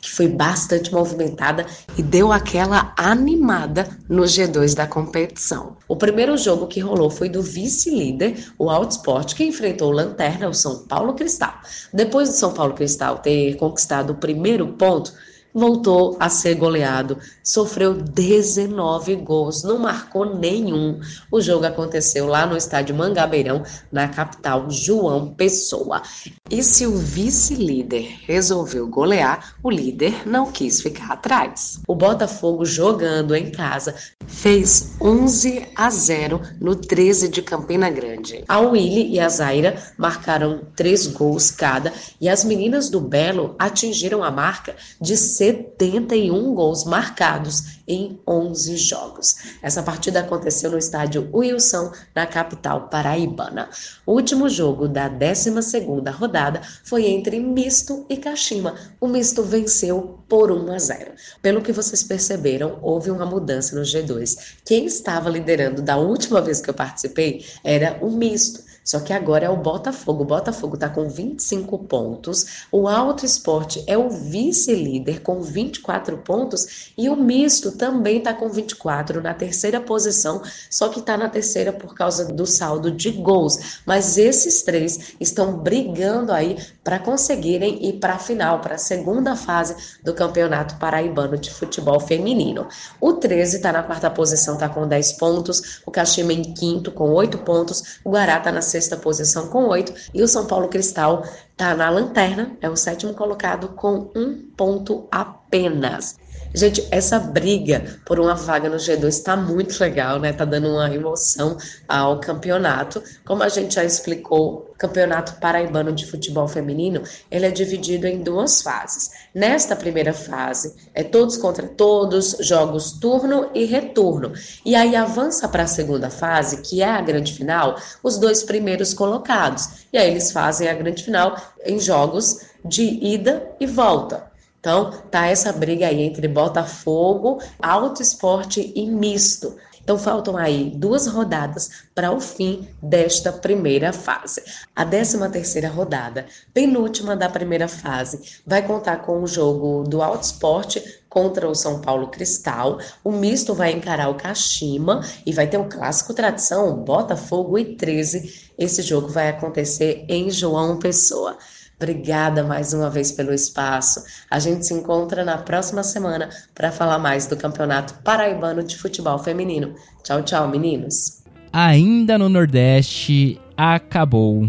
que 0.00 0.10
foi 0.10 0.26
bastante 0.26 0.92
movimentada 0.92 1.64
e 1.96 2.02
deu 2.02 2.32
aquela 2.32 2.92
animada 2.96 3.86
no 4.08 4.24
G2 4.24 4.74
da 4.74 4.88
competição. 4.88 5.76
O 5.86 5.94
primeiro 5.94 6.36
jogo 6.36 6.66
que 6.66 6.80
rolou 6.80 7.10
foi 7.10 7.28
do 7.28 7.40
vice-líder, 7.40 8.44
o 8.58 8.68
Outsport, 8.68 9.36
que 9.36 9.44
enfrentou 9.44 9.90
o 9.90 9.94
Lanterna, 9.94 10.48
o 10.48 10.52
São 10.52 10.80
Paulo 10.80 11.14
Cristal. 11.14 11.54
Depois 11.94 12.28
do 12.28 12.34
São 12.34 12.52
Paulo 12.52 12.74
Cristal 12.74 13.18
ter 13.18 13.54
conquistado 13.54 14.10
o 14.10 14.16
primeiro 14.16 14.66
ponto, 14.66 15.12
voltou 15.54 16.16
a 16.20 16.28
ser 16.28 16.54
goleado, 16.54 17.18
sofreu 17.42 17.94
19 17.94 19.16
gols, 19.16 19.62
não 19.62 19.78
marcou 19.78 20.36
nenhum. 20.36 21.00
O 21.30 21.40
jogo 21.40 21.66
aconteceu 21.66 22.26
lá 22.26 22.46
no 22.46 22.56
estádio 22.56 22.94
Mangabeirão, 22.94 23.62
na 23.90 24.08
capital 24.08 24.70
João 24.70 25.34
Pessoa. 25.34 26.02
E 26.50 26.62
se 26.62 26.86
o 26.86 26.96
vice-líder 26.96 28.18
resolveu 28.26 28.86
golear, 28.88 29.54
o 29.62 29.70
líder 29.70 30.26
não 30.26 30.50
quis 30.50 30.80
ficar 30.80 31.12
atrás. 31.12 31.80
O 31.86 31.94
Botafogo 31.94 32.64
jogando 32.64 33.34
em 33.34 33.50
casa 33.50 33.94
fez 34.26 34.96
11 35.00 35.66
a 35.74 35.90
0 35.90 36.40
no 36.60 36.76
13 36.76 37.28
de 37.28 37.42
Campina 37.42 37.90
Grande. 37.90 38.44
A 38.48 38.60
Willy 38.60 39.14
e 39.14 39.20
a 39.20 39.28
Zaira 39.28 39.82
marcaram 39.96 40.60
três 40.76 41.06
gols 41.06 41.50
cada 41.50 41.92
e 42.20 42.28
as 42.28 42.44
meninas 42.44 42.88
do 42.88 43.00
Belo 43.00 43.54
atingiram 43.58 44.22
a 44.22 44.30
marca 44.30 44.74
de 45.00 45.16
71 45.40 46.54
gols 46.54 46.84
marcados 46.84 47.80
em 47.88 48.20
11 48.28 48.76
jogos. 48.76 49.36
Essa 49.62 49.82
partida 49.82 50.20
aconteceu 50.20 50.70
no 50.70 50.76
estádio 50.76 51.30
Wilson, 51.32 51.90
na 52.14 52.26
capital 52.26 52.90
paraibana. 52.90 53.70
O 54.04 54.12
último 54.12 54.50
jogo 54.50 54.86
da 54.86 55.08
12ª 55.08 56.12
rodada 56.12 56.60
foi 56.84 57.06
entre 57.06 57.40
Misto 57.40 58.04
e 58.10 58.18
Kashima. 58.18 58.74
O 59.00 59.08
Misto 59.08 59.42
venceu 59.42 60.20
por 60.28 60.52
1 60.52 60.72
a 60.72 60.78
0. 60.78 61.12
Pelo 61.40 61.62
que 61.62 61.72
vocês 61.72 62.02
perceberam, 62.02 62.78
houve 62.82 63.10
uma 63.10 63.24
mudança 63.24 63.74
no 63.74 63.80
G2. 63.80 64.36
Quem 64.62 64.84
estava 64.84 65.30
liderando 65.30 65.80
da 65.80 65.96
última 65.96 66.42
vez 66.42 66.60
que 66.60 66.68
eu 66.68 66.74
participei 66.74 67.46
era 67.64 67.98
o 68.02 68.10
Misto. 68.10 68.69
Só 68.90 68.98
que 68.98 69.12
agora 69.12 69.46
é 69.46 69.48
o 69.48 69.56
Botafogo. 69.56 70.24
O 70.24 70.26
Botafogo 70.26 70.74
está 70.74 70.88
com 70.88 71.08
25 71.08 71.78
pontos. 71.78 72.66
O 72.72 72.88
Alto 72.88 73.24
Esporte 73.24 73.84
é 73.86 73.96
o 73.96 74.10
vice-líder 74.10 75.20
com 75.20 75.40
24 75.40 76.18
pontos. 76.18 76.90
E 76.98 77.08
o 77.08 77.14
Misto 77.14 77.70
também 77.70 78.18
está 78.18 78.34
com 78.34 78.48
24 78.48 79.22
na 79.22 79.32
terceira 79.32 79.80
posição. 79.80 80.42
Só 80.68 80.88
que 80.88 80.98
está 80.98 81.16
na 81.16 81.28
terceira 81.28 81.72
por 81.72 81.94
causa 81.94 82.32
do 82.32 82.44
saldo 82.44 82.90
de 82.90 83.12
gols. 83.12 83.80
Mas 83.86 84.18
esses 84.18 84.62
três 84.62 85.14
estão 85.20 85.56
brigando 85.58 86.32
aí 86.32 86.58
para 86.82 86.98
conseguirem 86.98 87.86
ir 87.86 88.00
para 88.00 88.14
a 88.14 88.18
final, 88.18 88.58
para 88.58 88.74
a 88.74 88.78
segunda 88.78 89.36
fase 89.36 90.00
do 90.02 90.12
Campeonato 90.14 90.74
Paraibano 90.78 91.38
de 91.38 91.48
Futebol 91.48 92.00
Feminino. 92.00 92.66
O 93.00 93.12
13 93.12 93.58
está 93.58 93.70
na 93.70 93.84
quarta 93.84 94.10
posição, 94.10 94.54
está 94.54 94.68
com 94.68 94.88
10 94.88 95.12
pontos. 95.12 95.80
O 95.86 95.92
Caxima 95.92 96.32
em 96.32 96.42
quinto 96.42 96.90
com 96.90 97.08
8 97.12 97.38
pontos. 97.38 98.00
O 98.04 98.10
Guará 98.10 98.38
está 98.38 98.50
na 98.50 98.60
sexta 98.60 98.79
sexta 98.80 98.96
posição 98.96 99.48
com 99.48 99.68
oito, 99.68 99.92
e 100.14 100.22
o 100.22 100.28
São 100.28 100.46
Paulo 100.46 100.68
Cristal 100.68 101.22
está 101.52 101.74
na 101.74 101.90
lanterna, 101.90 102.56
é 102.62 102.70
o 102.70 102.76
sétimo 102.76 103.12
colocado 103.12 103.68
com 103.68 104.10
um 104.16 104.50
ponto 104.56 105.06
apenas. 105.10 106.16
Gente, 106.52 106.84
essa 106.90 107.16
briga 107.20 108.00
por 108.04 108.18
uma 108.18 108.34
vaga 108.34 108.68
no 108.68 108.76
G2 108.76 109.06
está 109.06 109.36
muito 109.36 109.78
legal, 109.80 110.18
né? 110.18 110.32
Tá 110.32 110.44
dando 110.44 110.68
uma 110.68 110.92
emoção 110.92 111.56
ao 111.86 112.18
campeonato. 112.18 113.00
Como 113.24 113.44
a 113.44 113.48
gente 113.48 113.76
já 113.76 113.84
explicou, 113.84 114.68
o 114.68 114.74
Campeonato 114.76 115.34
Paraibano 115.34 115.92
de 115.92 116.06
Futebol 116.06 116.48
Feminino, 116.48 117.02
ele 117.30 117.46
é 117.46 117.50
dividido 117.52 118.08
em 118.08 118.20
duas 118.20 118.62
fases. 118.62 119.10
Nesta 119.32 119.76
primeira 119.76 120.12
fase, 120.12 120.74
é 120.92 121.04
todos 121.04 121.36
contra 121.36 121.68
todos, 121.68 122.36
jogos 122.40 122.92
turno 122.92 123.50
e 123.54 123.64
retorno. 123.64 124.32
E 124.64 124.74
aí 124.74 124.96
avança 124.96 125.48
para 125.48 125.62
a 125.62 125.68
segunda 125.68 126.10
fase, 126.10 126.62
que 126.62 126.82
é 126.82 126.88
a 126.90 127.00
grande 127.00 127.32
final, 127.32 127.76
os 128.02 128.18
dois 128.18 128.42
primeiros 128.42 128.92
colocados. 128.92 129.86
E 129.92 129.98
aí 129.98 130.10
eles 130.10 130.32
fazem 130.32 130.68
a 130.68 130.74
grande 130.74 131.04
final 131.04 131.40
em 131.64 131.78
jogos 131.78 132.40
de 132.64 132.82
ida 132.82 133.48
e 133.60 133.66
volta. 133.66 134.29
Então, 134.60 134.90
tá 135.10 135.26
essa 135.26 135.52
briga 135.52 135.86
aí 135.86 136.02
entre 136.02 136.28
Botafogo, 136.28 137.42
Alto 137.58 138.02
Esporte 138.02 138.72
e 138.76 138.86
Misto. 138.86 139.56
Então, 139.82 139.98
faltam 139.98 140.36
aí 140.36 140.70
duas 140.76 141.06
rodadas 141.06 141.70
para 141.94 142.12
o 142.12 142.20
fim 142.20 142.68
desta 142.80 143.32
primeira 143.32 143.90
fase. 143.92 144.42
A 144.76 144.84
13 144.84 145.30
terceira 145.30 145.68
rodada, 145.68 146.26
penúltima 146.52 147.16
da 147.16 147.28
primeira 147.28 147.66
fase, 147.66 148.40
vai 148.46 148.64
contar 148.64 148.98
com 148.98 149.22
o 149.22 149.26
jogo 149.26 149.82
do 149.82 150.02
Alto 150.02 150.24
Esporte 150.24 151.00
contra 151.08 151.48
o 151.48 151.54
São 151.54 151.80
Paulo 151.80 152.08
Cristal. 152.08 152.78
O 153.02 153.10
misto 153.10 153.54
vai 153.54 153.72
encarar 153.72 154.10
o 154.10 154.14
Kashima 154.14 155.00
e 155.26 155.32
vai 155.32 155.46
ter 155.46 155.58
o 155.58 155.68
clássico 155.68 156.12
tradição 156.14 156.84
Botafogo 156.84 157.58
e 157.58 157.74
13. 157.76 158.52
Esse 158.58 158.82
jogo 158.82 159.08
vai 159.08 159.30
acontecer 159.30 160.04
em 160.08 160.30
João 160.30 160.78
Pessoa. 160.78 161.36
Obrigada 161.80 162.44
mais 162.44 162.74
uma 162.74 162.90
vez 162.90 163.10
pelo 163.10 163.32
espaço. 163.32 164.04
A 164.30 164.38
gente 164.38 164.66
se 164.66 164.74
encontra 164.74 165.24
na 165.24 165.38
próxima 165.38 165.82
semana 165.82 166.28
para 166.54 166.70
falar 166.70 166.98
mais 166.98 167.26
do 167.26 167.38
Campeonato 167.38 167.94
Paraibano 168.04 168.62
de 168.62 168.76
Futebol 168.76 169.18
Feminino. 169.18 169.74
Tchau, 170.04 170.22
tchau, 170.22 170.46
meninos. 170.46 171.22
Ainda 171.50 172.18
no 172.18 172.28
Nordeste, 172.28 173.40
acabou. 173.56 174.46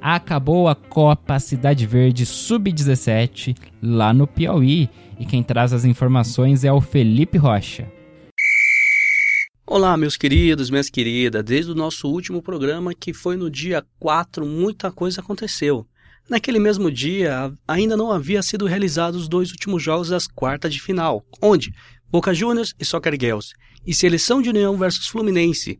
Acabou 0.00 0.66
a 0.66 0.74
Copa 0.74 1.38
Cidade 1.38 1.86
Verde 1.86 2.26
Sub-17 2.26 3.56
lá 3.80 4.12
no 4.12 4.26
Piauí. 4.26 4.90
E 5.16 5.24
quem 5.24 5.40
traz 5.40 5.72
as 5.72 5.84
informações 5.84 6.64
é 6.64 6.72
o 6.72 6.80
Felipe 6.80 7.38
Rocha. 7.38 7.86
Olá, 9.64 9.96
meus 9.96 10.16
queridos, 10.16 10.68
minhas 10.68 10.90
queridas. 10.90 11.44
Desde 11.44 11.70
o 11.70 11.76
nosso 11.76 12.08
último 12.08 12.42
programa, 12.42 12.92
que 12.92 13.14
foi 13.14 13.36
no 13.36 13.48
dia 13.48 13.86
4, 14.00 14.44
muita 14.44 14.90
coisa 14.90 15.20
aconteceu. 15.20 15.86
Naquele 16.28 16.58
mesmo 16.58 16.90
dia, 16.90 17.52
ainda 17.68 17.96
não 17.96 18.10
havia 18.10 18.42
sido 18.42 18.66
realizados 18.66 19.22
os 19.22 19.28
dois 19.28 19.50
últimos 19.50 19.82
jogos 19.82 20.08
das 20.08 20.26
quartas 20.26 20.72
de 20.72 20.80
final, 20.80 21.22
onde 21.40 21.74
Boca 22.10 22.32
Juniors 22.32 22.74
e 22.78 22.84
Soccer 22.84 23.14
Girls, 23.20 23.52
e 23.86 23.92
Seleção 23.92 24.40
de 24.40 24.48
União 24.48 24.76
versus 24.76 25.06
Fluminense. 25.06 25.78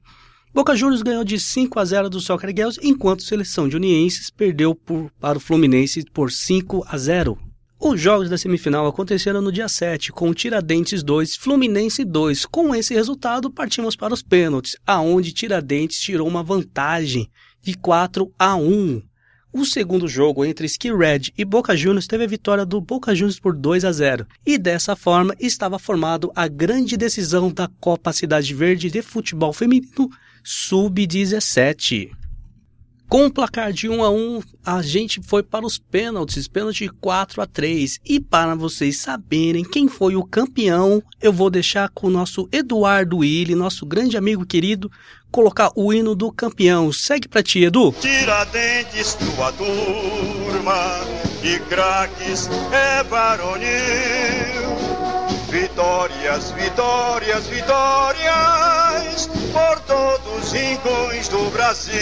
Boca 0.52 0.76
Juniors 0.76 1.02
ganhou 1.02 1.24
de 1.24 1.40
5 1.40 1.80
a 1.80 1.84
0 1.84 2.10
do 2.10 2.20
Soccer 2.20 2.50
Girls, 2.50 2.78
enquanto 2.82 3.22
Seleção 3.22 3.68
de 3.68 3.76
Unienses 3.76 4.30
perdeu 4.30 4.74
por, 4.74 5.10
para 5.18 5.38
o 5.38 5.40
Fluminense 5.40 6.04
por 6.12 6.30
5 6.30 6.84
a 6.86 6.98
0. 6.98 7.38
Os 7.80 8.00
jogos 8.00 8.30
da 8.30 8.38
semifinal 8.38 8.86
aconteceram 8.86 9.42
no 9.42 9.50
dia 9.50 9.68
7, 9.68 10.12
com 10.12 10.32
Tiradentes 10.32 11.02
2, 11.02 11.36
Fluminense 11.36 12.04
2. 12.04 12.46
Com 12.46 12.74
esse 12.74 12.94
resultado, 12.94 13.50
partimos 13.50 13.96
para 13.96 14.14
os 14.14 14.22
pênaltis, 14.22 14.76
aonde 14.86 15.32
Tiradentes 15.32 15.98
tirou 16.00 16.28
uma 16.28 16.42
vantagem 16.42 17.28
de 17.60 17.76
4 17.76 18.32
a 18.38 18.54
1. 18.54 19.02
O 19.56 19.64
segundo 19.64 20.08
jogo 20.08 20.44
entre 20.44 20.66
Ski 20.66 20.92
Red 20.92 21.32
e 21.38 21.44
Boca 21.44 21.76
Juniors 21.76 22.08
teve 22.08 22.24
a 22.24 22.26
vitória 22.26 22.66
do 22.66 22.80
Boca 22.80 23.14
Juniors 23.14 23.38
por 23.38 23.54
2 23.54 23.84
a 23.84 23.92
0. 23.92 24.26
E 24.44 24.58
dessa 24.58 24.96
forma 24.96 25.32
estava 25.38 25.78
formado 25.78 26.32
a 26.34 26.48
grande 26.48 26.96
decisão 26.96 27.52
da 27.52 27.70
Copa 27.78 28.12
Cidade 28.12 28.52
Verde 28.52 28.90
de 28.90 29.00
Futebol 29.00 29.52
Feminino 29.52 30.10
Sub-17. 30.42 32.23
Com 33.14 33.26
o 33.26 33.30
placar 33.30 33.72
de 33.72 33.88
1 33.88 34.02
a 34.02 34.10
1, 34.10 34.40
a 34.66 34.82
gente 34.82 35.20
foi 35.22 35.40
para 35.40 35.64
os 35.64 35.78
pênaltis, 35.78 36.48
pênalti 36.48 36.88
4 37.00 37.42
a 37.42 37.46
3. 37.46 38.00
E 38.04 38.18
para 38.18 38.56
vocês 38.56 38.98
saberem 38.98 39.62
quem 39.62 39.86
foi 39.86 40.16
o 40.16 40.24
campeão, 40.24 41.00
eu 41.22 41.32
vou 41.32 41.48
deixar 41.48 41.88
com 41.90 42.08
o 42.08 42.10
nosso 42.10 42.48
Eduardo 42.50 43.18
Willi, 43.18 43.54
nosso 43.54 43.86
grande 43.86 44.16
amigo 44.16 44.44
querido, 44.44 44.90
colocar 45.30 45.70
o 45.76 45.92
hino 45.92 46.16
do 46.16 46.32
campeão. 46.32 46.92
Segue 46.92 47.28
pra 47.28 47.40
ti, 47.40 47.62
Edu. 47.62 47.94
Tiradentes, 48.00 49.14
tua 49.14 49.52
turma 49.52 50.74
de 51.40 51.60
craques 51.68 52.50
é 52.72 53.04
varonil. 53.04 54.63
Vitórias, 55.74 56.52
vitórias, 56.52 57.46
vitórias 57.48 59.26
por 59.52 59.80
todos 59.80 60.44
os 60.44 60.52
rincões 60.52 61.26
do 61.26 61.50
Brasil. 61.50 61.92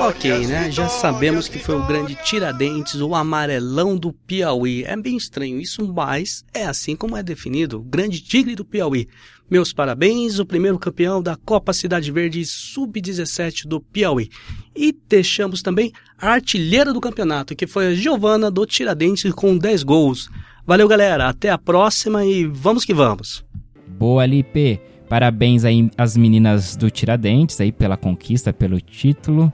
Ok, 0.00 0.46
né? 0.46 0.70
Já 0.70 0.90
sabemos 0.90 1.48
que 1.48 1.58
foi 1.58 1.76
o 1.76 1.86
grande 1.86 2.16
Tiradentes, 2.16 3.00
o 3.00 3.14
amarelão 3.14 3.96
do 3.96 4.12
Piauí. 4.12 4.84
É 4.84 4.94
bem 4.94 5.16
estranho 5.16 5.58
isso, 5.58 5.90
mas 5.90 6.44
é 6.52 6.66
assim 6.66 6.94
como 6.94 7.16
é 7.16 7.22
definido, 7.22 7.78
o 7.78 7.82
grande 7.82 8.20
tigre 8.20 8.54
do 8.54 8.64
Piauí. 8.66 9.08
Meus 9.50 9.72
parabéns, 9.72 10.38
o 10.38 10.44
primeiro 10.44 10.78
campeão 10.78 11.22
da 11.22 11.34
Copa 11.34 11.72
Cidade 11.72 12.12
Verde 12.12 12.44
Sub-17 12.44 13.66
do 13.66 13.80
Piauí. 13.80 14.28
E 14.76 14.94
deixamos 15.08 15.62
também 15.62 15.92
a 16.18 16.28
artilheira 16.28 16.92
do 16.92 17.00
campeonato, 17.00 17.56
que 17.56 17.66
foi 17.66 17.86
a 17.86 17.94
Giovana 17.94 18.50
do 18.50 18.66
Tiradentes 18.66 19.32
com 19.32 19.56
10 19.56 19.82
gols. 19.82 20.28
Valeu, 20.66 20.88
galera. 20.88 21.28
Até 21.28 21.50
a 21.50 21.58
próxima 21.58 22.24
e 22.24 22.46
vamos 22.46 22.84
que 22.84 22.94
vamos. 22.94 23.44
Boa, 23.86 24.24
Lipe. 24.24 24.80
Parabéns 25.08 25.64
aí 25.64 25.90
às 25.96 26.16
meninas 26.16 26.74
do 26.74 26.90
Tiradentes 26.90 27.60
aí 27.60 27.70
pela 27.70 27.96
conquista, 27.96 28.52
pelo 28.52 28.80
título. 28.80 29.52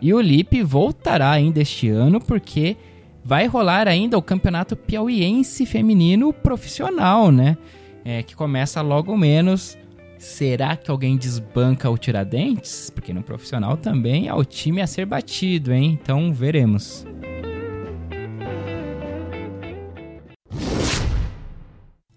E 0.00 0.14
o 0.14 0.20
Lipe 0.20 0.62
voltará 0.62 1.30
ainda 1.30 1.60
este 1.60 1.88
ano 1.88 2.20
porque 2.20 2.76
vai 3.24 3.46
rolar 3.46 3.88
ainda 3.88 4.16
o 4.16 4.22
Campeonato 4.22 4.76
Piauiense 4.76 5.66
Feminino 5.66 6.32
Profissional, 6.32 7.32
né? 7.32 7.56
É, 8.04 8.22
que 8.22 8.36
começa 8.36 8.80
logo 8.80 9.16
menos. 9.16 9.76
Será 10.18 10.76
que 10.76 10.90
alguém 10.90 11.16
desbanca 11.16 11.90
o 11.90 11.98
Tiradentes? 11.98 12.90
Porque 12.90 13.12
no 13.12 13.22
profissional 13.22 13.76
também 13.76 14.28
é 14.28 14.34
o 14.34 14.44
time 14.44 14.80
a 14.80 14.86
ser 14.86 15.04
batido, 15.04 15.72
hein? 15.72 15.98
Então 16.00 16.32
veremos. 16.32 17.04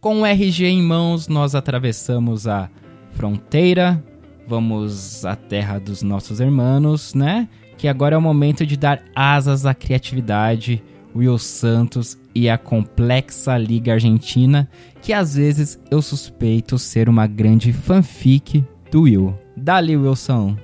Com 0.07 0.21
o 0.21 0.25
RG 0.25 0.65
em 0.67 0.81
mãos, 0.81 1.27
nós 1.27 1.53
atravessamos 1.53 2.47
a 2.47 2.69
fronteira, 3.11 4.01
vamos 4.47 5.25
à 5.25 5.35
terra 5.35 5.79
dos 5.79 6.01
nossos 6.01 6.39
irmãos, 6.39 7.13
né? 7.13 7.49
Que 7.77 7.89
agora 7.89 8.15
é 8.15 8.17
o 8.17 8.21
momento 8.21 8.65
de 8.65 8.77
dar 8.77 9.03
asas 9.13 9.65
à 9.65 9.73
criatividade, 9.73 10.81
Will 11.13 11.37
Santos 11.37 12.17
e 12.33 12.49
a 12.49 12.57
complexa 12.57 13.57
Liga 13.57 13.95
Argentina, 13.95 14.69
que 15.01 15.11
às 15.11 15.35
vezes 15.35 15.77
eu 15.91 16.01
suspeito 16.01 16.79
ser 16.79 17.09
uma 17.09 17.27
grande 17.27 17.73
fanfic 17.73 18.63
do 18.89 19.01
Will. 19.01 19.37
Dali, 19.57 19.97
Wilson! 19.97 20.55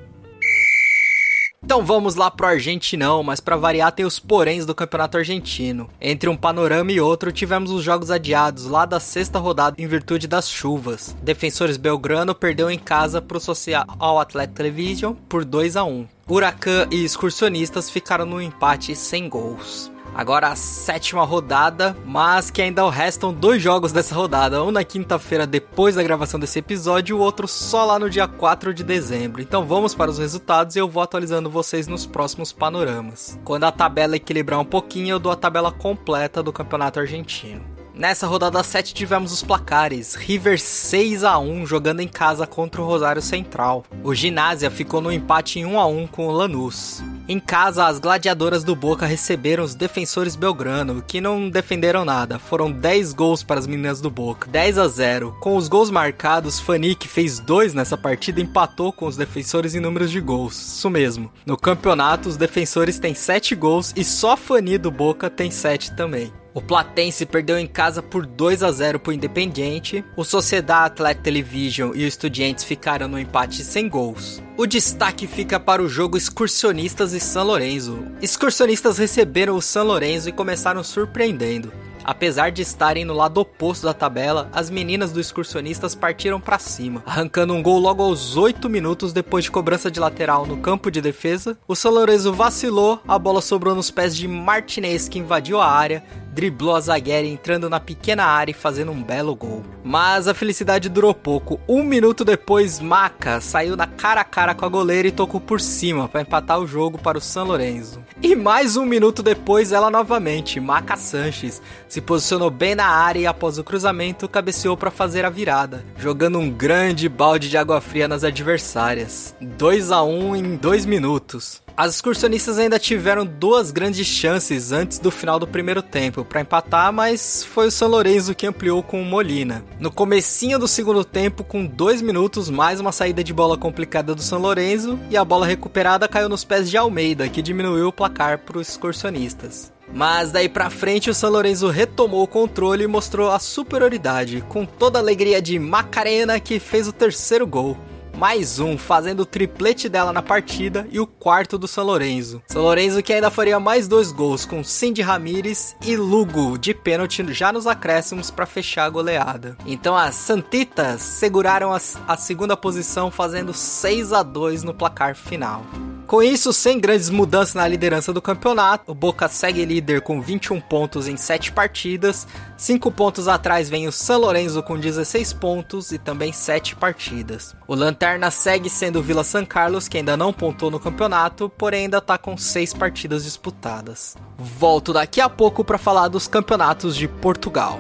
Então 1.64 1.86
vamos 1.86 2.16
lá 2.16 2.30
pro 2.30 2.45
Argentinão, 2.45 3.24
mas 3.24 3.39
para 3.39 3.55
variar 3.55 3.91
tem 3.91 4.05
os 4.05 4.20
poréns 4.20 4.66
do 4.66 4.76
Campeonato 4.76 5.18
Argentino. 5.18 5.89
Entre 5.99 6.30
um 6.30 6.36
panorama 6.36 6.91
e 6.91 6.99
outro, 6.99 7.32
tivemos 7.32 7.72
os 7.72 7.84
jogos 7.84 8.11
adiados 8.11 8.66
lá 8.66 8.86
da 8.86 8.99
sexta 8.99 9.39
rodada 9.39 9.76
em 9.80 9.88
virtude 9.88 10.28
das 10.28 10.49
chuvas. 10.49 11.16
Defensores 11.24 11.78
Belgrano 11.78 12.36
perdeu 12.36 12.70
em 12.70 12.78
casa 12.78 13.22
pro 13.22 13.39
Social 13.39 14.20
Athletic 14.20 14.55
Television 14.55 15.14
por 15.30 15.45
2 15.45 15.78
a 15.78 15.86
1. 15.86 16.05
Huracan 16.28 16.88
e 16.91 17.03
excursionistas 17.03 17.89
ficaram 17.89 18.26
no 18.26 18.41
empate 18.41 18.95
sem 18.95 19.30
gols. 19.30 19.93
Agora 20.14 20.49
a 20.49 20.55
sétima 20.55 21.24
rodada, 21.24 21.97
mas 22.05 22.51
que 22.51 22.61
ainda 22.61 22.88
restam 22.89 23.34
dois 23.34 23.61
jogos 23.61 23.91
dessa 23.91 24.14
rodada, 24.14 24.64
um 24.64 24.72
na 24.72 24.84
quinta-feira 24.84 25.47
depois 25.47 25.95
da 25.95 26.03
gravação 26.03 26.39
desse 26.39 26.59
episódio 26.59 27.18
o 27.18 27.20
outro 27.20 27.47
só 27.47 27.84
lá 27.84 27.97
no 27.97 28.09
dia 28.09 28.28
4 28.28 28.74
de 28.74 28.84
dezembro. 28.84 29.41
Então 29.41 29.66
vamos 29.66 29.95
para 29.95 30.11
os 30.11 30.20
resultados 30.20 30.76
e 30.76 30.80
eu 30.80 30.88
vou 30.88 31.01
atualizando 31.01 31.49
vocês 31.49 31.88
nos 31.88 32.05
próximos 32.05 32.53
panoramas. 32.53 33.39
Quando 33.43 33.64
a 33.64 33.72
tabela 33.72 34.16
equilibrar 34.16 34.59
um 34.59 34.66
pouquinho, 34.66 35.16
eu 35.16 35.20
dou 35.20 35.32
a 35.32 35.36
tabela 35.36 35.72
completa 35.72 36.43
do 36.43 36.53
Campeonato 36.53 36.99
Argentino. 36.99 37.74
Nessa 37.93 38.26
rodada 38.26 38.64
7 38.64 38.93
tivemos 38.93 39.32
os 39.32 39.43
placares: 39.43 40.16
River 40.16 40.59
6 40.59 41.24
a 41.24 41.38
1 41.38 41.66
jogando 41.66 41.99
em 41.99 42.07
casa 42.07 42.47
contra 42.47 42.82
o 42.82 42.86
Rosário 42.86 43.22
Central. 43.22 43.84
O 44.03 44.16
Ginásia 44.16 44.72
ficou 44.72 44.99
no 44.99 45.11
empate 45.11 45.59
em 45.59 45.66
1 45.66 45.80
a 45.80 45.86
1 45.86 46.07
com 46.07 46.28
o 46.28 46.32
Lanús. 46.32 47.03
Em 47.26 47.39
casa, 47.39 47.86
as 47.86 47.99
gladiadoras 47.99 48.65
do 48.65 48.76
Boca 48.76 49.05
receberam 49.05 49.63
os 49.63 49.74
defensores 49.74 50.36
Belgrano, 50.36 51.01
que 51.01 51.21
não 51.21 51.49
defenderam 51.49 52.03
nada. 52.03 52.38
Foram 52.38 52.69
10 52.69 53.13
gols 53.13 53.41
para 53.41 53.59
as 53.59 53.65
meninas 53.65 54.01
do 54.01 54.11
Boca, 54.11 54.49
10 54.49 54.78
a 54.78 54.88
0. 54.89 55.38
Com 55.39 55.55
os 55.55 55.69
gols 55.69 55.89
marcados, 55.89 56.59
Fanny, 56.59 56.95
que 56.95 57.07
fez 57.07 57.39
dois 57.39 57.74
nessa 57.74 57.97
partida, 57.97 58.41
empatou 58.41 58.91
com 58.91 59.05
os 59.05 59.15
defensores 59.15 59.74
em 59.74 59.80
números 59.80 60.11
de 60.11 60.19
gols. 60.19 60.55
Isso 60.78 60.89
mesmo. 60.89 61.32
No 61.45 61.55
campeonato, 61.55 62.28
os 62.28 62.36
defensores 62.36 62.99
têm 62.99 63.15
7 63.15 63.55
gols 63.55 63.93
e 63.95 64.03
só 64.03 64.36
Fanny 64.36 64.78
do 64.78 64.91
Boca 64.91 65.30
tem 65.30 65.49
7 65.49 65.95
também. 65.95 66.43
O 66.54 66.62
Platense 66.62 67.26
perdeu 67.26 67.58
em 67.58 67.66
casa 67.66 68.04
por 68.04 68.28
2 68.28 68.62
a 68.62 68.72
0 68.72 68.99
para 68.99 69.10
o 69.10 69.14
Independiente. 69.14 70.06
O 70.16 70.24
Sociedade 70.24 70.93
Athletic 70.93 71.24
Television 71.24 71.93
e 71.95 72.04
o 72.04 72.08
Estudiantes 72.08 72.64
ficaram 72.64 73.08
no 73.08 73.18
empate 73.18 73.64
sem 73.64 73.89
gols. 73.89 74.41
O 74.56 74.68
destaque 74.68 75.26
fica 75.26 75.60
para 75.60 75.82
o 75.82 75.89
jogo 75.89 76.16
Excursionistas 76.16 77.14
e 77.14 77.20
São 77.20 77.43
Lourenço. 77.43 78.06
Excursionistas 78.22 78.99
receberam 78.99 79.56
o 79.56 79.62
São 79.64 79.84
Lourenço 79.84 80.30
e 80.30 80.32
começaram 80.32 80.84
surpreendendo. 80.84 81.74
Apesar 82.04 82.51
de 82.51 82.62
estarem 82.62 83.06
no 83.06 83.14
lado 83.14 83.39
oposto 83.39 83.86
da 83.86 83.93
tabela, 83.93 84.49
as 84.51 84.70
meninas 84.70 85.12
do 85.12 85.22
excursionistas 85.22 85.95
partiram 85.95 86.39
para 86.39 86.60
cima, 86.60 87.01
arrancando 87.06 87.54
um 87.54 87.64
gol 87.64 87.80
logo 87.80 88.04
aos 88.04 88.36
8 88.36 88.70
minutos 88.70 89.14
depois 89.14 89.45
de 89.45 89.51
cobrança 89.51 89.89
de 89.89 90.01
lateral 90.01 90.45
no 90.45 90.58
campo 90.58 90.91
de 90.91 90.99
defesa. 90.99 91.58
O 91.66 91.76
São 91.76 91.93
Lourenço 91.93 92.34
vacilou, 92.34 92.99
a 93.08 93.18
bola 93.18 93.41
sobrou 93.41 93.74
nos 93.74 93.89
pés 93.89 94.16
de 94.16 94.28
Martinez 94.28 95.08
que 95.08 95.18
invadiu 95.18 95.62
a 95.62 95.72
área, 95.72 96.04
driblou 96.34 96.75
a 96.75 96.81
zagueira 96.81 97.27
entrando 97.27 97.69
na 97.69 97.79
pequena 97.79 98.25
área 98.25 98.51
e 98.51 98.55
fazendo 98.55 98.91
um 98.91 99.03
belo 99.03 99.36
gol. 99.36 99.63
Mas 99.84 100.27
a 100.27 100.34
felicidade 100.34 100.89
durou 100.89 101.13
pouco. 101.13 101.59
Um 101.67 101.84
minuto 101.84 102.25
depois, 102.25 102.79
Maca 102.79 103.39
saiu 103.39 103.75
na 103.75 103.86
cara 103.86 104.21
a 104.21 104.23
cara 104.23 104.55
com 104.55 104.65
a 104.65 104.69
goleira 104.69 105.07
e 105.07 105.11
tocou 105.11 105.39
por 105.39 105.61
cima 105.61 106.07
para 106.07 106.21
empatar 106.21 106.59
o 106.59 106.67
jogo 106.67 106.97
para 106.97 107.17
o 107.17 107.21
São 107.21 107.45
Lourenço. 107.45 108.03
E 108.21 108.36
mais 108.36 108.75
um 108.75 108.86
minuto 108.86 109.21
depois, 109.21 109.71
ela 109.71 109.91
novamente, 109.91 110.59
Maca 110.59 110.95
Sanches, 110.95 111.61
se 111.88 112.01
posicionou 112.01 112.49
bem 112.49 112.75
na 112.75 112.88
área 112.88 113.19
e 113.19 113.27
após 113.27 113.57
o 113.57 113.63
cruzamento 113.63 114.27
cabeceou 114.27 114.75
para 114.75 114.89
fazer 114.89 115.25
a 115.25 115.29
virada, 115.29 115.86
jogando 115.97 116.39
um 116.39 116.49
grande 116.49 117.07
balde 117.07 117.49
de 117.49 117.57
água 117.57 117.79
fria 117.79 118.07
nas 118.07 118.23
adversárias. 118.23 119.36
2 119.41 119.91
a 119.91 120.03
1 120.03 120.36
em 120.36 120.55
2 120.55 120.86
minutos. 120.86 121.62
As 121.76 121.95
excursionistas 121.95 122.59
ainda 122.59 122.78
tiveram 122.78 123.26
duas 123.26 123.71
grandes 123.71 124.05
chances 124.05 124.71
antes 124.71 124.99
do 124.99 125.09
final 125.09 125.39
do 125.39 125.47
primeiro 125.47 125.82
tempo 125.82 126.24
para 126.24 126.41
empatar, 126.41 126.93
mas 126.93 127.43
foi 127.43 127.67
o 127.67 127.71
São 127.71 127.88
Lourenço 127.88 128.36
que 128.36 128.45
ampliou 128.45 128.84
com 128.84 129.01
o 129.01 129.05
Molina. 129.05 129.65
No 129.80 129.91
comecinho 129.91 130.59
do 130.59 130.67
segundo 130.67 131.03
tempo, 131.03 131.43
com 131.43 131.65
dois 131.65 131.99
minutos, 131.99 132.47
mais 132.47 132.80
uma 132.80 132.91
saída 132.91 133.24
de 133.24 133.34
bola 133.34 133.57
complicada 133.57 134.13
do 134.13 134.21
São 134.21 134.39
Lourenço 134.39 134.99
e 135.09 135.17
a 135.17 135.26
bola 135.26 135.47
recuperada 135.47 136.07
caiu 136.07 136.30
nos 136.30 136.43
pés 136.43 136.69
de 136.69 136.78
Almeida, 136.78 137.28
que 137.28 137.41
diminuiu 137.41 137.88
o 137.88 137.93
placar 137.93 138.38
para 138.38 138.59
os 138.59 138.69
excursionistas. 138.69 139.74
Mas 139.91 140.32
daí 140.32 140.47
pra 140.47 140.69
frente 140.69 141.09
o 141.09 141.13
São 141.13 141.32
Lourenço 141.32 141.69
retomou 141.69 142.21
o 142.21 142.28
controle 142.28 142.84
e 142.84 142.88
mostrou 142.88 143.32
a 143.32 143.39
superioridade, 143.39 144.43
com 144.47 144.63
toda 144.63 144.99
a 144.99 145.01
alegria 145.01 145.41
de 145.41 145.57
Macarena 145.57 146.39
que 146.39 146.59
fez 146.59 146.88
o 146.88 146.93
terceiro 146.93 147.47
gol 147.47 147.76
mais 148.18 148.59
um, 148.59 148.78
fazendo 148.78 149.22
o 149.22 149.26
triplete 149.26 149.89
dela 149.89 150.14
na 150.14 150.22
partida 150.22 150.88
e 150.91 150.99
o 150.99 151.07
quarto 151.07 151.57
do 151.57 151.68
São 151.68 151.84
Lourenço. 151.84 152.41
São 152.47 152.61
Lourenço 152.61 153.01
que 153.01 153.14
ainda 153.14 153.32
faria 153.32 153.59
mais 153.59 153.88
dois 153.88 154.11
gols 154.11 154.45
com 154.45 154.64
Cindy 154.64 155.01
Ramírez 155.01 155.76
e 155.86 155.95
Lugo 155.95 156.57
de 156.57 156.74
pênalti 156.74 157.24
já 157.34 157.51
nos 157.51 157.68
acréscimos 157.68 158.30
para 158.30 158.45
fechar 158.45 158.86
a 158.86 158.89
goleada. 158.89 159.57
Então 159.66 159.95
as 159.95 160.16
Santitas 160.16 161.01
seguraram 161.01 161.74
a, 161.74 161.80
a 162.07 162.18
segunda 162.18 162.55
posição 162.55 163.11
fazendo 163.11 163.53
6 163.53 164.14
a 164.14 164.24
2 164.24 164.64
no 164.64 164.74
placar 164.74 165.16
final. 165.16 165.64
Com 166.05 166.22
isso, 166.22 166.53
sem 166.53 166.80
grandes 166.80 167.09
mudanças 167.09 167.55
na 167.55 167.68
liderança 167.68 168.14
do 168.14 168.22
campeonato, 168.22 168.91
o 168.91 168.95
Boca 168.95 169.28
segue 169.28 169.66
líder 169.66 170.01
com 170.01 170.22
21 170.22 170.59
pontos 170.61 171.07
em 171.07 171.18
7 171.18 171.51
partidas. 171.51 172.28
5 172.57 172.91
pontos 172.91 173.28
atrás 173.28 173.70
vem 173.70 173.88
o 173.88 173.91
São 173.91 174.20
Lourenço 174.20 174.61
com 174.61 174.78
16 174.78 175.34
pontos 175.34 175.91
e 175.91 175.97
também 175.97 176.32
7 176.32 176.76
partidas. 176.76 177.55
O 177.68 177.74
Lanterna 177.74 178.03
segue 178.32 178.70
sendo 178.70 178.99
o 178.99 179.01
Vila 179.01 179.24
San 179.24 179.45
Carlos, 179.45 179.88
que 179.88 179.97
ainda 179.97 180.18
não 180.18 180.34
pontou 180.34 180.70
no 180.70 180.80
campeonato, 180.80 181.49
porém 181.58 181.84
ainda 181.84 181.99
está 181.99 182.18
com 182.18 182.36
6 182.38 182.74
partidas 182.74 183.24
disputadas. 183.24 184.18
Volto 184.38 184.91
daqui 184.91 185.22
a 185.22 185.30
pouco 185.30 185.64
para 185.64 185.78
falar 185.78 186.10
dos 186.10 186.28
campeonatos 186.28 186.95
de 186.95 187.08
Portugal. 187.08 187.80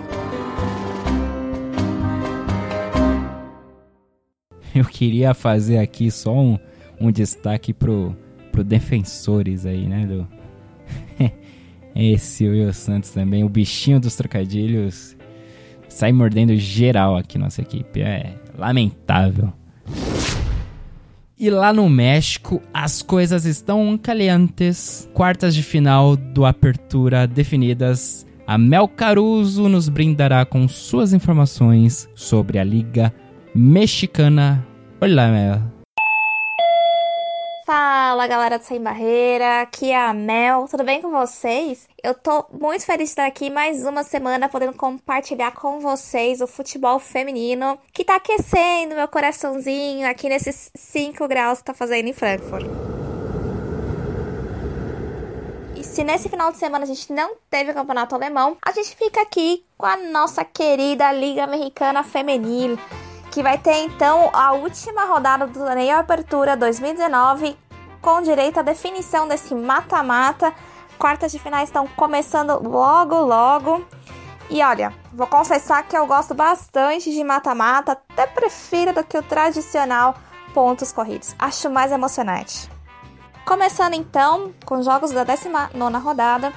Eu 4.73 4.85
queria 4.85 5.33
fazer 5.33 5.77
aqui 5.77 6.09
só 6.09 6.33
um, 6.33 6.57
um 6.99 7.11
destaque 7.11 7.73
pro 7.73 8.15
pro 8.53 8.63
defensores 8.63 9.65
aí, 9.65 9.87
né? 9.87 10.05
Do... 10.05 10.27
Esse 11.95 12.47
Will 12.47 12.71
Santos 12.71 13.09
também, 13.09 13.43
o 13.43 13.49
bichinho 13.49 13.99
dos 13.99 14.15
trocadilhos, 14.15 15.17
sai 15.89 16.11
mordendo 16.13 16.55
geral 16.55 17.17
aqui 17.17 17.37
nossa 17.37 17.61
equipe. 17.61 18.01
É 18.01 18.35
lamentável. 18.57 19.51
E 21.37 21.49
lá 21.49 21.73
no 21.73 21.89
México, 21.89 22.61
as 22.73 23.01
coisas 23.01 23.45
estão 23.45 23.97
calientes. 23.97 25.09
Quartas 25.13 25.55
de 25.55 25.63
final 25.63 26.15
do 26.15 26.45
Apertura 26.45 27.25
definidas. 27.25 28.25
A 28.45 28.57
Mel 28.57 28.87
Caruso 28.87 29.67
nos 29.67 29.89
brindará 29.89 30.45
com 30.45 30.67
suas 30.67 31.11
informações 31.11 32.07
sobre 32.13 32.59
a 32.59 32.63
Liga 32.63 33.13
Mexicana. 33.55 34.65
Olá, 35.01 35.27
Mel. 35.29 35.72
Fala 37.65 38.27
galera 38.27 38.59
do 38.59 38.65
Sem 38.65 38.81
Barreira, 38.81 39.61
aqui 39.61 39.89
é 39.89 39.95
a 39.97 40.13
Mel, 40.13 40.67
tudo 40.69 40.83
bem 40.83 41.01
com 41.01 41.09
vocês? 41.09 41.87
Eu 42.03 42.13
tô 42.13 42.45
muito 42.51 42.85
feliz 42.85 43.07
de 43.07 43.11
estar 43.11 43.25
aqui 43.25 43.49
mais 43.49 43.85
uma 43.85 44.03
semana 44.03 44.49
podendo 44.49 44.73
compartilhar 44.73 45.51
com 45.51 45.79
vocês 45.79 46.41
o 46.41 46.47
futebol 46.47 46.99
feminino 46.99 47.79
que 47.93 48.03
tá 48.03 48.17
aquecendo 48.17 48.95
meu 48.95 49.07
coraçãozinho 49.07 50.05
aqui 50.09 50.27
nesses 50.27 50.71
5 50.75 51.25
graus 51.29 51.59
que 51.59 51.65
tá 51.65 51.73
fazendo 51.73 52.09
em 52.09 52.13
Frankfurt. 52.13 52.65
E 55.77 55.85
se 55.85 56.03
nesse 56.03 56.27
final 56.27 56.51
de 56.51 56.57
semana 56.57 56.83
a 56.83 56.87
gente 56.87 57.13
não 57.13 57.35
teve 57.49 57.71
o 57.71 57.73
campeonato 57.73 58.13
alemão, 58.13 58.57
a 58.61 58.73
gente 58.73 58.93
fica 58.93 59.21
aqui 59.21 59.63
com 59.77 59.85
a 59.85 59.95
nossa 59.95 60.43
querida 60.43 61.09
Liga 61.13 61.45
Americana 61.45 62.03
Feminil 62.03 62.77
que 63.33 63.41
vai 63.41 63.57
ter 63.57 63.77
então 63.77 64.29
a 64.31 64.51
última 64.51 65.05
rodada 65.05 65.47
do 65.47 65.53
torneio 65.59 65.97
Apertura 65.97 66.55
2019 66.55 67.57
com 67.99 68.21
direito 68.21 68.59
à 68.59 68.61
definição 68.61 69.27
desse 69.27 69.55
mata-mata. 69.55 70.53
Quartas 70.99 71.31
de 71.31 71.39
finais 71.39 71.69
estão 71.69 71.87
começando 71.87 72.61
logo, 72.61 73.15
logo. 73.15 73.83
E 74.51 74.61
olha, 74.61 74.93
vou 75.11 75.25
confessar 75.25 75.81
que 75.81 75.97
eu 75.97 76.05
gosto 76.05 76.35
bastante 76.35 77.11
de 77.11 77.23
mata-mata, 77.23 77.93
até 77.93 78.27
prefiro 78.27 78.93
do 78.93 79.03
que 79.03 79.17
o 79.17 79.23
tradicional 79.23 80.13
pontos 80.53 80.91
corridos. 80.91 81.35
Acho 81.39 81.71
mais 81.71 81.91
emocionante. 81.91 82.69
Começando 83.45 83.95
então 83.95 84.53
com 84.63 84.77
os 84.77 84.85
jogos 84.85 85.09
da 85.09 85.23
19 85.23 85.97
rodada, 85.97 86.53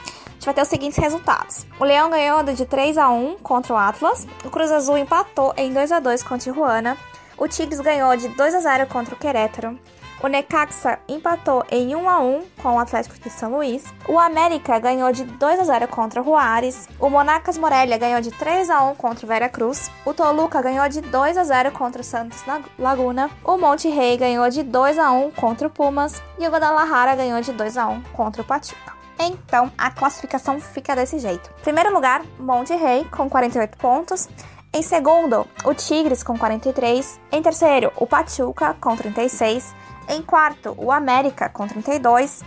vai 0.47 0.55
ter 0.55 0.63
os 0.63 0.69
seguintes 0.69 0.97
resultados. 0.97 1.67
O 1.79 1.85
Leão 1.85 2.09
ganhou 2.09 2.43
de 2.45 2.65
3 2.65 2.97
a 2.97 3.11
1 3.11 3.39
contra 3.43 3.75
o 3.75 3.77
Atlas. 3.77 4.27
O 4.45 4.51
Cruz 4.51 4.71
Azul 4.71 4.97
empatou 4.97 5.53
em 5.57 5.73
2 5.73 5.93
a 5.93 5.99
2 5.99 6.23
contra 6.23 6.37
o 6.37 6.55
Tijuana. 6.55 6.97
O 7.37 7.47
Tigres 7.49 7.81
ganhou 7.81 8.17
de 8.17 8.29
2 8.29 8.55
a 8.55 8.61
0 8.61 8.87
contra 8.87 9.15
o 9.15 9.19
Querétaro. 9.19 9.79
O 10.23 10.29
Necaxa 10.29 10.99
empatou 11.07 11.63
em 11.71 11.95
1 11.95 12.09
a 12.09 12.21
1 12.21 12.45
com 12.63 12.77
o 12.77 12.79
Atlético 12.79 13.19
de 13.19 13.29
São 13.29 13.51
Luís. 13.51 13.85
O 14.09 14.19
América 14.19 14.79
ganhou 14.79 15.13
de 15.13 15.25
2 15.25 15.61
a 15.61 15.65
0 15.65 15.89
contra 15.89 16.23
o 16.23 16.25
Juárez. 16.25 16.89
O 16.99 17.11
Monarcas 17.11 17.59
Morelia 17.59 17.99
ganhou 17.99 18.21
de 18.21 18.31
3 18.31 18.71
a 18.71 18.83
1 18.85 18.95
contra 18.95 19.27
o 19.27 19.29
Vera 19.29 19.49
Cruz. 19.49 19.91
O 20.07 20.15
Toluca 20.15 20.63
ganhou 20.63 20.89
de 20.89 21.03
2 21.03 21.37
a 21.37 21.45
0 21.45 21.73
contra 21.73 22.01
o 22.01 22.05
Santos 22.05 22.43
Laguna. 22.79 23.31
O 23.45 23.59
Monte 23.59 23.89
Rei 23.89 24.17
ganhou 24.17 24.49
de 24.49 24.63
2 24.63 24.99
a 24.99 25.11
1 25.11 25.33
contra 25.33 25.67
o 25.67 25.71
Pumas 25.71 26.23
e 26.39 26.47
o 26.47 26.51
Guadalajara 26.51 27.15
ganhou 27.15 27.41
de 27.43 27.53
2 27.53 27.77
a 27.77 27.89
1 27.89 28.03
contra 28.15 28.41
o 28.41 28.45
Pachuca. 28.45 28.96
Então, 29.19 29.73
a 29.77 29.91
classificação 29.91 30.61
fica 30.61 30.95
desse 30.95 31.19
jeito. 31.19 31.51
Primeiro 31.63 31.93
lugar, 31.93 32.23
Monte 32.39 32.75
Rei, 32.75 33.05
com 33.05 33.29
48 33.29 33.79
pontos. 33.79 34.29
Em 34.73 34.83
segundo, 34.83 35.47
o 35.65 35.75
Tigres, 35.75 36.23
com 36.23 36.37
43. 36.37 37.19
Em 37.33 37.43
terceiro, 37.43 37.93
o 37.97 38.07
Pachuca, 38.07 38.77
com 38.81 38.95
36. 38.95 39.75
Em 40.09 40.23
quarto, 40.23 40.75
o 40.77 40.93
América, 40.93 41.49
com 41.49 41.67
32. 41.67 42.43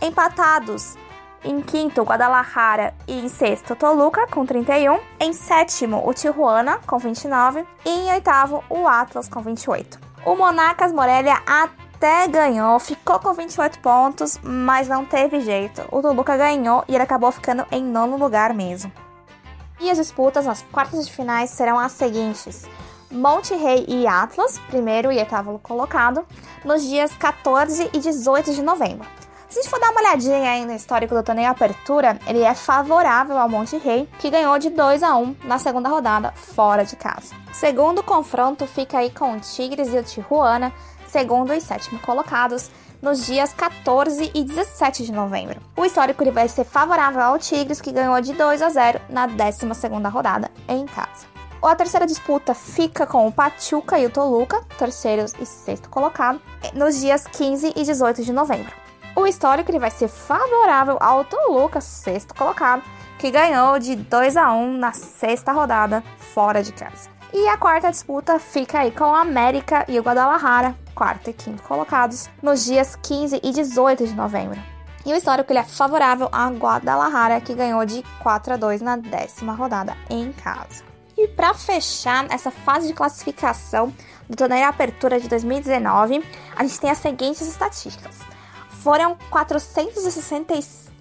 Empatados, 0.00 0.96
em 1.44 1.60
quinto, 1.60 2.02
Guadalajara. 2.02 2.94
E 3.06 3.18
em 3.18 3.28
sexto, 3.28 3.76
Toluca, 3.76 4.26
com 4.26 4.46
31. 4.46 4.98
Em 5.20 5.32
sétimo, 5.34 6.02
o 6.08 6.14
Tijuana, 6.14 6.80
com 6.86 6.96
29. 6.96 7.66
E 7.84 7.90
em 7.90 8.12
oitavo, 8.12 8.64
o 8.70 8.88
Atlas, 8.88 9.28
com 9.28 9.40
28. 9.40 9.98
O 10.24 10.34
Monarcas 10.34 10.90
Morelia 10.90 11.42
até 11.46 11.83
até 12.04 12.28
ganhou, 12.28 12.78
ficou 12.78 13.18
com 13.18 13.32
28 13.32 13.78
pontos, 13.78 14.38
mas 14.42 14.88
não 14.88 15.06
teve 15.06 15.40
jeito. 15.40 15.82
O 15.90 16.02
Toluca 16.02 16.36
ganhou 16.36 16.84
e 16.86 16.94
ele 16.94 17.02
acabou 17.02 17.32
ficando 17.32 17.64
em 17.72 17.82
nono 17.82 18.18
lugar 18.18 18.52
mesmo. 18.52 18.92
E 19.80 19.90
as 19.90 19.96
disputas 19.96 20.44
nas 20.44 20.60
quartas 20.70 21.06
de 21.06 21.12
finais 21.12 21.48
serão 21.48 21.78
as 21.78 21.92
seguintes: 21.92 22.66
Monte 23.10 23.54
Rei 23.54 23.86
e 23.88 24.06
Atlas, 24.06 24.58
primeiro 24.68 25.10
e 25.10 25.16
oitavo 25.16 25.58
colocado, 25.60 26.26
nos 26.62 26.82
dias 26.82 27.10
14 27.14 27.88
e 27.90 27.98
18 27.98 28.52
de 28.52 28.60
novembro. 28.60 29.08
Se 29.48 29.60
a 29.60 29.62
gente 29.62 29.70
for 29.70 29.80
dar 29.80 29.90
uma 29.90 30.00
olhadinha 30.00 30.50
aí 30.50 30.66
no 30.66 30.74
histórico 30.74 31.14
do 31.14 31.22
torneio 31.22 31.48
Apertura, 31.48 32.18
ele 32.26 32.42
é 32.42 32.54
favorável 32.54 33.38
ao 33.38 33.48
Monte 33.48 33.78
Rei, 33.78 34.06
que 34.18 34.28
ganhou 34.28 34.58
de 34.58 34.68
2 34.68 35.02
a 35.02 35.16
1 35.16 35.36
na 35.44 35.58
segunda 35.58 35.88
rodada, 35.88 36.32
fora 36.32 36.84
de 36.84 36.96
casa. 36.96 37.34
Segundo 37.52 38.02
confronto 38.02 38.66
fica 38.66 38.98
aí 38.98 39.10
com 39.10 39.36
o 39.36 39.40
Tigres 39.40 39.94
e 39.94 39.96
o 39.96 40.02
Tijuana, 40.02 40.72
segundo 41.14 41.54
e 41.54 41.60
sétimo 41.60 42.00
colocados 42.00 42.68
nos 43.00 43.24
dias 43.24 43.54
14 43.54 44.32
e 44.34 44.42
17 44.42 45.04
de 45.04 45.12
novembro. 45.12 45.60
O 45.76 45.84
histórico 45.84 46.24
ele 46.24 46.32
vai 46.32 46.48
ser 46.48 46.64
favorável 46.64 47.20
ao 47.20 47.38
Tigres, 47.38 47.80
que 47.80 47.92
ganhou 47.92 48.20
de 48.20 48.32
2 48.32 48.60
a 48.60 48.68
0 48.68 49.00
na 49.08 49.28
12 49.28 49.64
rodada 50.10 50.50
em 50.66 50.84
casa. 50.86 51.26
A 51.62 51.76
terceira 51.76 52.04
disputa 52.04 52.52
fica 52.52 53.06
com 53.06 53.28
o 53.28 53.32
Pachuca 53.32 53.96
e 53.96 54.06
o 54.06 54.10
Toluca, 54.10 54.60
terceiros 54.76 55.32
e 55.40 55.46
sexto 55.46 55.88
colocado, 55.88 56.42
nos 56.74 57.00
dias 57.00 57.28
15 57.28 57.74
e 57.76 57.84
18 57.84 58.24
de 58.24 58.32
novembro. 58.32 58.74
O 59.14 59.24
histórico 59.24 59.70
ele 59.70 59.78
vai 59.78 59.92
ser 59.92 60.08
favorável 60.08 60.98
ao 61.00 61.24
Toluca, 61.24 61.80
sexto 61.80 62.34
colocado, 62.34 62.82
que 63.20 63.30
ganhou 63.30 63.78
de 63.78 63.94
2 63.94 64.36
a 64.36 64.52
1 64.52 64.76
na 64.78 64.92
sexta 64.92 65.52
rodada 65.52 66.02
fora 66.18 66.60
de 66.60 66.72
casa. 66.72 67.08
E 67.32 67.48
a 67.48 67.56
quarta 67.56 67.90
disputa 67.90 68.40
fica 68.40 68.80
aí 68.80 68.90
com 68.90 69.04
o 69.04 69.14
América 69.14 69.84
e 69.88 69.98
o 69.98 70.02
Guadalajara, 70.02 70.74
quarto 70.94 71.30
e 71.30 71.32
quinto 71.32 71.62
colocados, 71.62 72.28
nos 72.42 72.64
dias 72.64 72.96
15 72.96 73.40
e 73.42 73.50
18 73.50 74.06
de 74.06 74.14
novembro. 74.14 74.60
E 75.06 75.12
o 75.12 75.16
histórico 75.16 75.52
ele 75.52 75.58
é 75.58 75.64
favorável 75.64 76.28
a 76.32 76.48
Guadalajara, 76.48 77.40
que 77.40 77.54
ganhou 77.54 77.84
de 77.84 78.02
4 78.22 78.54
a 78.54 78.56
2 78.56 78.80
na 78.80 78.96
décima 78.96 79.52
rodada 79.52 79.94
em 80.08 80.32
casa. 80.32 80.82
E 81.16 81.28
para 81.28 81.54
fechar 81.54 82.26
essa 82.30 82.50
fase 82.50 82.88
de 82.88 82.94
classificação 82.94 83.92
do 84.28 84.36
torneio 84.36 84.66
Apertura 84.66 85.20
de 85.20 85.28
2019, 85.28 86.24
a 86.56 86.62
gente 86.64 86.80
tem 86.80 86.90
as 86.90 86.98
seguintes 86.98 87.42
estatísticas. 87.42 88.18
Foram 88.68 89.16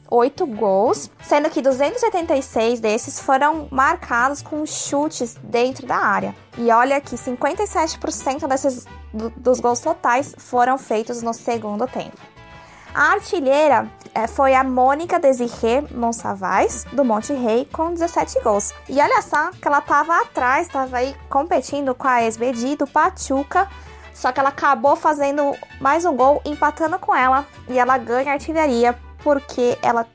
468 0.07 0.45
gols, 0.45 1.09
sendo 1.23 1.49
que 1.49 1.61
286 1.61 2.79
desses 2.79 3.19
foram 3.19 3.67
marcados 3.71 4.41
com 4.41 4.65
chutes 4.65 5.35
dentro 5.43 5.87
da 5.87 5.97
área. 5.97 6.35
E 6.57 6.69
olha 6.69 7.01
que 7.01 7.15
57% 7.15 8.47
desses 8.47 8.85
do, 9.13 9.29
dos 9.31 9.59
gols 9.59 9.79
totais 9.79 10.35
foram 10.37 10.77
feitos 10.77 11.21
no 11.21 11.33
segundo 11.33 11.87
tempo. 11.87 12.17
A 12.93 13.13
artilheira 13.13 13.89
é, 14.13 14.27
foi 14.27 14.53
a 14.53 14.63
Mônica 14.63 15.19
Desirê 15.19 15.81
Monsavais, 15.89 16.85
do 16.93 17.03
Monte 17.03 17.33
Rei, 17.33 17.67
com 17.73 17.91
17 17.91 18.39
gols. 18.41 18.71
E 18.87 19.01
olha 19.01 19.19
só 19.23 19.49
que 19.49 19.67
ela 19.67 19.79
estava 19.79 20.21
atrás, 20.21 20.67
estava 20.67 20.97
aí 20.97 21.15
competindo 21.27 21.95
com 21.95 22.07
a 22.07 22.21
Esbedi 22.23 22.75
do 22.75 22.85
Pachuca, 22.85 23.67
só 24.13 24.31
que 24.31 24.39
ela 24.39 24.49
acabou 24.49 24.95
fazendo 24.95 25.55
mais 25.81 26.05
um 26.05 26.15
gol, 26.15 26.39
empatando 26.45 26.99
com 26.99 27.15
ela, 27.15 27.47
e 27.67 27.79
ela 27.79 27.97
ganha 27.97 28.29
a 28.29 28.33
artilharia 28.33 28.95
porque 29.23 29.77
ela 29.81 30.07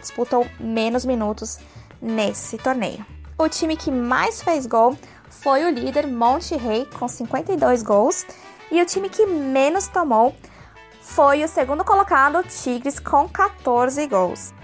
disputou 0.00 0.46
menos 0.58 1.04
minutos 1.04 1.58
nesse 2.00 2.56
torneio. 2.58 3.04
O 3.38 3.48
time 3.48 3.76
que 3.76 3.90
mais 3.90 4.42
fez 4.42 4.66
gol 4.66 4.96
foi 5.28 5.64
o 5.64 5.70
líder 5.70 6.06
Monte 6.06 6.56
Rey, 6.56 6.86
com 6.98 7.08
52 7.08 7.82
gols, 7.82 8.24
e 8.70 8.80
o 8.80 8.86
time 8.86 9.08
que 9.08 9.26
menos 9.26 9.88
tomou 9.88 10.34
foi 11.00 11.42
o 11.42 11.48
segundo 11.48 11.84
colocado, 11.84 12.42
Tigres, 12.44 12.98
com 12.98 13.28
14 13.28 14.06
gols. 14.06 14.54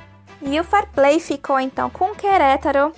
E 0.41 0.59
o 0.59 0.65
Fair 0.65 0.87
Play 0.93 1.19
ficou 1.19 1.59
então 1.59 1.91
com 1.91 2.13
o 2.13 2.15
Querétaro, 2.15 2.93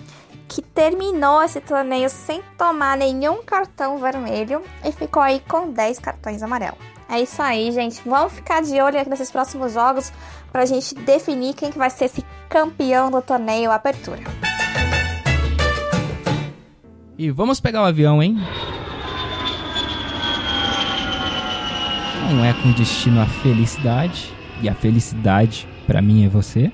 que 0.46 0.61
terminou 0.61 1.42
esse 1.42 1.61
torneio 1.61 2.11
sem 2.11 2.42
tomar 2.59 2.96
nenhum 2.96 3.42
cartão 3.42 3.98
vermelho 3.98 4.62
e 4.84 4.92
ficou 4.92 5.22
aí 5.22 5.40
com 5.48 5.70
10 5.70 5.98
cartões 6.01 6.42
amarelos. 6.42 6.78
É 7.09 7.20
isso 7.20 7.40
aí, 7.42 7.72
gente. 7.72 8.01
Vamos 8.07 8.32
ficar 8.32 8.62
de 8.62 8.80
olho 8.80 8.98
nesses 9.09 9.30
próximos 9.30 9.72
jogos 9.72 10.12
para 10.53 10.62
a 10.62 10.66
gente 10.66 10.94
definir 10.94 11.55
quem 11.55 11.70
que 11.70 11.78
vai 11.78 11.90
ser 11.90 12.07
esse 12.07 12.24
campeão 12.48 13.11
do 13.11 13.22
torneio 13.22 13.70
Apertura. 13.70 14.22
E 17.18 17.30
vamos 17.30 17.61
pegar 17.61 17.82
o 17.82 17.84
avião, 17.84 18.22
hein? 18.22 18.36
Não 22.30 22.44
é 22.44 22.53
com 22.55 22.72
destino 22.72 23.20
à 23.20 23.26
felicidade, 23.26 24.32
e 24.62 24.68
a 24.68 24.74
felicidade 24.74 25.66
para 25.86 26.01
mim 26.01 26.24
é 26.24 26.28
você, 26.28 26.72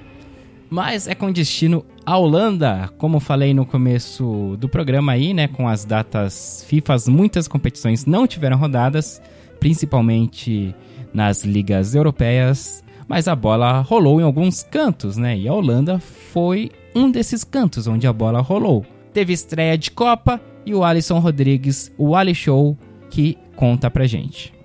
mas 0.69 1.07
é 1.07 1.15
com 1.15 1.33
destino 1.33 1.85
à 2.05 2.17
Holanda, 2.19 2.91
como 2.99 3.21
falei 3.21 3.55
no 3.55 3.65
começo 3.65 4.57
do 4.59 4.69
programa 4.69 5.13
aí, 5.13 5.33
né, 5.33 5.49
com 5.49 5.69
as 5.69 5.85
datas 5.85 6.65
FIFA, 6.69 6.97
muitas 7.09 7.49
competições 7.49 8.05
não 8.05 8.27
tiveram 8.27 8.59
rodadas, 8.59 9.23
principalmente 9.59 10.75
nas 11.15 11.45
ligas 11.45 11.95
europeias, 11.95 12.85
mas 13.09 13.29
a 13.29 13.37
bola 13.37 13.81
rolou 13.81 14.21
em 14.21 14.25
alguns 14.25 14.63
cantos, 14.63 15.17
né? 15.17 15.37
E 15.37 15.49
a 15.49 15.53
Holanda 15.53 15.99
foi 15.99 16.71
um 16.95 17.11
desses 17.11 17.45
cantos 17.45 17.87
onde 17.87 18.07
a 18.07 18.13
bola 18.13 18.41
rolou. 18.41 18.85
Teve 19.13 19.33
estreia 19.33 19.77
de 19.79 19.91
Copa 19.91 20.41
e 20.65 20.75
o 20.75 20.85
Alisson 20.85 21.19
Rodrigues, 21.19 21.93
o 21.97 22.17
Ali 22.17 22.35
Show, 22.35 22.77
que 23.11 23.39
conta 23.55 23.91
pra 23.91 24.07
gente. 24.07 24.56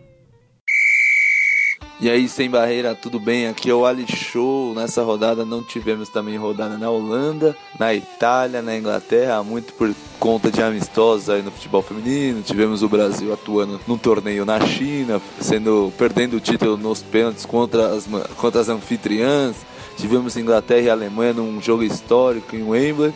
E 2.02 2.10
aí, 2.10 2.28
sem 2.28 2.50
barreira, 2.50 2.96
tudo 2.96 3.20
bem? 3.20 3.46
Aqui 3.46 3.70
é 3.70 3.74
o 3.76 3.86
Ali 3.86 4.08
Show. 4.08 4.74
Nessa 4.74 5.04
rodada 5.04 5.46
não 5.46 5.62
tivemos 5.62 6.10
também 6.10 6.36
rodada 6.36 6.76
na 6.76 6.90
Holanda, 6.90 7.56
na 7.78 7.94
Itália, 7.94 8.60
na 8.60 8.76
Inglaterra, 8.76 9.44
muito 9.44 9.72
por 9.74 9.94
conta 10.20 10.50
de 10.50 10.64
amistosos 10.64 11.30
aí 11.30 11.44
no 11.44 11.52
futebol 11.52 11.84
feminino. 11.84 12.42
Tivemos 12.42 12.82
o 12.82 12.90
Brasil 12.90 13.32
atuando 13.32 13.80
num 13.88 14.00
torneio 14.00 14.46
na 14.46 14.60
China, 14.66 15.22
sendo 15.40 15.94
perdendo 15.96 16.38
o 16.38 16.40
título 16.40 16.76
nos 16.76 17.04
pênaltis 17.04 17.46
contra 17.46 17.94
as, 17.94 18.10
contra 18.36 18.62
as 18.62 18.68
anfitriãs. 18.68 19.58
Tivemos 19.96 20.36
Inglaterra 20.36 20.82
e 20.82 20.90
Alemanha 20.90 21.34
num 21.34 21.62
jogo 21.62 21.84
histórico 21.84 22.56
em 22.56 22.64
Wembley. 22.64 23.14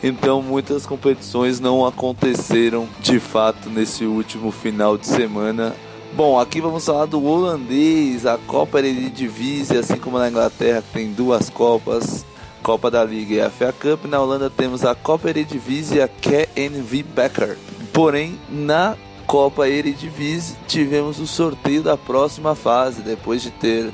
Então 0.00 0.40
muitas 0.42 0.86
competições 0.86 1.58
não 1.58 1.84
aconteceram 1.84 2.88
de 3.00 3.18
fato 3.18 3.68
nesse 3.68 4.04
último 4.04 4.52
final 4.52 4.96
de 4.96 5.08
semana 5.08 5.74
Bom, 6.14 6.38
aqui 6.38 6.60
vamos 6.60 6.84
falar 6.84 7.06
do 7.06 7.22
holandês, 7.24 8.26
a 8.26 8.38
Copa 8.38 8.80
Eredivisie, 8.80 9.76
assim 9.76 9.96
como 9.96 10.18
na 10.18 10.28
Inglaterra 10.28 10.82
tem 10.92 11.12
duas 11.12 11.48
copas, 11.48 12.24
Copa 12.62 12.90
da 12.90 13.04
Liga 13.04 13.34
e 13.34 13.40
a 13.40 13.50
FA 13.50 13.72
Cup. 13.72 14.06
Na 14.06 14.20
Holanda 14.20 14.50
temos 14.50 14.84
a 14.84 14.94
Copa 14.94 15.28
Eredivisie 15.28 15.98
e 15.98 16.02
a 16.02 16.08
KNV 16.08 17.02
Becker. 17.02 17.56
Porém, 17.92 18.38
na 18.50 18.96
Copa 19.26 19.68
Eredivisie 19.68 20.56
tivemos 20.66 21.20
o 21.20 21.26
sorteio 21.26 21.82
da 21.82 21.96
próxima 21.96 22.54
fase, 22.54 23.02
depois 23.02 23.42
de 23.42 23.50
ter 23.50 23.92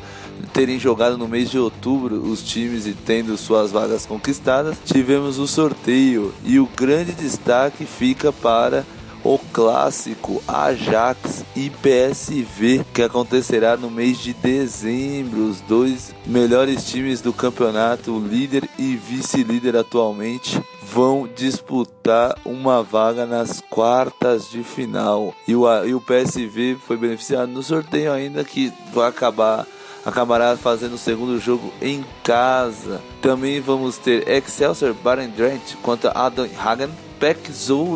terem 0.52 0.78
jogado 0.78 1.16
no 1.16 1.28
mês 1.28 1.50
de 1.50 1.58
outubro 1.58 2.16
os 2.16 2.42
times 2.42 2.86
e 2.86 2.92
tendo 2.92 3.36
suas 3.36 3.70
vagas 3.70 4.06
conquistadas, 4.06 4.76
tivemos 4.84 5.38
o 5.38 5.46
sorteio 5.46 6.32
e 6.44 6.58
o 6.58 6.66
grande 6.76 7.12
destaque 7.12 7.84
fica 7.84 8.32
para 8.32 8.84
o 9.24 9.38
clássico 9.38 10.42
Ajax 10.46 11.44
e 11.56 11.70
PSV, 11.70 12.84
que 12.92 13.02
acontecerá 13.02 13.76
no 13.76 13.90
mês 13.90 14.18
de 14.18 14.34
dezembro. 14.34 15.46
Os 15.46 15.60
dois 15.62 16.14
melhores 16.26 16.84
times 16.84 17.22
do 17.22 17.32
campeonato, 17.32 18.18
líder 18.20 18.68
e 18.78 18.94
vice-líder 18.94 19.76
atualmente, 19.76 20.60
vão 20.82 21.26
disputar 21.34 22.36
uma 22.44 22.82
vaga 22.82 23.24
nas 23.24 23.62
quartas 23.70 24.50
de 24.50 24.62
final. 24.62 25.34
E 25.48 25.56
o, 25.56 25.66
e 25.84 25.94
o 25.94 26.00
PSV 26.00 26.76
foi 26.86 26.98
beneficiado 26.98 27.50
no 27.50 27.62
sorteio 27.62 28.12
ainda 28.12 28.44
que 28.44 28.70
vai 28.92 29.08
acabar 29.08 29.66
acabará 30.04 30.54
fazendo 30.54 30.96
o 30.96 30.98
segundo 30.98 31.40
jogo 31.40 31.72
em 31.80 32.04
casa. 32.22 33.00
Também 33.22 33.58
vamos 33.60 33.96
ter 33.96 34.28
Excelsior 34.28 34.92
Barendrecht 34.92 35.78
contra 35.78 36.12
Adam 36.14 36.46
Hagen 36.62 36.90
Beck 37.24 37.50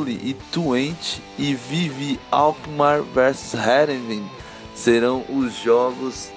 e 0.09 0.35
Twente 0.51 1.22
e 1.39 1.53
Vivi 1.53 2.18
Alkmaar 2.31 3.03
vs 3.03 3.53
Herenveen 3.53 4.24
serão 4.74 5.22
os 5.29 5.55
jogos 5.55 6.31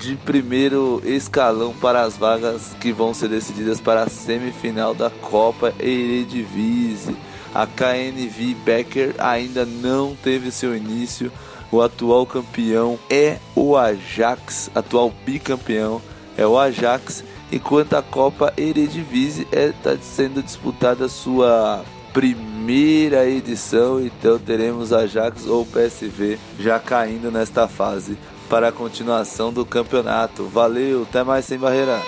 de 0.00 0.16
primeiro 0.16 1.02
escalão 1.04 1.74
para 1.74 2.00
as 2.00 2.16
vagas 2.16 2.74
que 2.80 2.92
vão 2.92 3.12
ser 3.12 3.28
decididas 3.28 3.78
para 3.78 4.04
a 4.04 4.08
semifinal 4.08 4.94
da 4.94 5.10
Copa 5.10 5.74
Eredivisie. 5.78 7.14
A 7.54 7.66
KNV 7.66 8.56
Becker 8.64 9.14
ainda 9.18 9.66
não 9.66 10.16
teve 10.16 10.50
seu 10.50 10.74
início. 10.74 11.30
O 11.70 11.82
atual 11.82 12.24
campeão 12.24 12.98
é 13.10 13.36
o 13.54 13.76
Ajax, 13.76 14.70
atual 14.74 15.12
bicampeão 15.26 16.00
é 16.38 16.46
o 16.46 16.58
Ajax, 16.58 17.22
enquanto 17.52 17.92
a 17.92 18.02
Copa 18.02 18.50
Eredivisie 18.56 19.46
está 19.52 19.90
é, 19.90 19.98
sendo 20.00 20.42
disputada 20.42 21.06
sua 21.06 21.84
primeira 22.14 23.28
edição, 23.28 24.00
então 24.00 24.38
teremos 24.38 24.92
Ajax 24.92 25.48
ou 25.48 25.66
PSV 25.66 26.38
já 26.60 26.78
caindo 26.78 27.28
nesta 27.28 27.66
fase 27.66 28.16
para 28.48 28.68
a 28.68 28.72
continuação 28.72 29.52
do 29.52 29.66
campeonato. 29.66 30.44
Valeu, 30.44 31.02
até 31.02 31.24
mais 31.24 31.44
sem 31.44 31.58
barreira. 31.58 32.00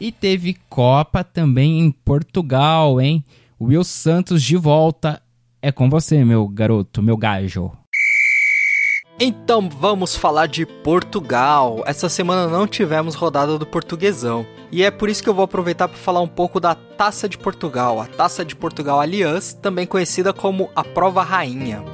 E 0.00 0.10
teve 0.10 0.56
Copa 0.70 1.22
também 1.22 1.78
em 1.78 1.90
Portugal, 1.92 2.98
hein? 2.98 3.22
Will 3.60 3.84
Santos 3.84 4.42
de 4.42 4.56
volta. 4.56 5.20
É 5.60 5.70
com 5.70 5.90
você, 5.90 6.24
meu 6.24 6.48
garoto, 6.48 7.02
meu 7.02 7.18
gajo. 7.18 7.70
Então 9.22 9.68
vamos 9.68 10.16
falar 10.16 10.46
de 10.46 10.64
Portugal. 10.64 11.82
Essa 11.84 12.08
semana 12.08 12.48
não 12.48 12.66
tivemos 12.66 13.14
rodada 13.14 13.58
do 13.58 13.66
Portuguesão. 13.66 14.46
E 14.72 14.82
é 14.82 14.90
por 14.90 15.10
isso 15.10 15.22
que 15.22 15.28
eu 15.28 15.34
vou 15.34 15.44
aproveitar 15.44 15.88
para 15.88 15.98
falar 15.98 16.22
um 16.22 16.26
pouco 16.26 16.58
da 16.58 16.74
Taça 16.74 17.28
de 17.28 17.36
Portugal, 17.36 18.00
a 18.00 18.06
Taça 18.06 18.42
de 18.46 18.56
Portugal 18.56 18.98
Allianz, 18.98 19.52
também 19.52 19.86
conhecida 19.86 20.32
como 20.32 20.70
a 20.74 20.82
Prova 20.82 21.22
Rainha. 21.22 21.84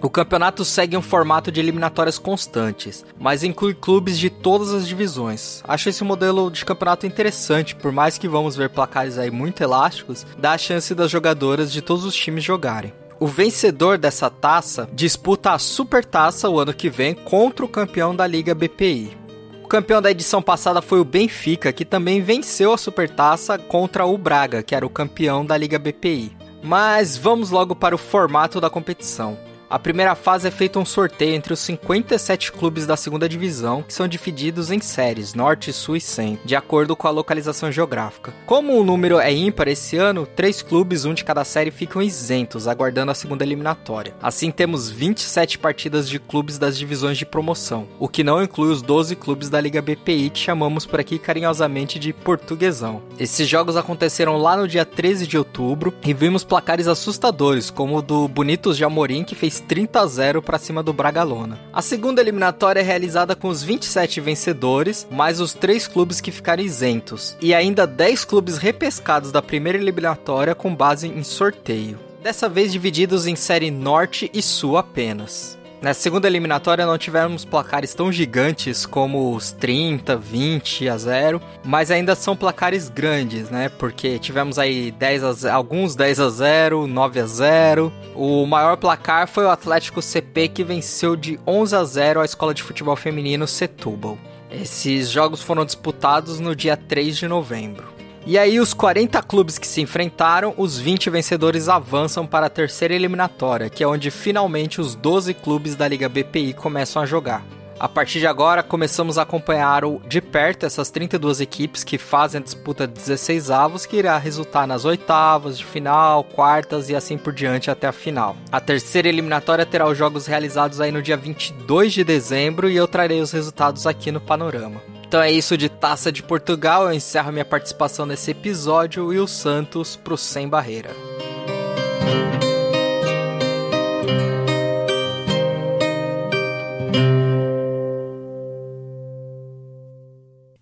O 0.00 0.08
campeonato 0.08 0.64
segue 0.64 0.96
um 0.96 1.02
formato 1.02 1.52
de 1.52 1.60
eliminatórias 1.60 2.18
constantes, 2.18 3.04
mas 3.20 3.44
inclui 3.44 3.74
clubes 3.74 4.18
de 4.18 4.30
todas 4.30 4.72
as 4.72 4.88
divisões. 4.88 5.62
Acho 5.68 5.90
esse 5.90 6.02
modelo 6.02 6.50
de 6.50 6.64
campeonato 6.64 7.06
interessante, 7.06 7.76
por 7.76 7.92
mais 7.92 8.16
que 8.16 8.26
vamos 8.26 8.56
ver 8.56 8.70
placares 8.70 9.18
aí 9.18 9.30
muito 9.30 9.62
elásticos, 9.62 10.26
dá 10.38 10.52
a 10.52 10.58
chance 10.58 10.94
das 10.94 11.10
jogadoras 11.10 11.70
de 11.70 11.82
todos 11.82 12.06
os 12.06 12.14
times 12.14 12.42
jogarem. 12.42 12.94
O 13.22 13.26
vencedor 13.28 13.98
dessa 13.98 14.28
taça 14.28 14.88
disputa 14.92 15.52
a 15.52 15.58
Super 15.60 16.04
Taça 16.04 16.50
o 16.50 16.58
ano 16.58 16.74
que 16.74 16.90
vem 16.90 17.14
contra 17.14 17.64
o 17.64 17.68
campeão 17.68 18.16
da 18.16 18.26
Liga 18.26 18.52
BPI. 18.52 19.16
O 19.62 19.68
campeão 19.68 20.02
da 20.02 20.10
edição 20.10 20.42
passada 20.42 20.82
foi 20.82 20.98
o 20.98 21.04
Benfica, 21.04 21.72
que 21.72 21.84
também 21.84 22.20
venceu 22.20 22.72
a 22.72 22.76
Supertaça 22.76 23.56
contra 23.56 24.04
o 24.04 24.18
Braga, 24.18 24.60
que 24.60 24.74
era 24.74 24.84
o 24.84 24.90
campeão 24.90 25.46
da 25.46 25.56
Liga 25.56 25.78
BPI. 25.78 26.36
Mas 26.64 27.16
vamos 27.16 27.50
logo 27.50 27.76
para 27.76 27.94
o 27.94 27.98
formato 27.98 28.60
da 28.60 28.68
competição. 28.68 29.38
A 29.72 29.78
primeira 29.78 30.14
fase 30.14 30.46
é 30.46 30.50
feito 30.50 30.78
um 30.78 30.84
sorteio 30.84 31.34
entre 31.34 31.54
os 31.54 31.60
57 31.60 32.52
clubes 32.52 32.86
da 32.86 32.94
segunda 32.94 33.26
divisão, 33.26 33.82
que 33.82 33.94
são 33.94 34.06
divididos 34.06 34.70
em 34.70 34.78
séries, 34.80 35.32
norte, 35.32 35.72
sul 35.72 35.96
e 35.96 36.00
centro, 36.00 36.46
de 36.46 36.54
acordo 36.54 36.94
com 36.94 37.08
a 37.08 37.10
localização 37.10 37.72
geográfica. 37.72 38.34
Como 38.44 38.78
o 38.78 38.84
número 38.84 39.18
é 39.18 39.32
ímpar 39.32 39.68
esse 39.68 39.96
ano, 39.96 40.26
três 40.26 40.60
clubes, 40.60 41.06
um 41.06 41.14
de 41.14 41.24
cada 41.24 41.42
série, 41.42 41.70
ficam 41.70 42.02
isentos, 42.02 42.68
aguardando 42.68 43.12
a 43.12 43.14
segunda 43.14 43.44
eliminatória. 43.44 44.14
Assim, 44.20 44.50
temos 44.50 44.90
27 44.90 45.58
partidas 45.58 46.06
de 46.06 46.18
clubes 46.18 46.58
das 46.58 46.76
divisões 46.76 47.16
de 47.16 47.24
promoção, 47.24 47.88
o 47.98 48.08
que 48.08 48.22
não 48.22 48.42
inclui 48.42 48.70
os 48.70 48.82
12 48.82 49.16
clubes 49.16 49.48
da 49.48 49.58
Liga 49.58 49.80
BPI, 49.80 50.28
que 50.28 50.38
chamamos 50.38 50.84
por 50.84 51.00
aqui 51.00 51.18
carinhosamente 51.18 51.98
de 51.98 52.12
Portuguesão. 52.12 53.00
Esses 53.18 53.48
jogos 53.48 53.74
aconteceram 53.74 54.36
lá 54.36 54.54
no 54.54 54.68
dia 54.68 54.84
13 54.84 55.26
de 55.26 55.38
outubro 55.38 55.94
e 56.04 56.12
vimos 56.12 56.44
placares 56.44 56.88
assustadores, 56.88 57.70
como 57.70 57.96
o 57.96 58.02
do 58.02 58.28
Bonitos 58.28 58.76
de 58.76 58.84
Amorim, 58.84 59.24
que 59.24 59.34
fez 59.34 59.61
30 59.62 60.00
a 60.00 60.06
0 60.06 60.42
para 60.42 60.58
cima 60.58 60.82
do 60.82 60.92
Bragalona. 60.92 61.58
A 61.72 61.80
segunda 61.80 62.20
eliminatória 62.20 62.80
é 62.80 62.82
realizada 62.82 63.34
com 63.34 63.48
os 63.48 63.62
27 63.62 64.20
vencedores, 64.20 65.06
mais 65.10 65.40
os 65.40 65.54
três 65.54 65.88
clubes 65.88 66.20
que 66.20 66.30
ficaram 66.30 66.62
isentos, 66.62 67.36
e 67.40 67.54
ainda 67.54 67.86
10 67.86 68.24
clubes 68.24 68.58
repescados 68.58 69.32
da 69.32 69.40
primeira 69.40 69.78
eliminatória 69.78 70.54
com 70.54 70.74
base 70.74 71.08
em 71.08 71.22
sorteio. 71.22 71.98
Dessa 72.22 72.48
vez 72.48 72.70
divididos 72.70 73.26
em 73.26 73.34
série 73.34 73.70
Norte 73.70 74.30
e 74.34 74.42
Sul 74.42 74.76
apenas. 74.76 75.58
Na 75.82 75.92
segunda 75.92 76.28
eliminatória 76.28 76.86
não 76.86 76.96
tivemos 76.96 77.44
placares 77.44 77.92
tão 77.92 78.12
gigantes 78.12 78.86
como 78.86 79.34
os 79.34 79.50
30, 79.50 80.16
20 80.16 80.88
a 80.88 80.96
0, 80.96 81.42
mas 81.64 81.90
ainda 81.90 82.14
são 82.14 82.36
placares 82.36 82.88
grandes, 82.88 83.50
né? 83.50 83.68
Porque 83.68 84.16
tivemos 84.20 84.60
aí 84.60 84.92
10 84.92 85.44
a, 85.44 85.52
alguns 85.52 85.96
10 85.96 86.20
a 86.20 86.30
0, 86.30 86.86
9 86.86 87.18
a 87.18 87.26
0. 87.26 87.92
O 88.14 88.46
maior 88.46 88.76
placar 88.76 89.26
foi 89.26 89.44
o 89.44 89.50
Atlético 89.50 90.00
CP 90.00 90.46
que 90.46 90.62
venceu 90.62 91.16
de 91.16 91.40
11 91.44 91.74
a 91.74 91.82
0 91.82 92.20
a 92.20 92.24
Escola 92.24 92.54
de 92.54 92.62
Futebol 92.62 92.94
Feminino 92.94 93.48
Setúbal. 93.48 94.16
Esses 94.52 95.10
jogos 95.10 95.42
foram 95.42 95.64
disputados 95.64 96.38
no 96.38 96.54
dia 96.54 96.76
3 96.76 97.16
de 97.16 97.26
novembro. 97.26 97.91
E 98.24 98.38
aí, 98.38 98.60
os 98.60 98.72
40 98.72 99.20
clubes 99.22 99.58
que 99.58 99.66
se 99.66 99.80
enfrentaram, 99.80 100.54
os 100.56 100.78
20 100.78 101.10
vencedores 101.10 101.68
avançam 101.68 102.24
para 102.24 102.46
a 102.46 102.50
terceira 102.50 102.94
eliminatória, 102.94 103.68
que 103.68 103.82
é 103.82 103.86
onde 103.86 104.12
finalmente 104.12 104.80
os 104.80 104.94
12 104.94 105.34
clubes 105.34 105.74
da 105.74 105.88
Liga 105.88 106.08
BPI 106.08 106.52
começam 106.54 107.02
a 107.02 107.06
jogar. 107.06 107.44
A 107.80 107.88
partir 107.88 108.20
de 108.20 108.28
agora, 108.28 108.62
começamos 108.62 109.18
a 109.18 109.22
acompanhar 109.22 109.82
de 110.06 110.20
perto 110.20 110.64
essas 110.64 110.88
32 110.88 111.40
equipes 111.40 111.82
que 111.82 111.98
fazem 111.98 112.40
a 112.40 112.44
disputa 112.44 112.86
de 112.86 112.94
16 112.94 113.50
avos, 113.50 113.84
que 113.84 113.96
irá 113.96 114.16
resultar 114.18 114.68
nas 114.68 114.84
oitavas, 114.84 115.58
de 115.58 115.64
final, 115.64 116.22
quartas 116.22 116.88
e 116.88 116.94
assim 116.94 117.18
por 117.18 117.32
diante 117.32 117.72
até 117.72 117.88
a 117.88 117.92
final. 117.92 118.36
A 118.52 118.60
terceira 118.60 119.08
eliminatória 119.08 119.66
terá 119.66 119.88
os 119.88 119.98
jogos 119.98 120.26
realizados 120.26 120.80
aí 120.80 120.92
no 120.92 121.02
dia 121.02 121.16
22 121.16 121.92
de 121.92 122.04
dezembro 122.04 122.70
e 122.70 122.76
eu 122.76 122.86
trarei 122.86 123.20
os 123.20 123.32
resultados 123.32 123.84
aqui 123.84 124.12
no 124.12 124.20
Panorama. 124.20 124.80
Então 125.12 125.20
é 125.20 125.30
isso 125.30 125.58
de 125.58 125.68
Taça 125.68 126.10
de 126.10 126.22
Portugal. 126.22 126.84
Eu 126.84 126.94
encerro 126.94 127.30
minha 127.30 127.44
participação 127.44 128.06
nesse 128.06 128.30
episódio 128.30 129.12
e 129.12 129.18
o 129.18 129.28
Santos 129.28 129.94
pro 129.94 130.16
Sem 130.16 130.48
Barreira. 130.48 130.88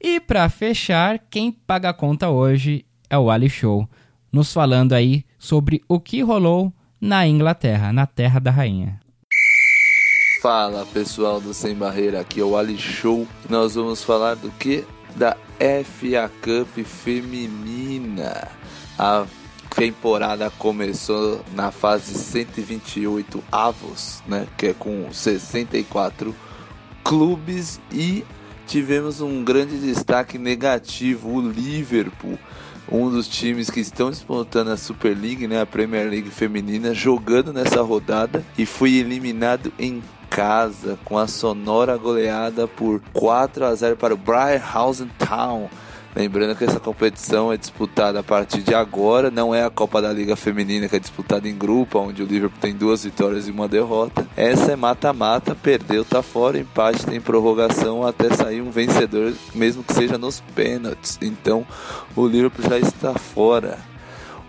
E 0.00 0.18
para 0.18 0.48
fechar, 0.48 1.20
quem 1.30 1.52
paga 1.52 1.90
a 1.90 1.94
conta 1.94 2.28
hoje 2.28 2.84
é 3.08 3.16
o 3.16 3.30
Ali 3.30 3.48
Show, 3.48 3.88
nos 4.32 4.52
falando 4.52 4.94
aí 4.94 5.24
sobre 5.38 5.80
o 5.88 6.00
que 6.00 6.22
rolou 6.22 6.72
na 7.00 7.24
Inglaterra, 7.24 7.92
na 7.92 8.04
terra 8.04 8.40
da 8.40 8.50
rainha. 8.50 8.98
Fala 10.40 10.86
pessoal 10.86 11.38
do 11.38 11.52
Sem 11.52 11.74
Barreira, 11.74 12.18
aqui 12.18 12.40
é 12.40 12.42
o 12.42 12.56
Ali 12.56 12.78
Show. 12.78 13.28
Nós 13.46 13.74
vamos 13.74 14.02
falar 14.02 14.36
do 14.36 14.50
que? 14.52 14.86
Da 15.14 15.36
FA 15.84 16.30
Cup 16.40 16.82
feminina. 16.82 18.48
A 18.98 19.26
temporada 19.76 20.48
começou 20.48 21.44
na 21.54 21.70
fase 21.70 22.14
128 22.14 23.44
avos, 23.52 24.22
né? 24.26 24.46
Que 24.56 24.68
é 24.68 24.72
com 24.72 25.12
64 25.12 26.34
clubes 27.04 27.78
e 27.92 28.24
tivemos 28.66 29.20
um 29.20 29.44
grande 29.44 29.78
destaque 29.78 30.38
negativo, 30.38 31.34
o 31.34 31.50
Liverpool 31.50 32.38
um 32.90 33.08
dos 33.08 33.28
times 33.28 33.70
que 33.70 33.78
estão 33.78 34.10
disputando 34.10 34.68
a 34.68 34.76
Super 34.76 35.16
League, 35.16 35.46
né, 35.46 35.60
a 35.60 35.66
Premier 35.66 36.10
League 36.10 36.28
feminina, 36.28 36.92
jogando 36.92 37.52
nessa 37.52 37.80
rodada 37.82 38.44
e 38.58 38.66
foi 38.66 38.94
eliminado 38.94 39.72
em 39.78 40.02
casa 40.30 40.96
com 41.04 41.18
a 41.18 41.26
sonora 41.26 41.96
goleada 41.96 42.68
por 42.68 43.02
4 43.12 43.64
a 43.64 43.74
0 43.74 43.96
para 43.96 44.14
o 44.14 44.16
Brighthausen 44.16 45.10
Town. 45.18 45.68
Lembrando 46.14 46.56
que 46.56 46.64
essa 46.64 46.80
competição 46.80 47.52
é 47.52 47.56
disputada 47.56 48.18
a 48.18 48.22
partir 48.22 48.62
de 48.62 48.74
agora, 48.74 49.30
não 49.30 49.54
é 49.54 49.64
a 49.64 49.70
Copa 49.70 50.02
da 50.02 50.12
Liga 50.12 50.34
Feminina 50.34 50.88
que 50.88 50.96
é 50.96 50.98
disputada 50.98 51.48
em 51.48 51.56
grupo, 51.56 52.00
onde 52.00 52.22
o 52.22 52.26
Liverpool 52.26 52.58
tem 52.60 52.74
duas 52.74 53.04
vitórias 53.04 53.46
e 53.46 53.50
uma 53.50 53.68
derrota. 53.68 54.26
Essa 54.36 54.72
é 54.72 54.76
mata-mata, 54.76 55.54
perdeu, 55.54 56.04
tá 56.04 56.20
fora, 56.20 56.58
empate 56.58 57.06
tem 57.06 57.20
prorrogação 57.20 58.04
até 58.04 58.28
sair 58.34 58.60
um 58.60 58.70
vencedor, 58.70 59.32
mesmo 59.54 59.84
que 59.84 59.92
seja 59.92 60.18
nos 60.18 60.40
pênaltis. 60.54 61.16
Então 61.22 61.64
o 62.16 62.26
Liverpool 62.26 62.68
já 62.68 62.78
está 62.78 63.14
fora. 63.14 63.78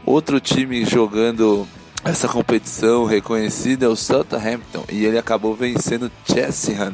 Outro 0.03 0.39
time 0.39 0.83
jogando 0.83 1.67
essa 2.03 2.27
competição 2.27 3.05
reconhecida 3.05 3.85
é 3.85 3.89
o 3.89 3.95
Southampton 3.95 4.83
e 4.89 5.05
ele 5.05 5.19
acabou 5.19 5.55
vencendo 5.55 6.11
Chelsea 6.25 6.93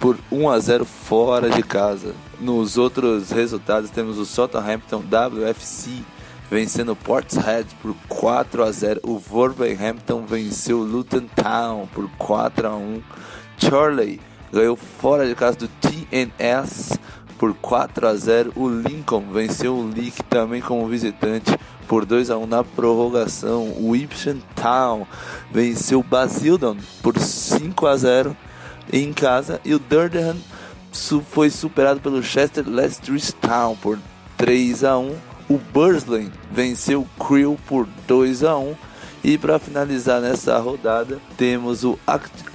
por 0.00 0.18
1 0.30 0.50
a 0.50 0.58
0 0.58 0.84
fora 0.84 1.50
de 1.50 1.62
casa. 1.62 2.14
Nos 2.40 2.76
outros 2.76 3.30
resultados 3.30 3.90
temos 3.90 4.18
o 4.18 4.26
Southampton 4.26 5.02
WFC 5.02 6.02
vencendo 6.50 6.96
Portshead 6.96 7.68
por 7.80 7.94
4 8.08 8.64
a 8.64 8.72
0. 8.72 9.00
O 9.04 9.18
Wolverhampton 9.18 10.26
venceu 10.26 10.78
Luton 10.78 11.26
Town 11.36 11.86
por 11.94 12.10
4 12.18 12.66
a 12.66 12.74
1. 12.74 13.02
Charley 13.56 14.20
ganhou 14.52 14.74
fora 14.74 15.28
de 15.28 15.34
casa 15.36 15.58
do 15.58 15.68
TNS 15.68 16.98
por 17.40 17.54
4 17.54 18.06
a 18.06 18.14
0. 18.14 18.52
O 18.54 18.68
Lincoln 18.68 19.24
venceu 19.32 19.74
o 19.74 19.88
Leek 19.88 20.22
também 20.24 20.60
como 20.60 20.86
visitante 20.86 21.58
por 21.88 22.04
2 22.04 22.28
a 22.28 22.36
1 22.36 22.46
na 22.46 22.62
prorrogação. 22.62 23.72
O 23.78 23.96
Ipswich 23.96 24.44
Town 24.54 25.06
venceu 25.50 26.00
o 26.00 26.04
Basildon 26.04 26.76
por 27.02 27.18
5 27.18 27.86
a 27.86 27.96
0 27.96 28.36
em 28.92 29.10
casa 29.14 29.58
e 29.64 29.72
o 29.72 29.78
Durham 29.78 30.36
foi 31.30 31.48
superado 31.48 32.00
pelo 32.00 32.22
Chester 32.22 32.68
Leicester 32.68 33.18
Town 33.40 33.74
por 33.74 33.98
3 34.36 34.84
a 34.84 34.98
1. 34.98 35.16
O 35.48 35.56
Bursley 35.56 36.30
venceu 36.52 37.00
o 37.00 37.24
Crew 37.24 37.58
por 37.66 37.88
2 38.06 38.44
a 38.44 38.58
1. 38.58 38.76
E 39.24 39.38
para 39.38 39.58
finalizar 39.58 40.20
nessa 40.20 40.58
rodada, 40.58 41.18
temos 41.36 41.84
o 41.84 41.98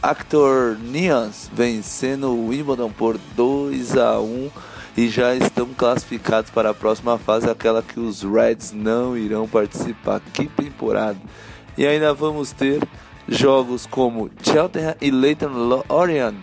Actor 0.01 0.77
Neons 0.79 1.49
vencendo 1.53 2.27
o 2.27 2.47
Wimbledon 2.47 2.91
por 2.91 3.19
2 3.35 3.97
a 3.97 4.19
1 4.19 4.74
e 4.97 5.09
já 5.09 5.35
estão 5.35 5.67
classificados 5.73 6.49
para 6.49 6.69
a 6.69 6.73
próxima 6.73 7.17
fase, 7.17 7.49
aquela 7.49 7.81
que 7.81 7.99
os 7.99 8.23
Reds 8.23 8.71
não 8.71 9.17
irão 9.17 9.47
participar. 9.47 10.21
Que 10.33 10.47
temporada! 10.47 11.17
E 11.77 11.85
ainda 11.85 12.13
vamos 12.13 12.51
ter 12.51 12.81
jogos 13.27 13.85
como 13.85 14.29
Cheltenham 14.41 14.95
e 15.01 15.11
Leighton 15.11 15.83
Orient 15.89 16.35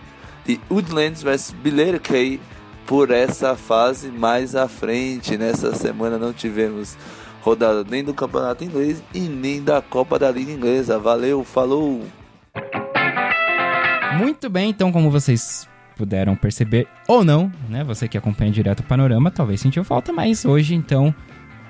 e 0.47 0.59
Woodlands 0.69 1.23
vs 1.23 1.51
Billericay 1.51 2.39
por 2.85 3.09
essa 3.09 3.55
fase 3.55 4.09
mais 4.09 4.55
à 4.55 4.67
frente. 4.67 5.37
Nessa 5.37 5.73
semana 5.73 6.19
não 6.19 6.33
tivemos 6.33 6.95
rodada 7.41 7.83
nem 7.89 8.03
do 8.03 8.13
Campeonato 8.13 8.63
Inglês 8.63 9.01
e 9.13 9.21
nem 9.21 9.63
da 9.63 9.81
Copa 9.81 10.19
da 10.19 10.29
Liga 10.29 10.51
Inglesa. 10.51 10.99
Valeu, 10.99 11.43
falou! 11.43 12.03
Muito 14.17 14.47
bem, 14.47 14.69
então 14.69 14.91
como 14.91 15.09
vocês 15.09 15.67
puderam 16.03 16.35
perceber 16.35 16.85
ou 17.07 17.23
não, 17.23 17.49
né? 17.69 17.81
Você 17.85 18.09
que 18.09 18.17
acompanha 18.17 18.51
direto 18.51 18.81
o 18.81 18.83
panorama 18.83 19.31
talvez 19.31 19.61
sentiu 19.61 19.85
falta, 19.85 20.11
mas 20.11 20.43
hoje 20.43 20.75
então, 20.75 21.15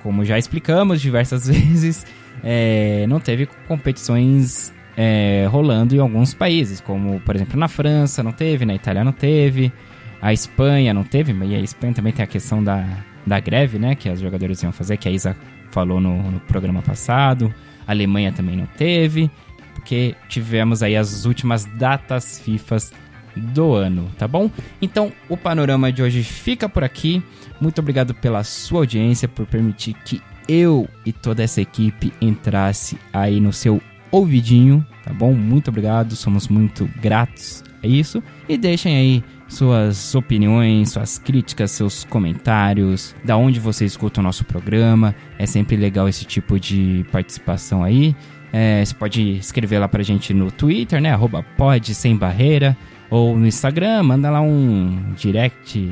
como 0.01 0.25
já 0.25 0.39
explicamos 0.39 0.99
diversas 0.99 1.45
vezes, 1.47 2.03
é, 2.43 3.05
não 3.07 3.19
teve 3.19 3.47
competições 3.67 4.73
é, 4.97 5.47
rolando 5.51 5.95
em 5.95 5.99
alguns 5.99 6.34
países, 6.34 6.81
como 6.81 7.19
por 7.19 7.36
exemplo 7.36 7.59
na 7.59 7.67
França 7.67 8.23
não 8.23 8.31
teve, 8.31 8.65
na 8.65 8.73
Itália 8.73 9.03
não 9.03 9.11
teve, 9.11 9.71
a 10.19 10.34
Espanha 10.34 10.95
não 10.95 11.03
teve, 11.03 11.31
e 11.31 11.55
a 11.55 11.59
Espanha 11.59 11.93
também 11.93 12.11
tem 12.11 12.23
a 12.23 12.27
questão 12.27 12.63
da, 12.63 12.84
da 13.27 13.39
greve, 13.39 13.77
né? 13.77 13.93
Que 13.93 14.09
as 14.09 14.19
jogadoras 14.19 14.63
iam 14.63 14.71
fazer, 14.71 14.97
que 14.97 15.07
a 15.07 15.11
Isa 15.11 15.38
falou 15.69 15.99
no, 16.01 16.31
no 16.31 16.39
programa 16.39 16.81
passado. 16.81 17.53
A 17.86 17.91
Alemanha 17.91 18.31
também 18.31 18.55
não 18.55 18.65
teve, 18.65 19.29
porque 19.75 20.15
tivemos 20.27 20.81
aí 20.81 20.95
as 20.95 21.25
últimas 21.25 21.65
datas 21.65 22.39
FIFAs 22.39 22.93
do 23.36 23.73
ano, 23.73 24.09
tá 24.17 24.27
bom? 24.27 24.49
Então, 24.81 25.11
o 25.29 25.38
panorama 25.38 25.91
de 25.91 26.01
hoje 26.01 26.23
fica 26.23 26.67
por 26.67 26.84
aqui. 26.84 27.23
Muito 27.59 27.79
obrigado 27.79 28.13
pela 28.13 28.43
sua 28.43 28.79
audiência, 28.79 29.27
por 29.27 29.45
permitir 29.45 29.93
que 30.05 30.21
eu 30.47 30.88
e 31.05 31.11
toda 31.11 31.43
essa 31.43 31.61
equipe 31.61 32.13
entrasse 32.21 32.97
aí 33.11 33.39
no 33.39 33.53
seu 33.53 33.81
ouvidinho, 34.11 34.86
tá 35.03 35.13
bom? 35.13 35.34
Muito 35.34 35.69
obrigado, 35.69 36.15
somos 36.15 36.47
muito 36.47 36.89
gratos 37.01 37.63
a 37.84 37.88
isso. 37.88 38.21
E 38.47 38.57
deixem 38.57 38.95
aí 38.95 39.23
suas 39.47 40.15
opiniões, 40.15 40.91
suas 40.91 41.17
críticas, 41.17 41.71
seus 41.71 42.03
comentários, 42.03 43.15
da 43.23 43.38
onde 43.38 43.59
você 43.59 43.86
escuta 43.86 44.19
o 44.19 44.23
nosso 44.23 44.43
programa. 44.43 45.15
É 45.38 45.45
sempre 45.45 45.75
legal 45.75 46.07
esse 46.07 46.25
tipo 46.25 46.59
de 46.59 47.05
participação 47.11 47.84
aí. 47.84 48.15
É, 48.51 48.86
você 48.86 48.93
pode 48.93 49.38
escrever 49.38 49.79
lá 49.79 49.88
pra 49.88 50.03
gente 50.03 50.34
no 50.34 50.51
Twitter, 50.51 51.01
né? 51.01 51.11
Arroba 51.11 51.43
sem 51.84 52.15
barreira. 52.15 52.77
Ou 53.14 53.38
no 53.38 53.45
Instagram, 53.45 54.01
manda 54.01 54.32
lá 54.32 54.41
um 54.41 55.14
direct. 55.16 55.91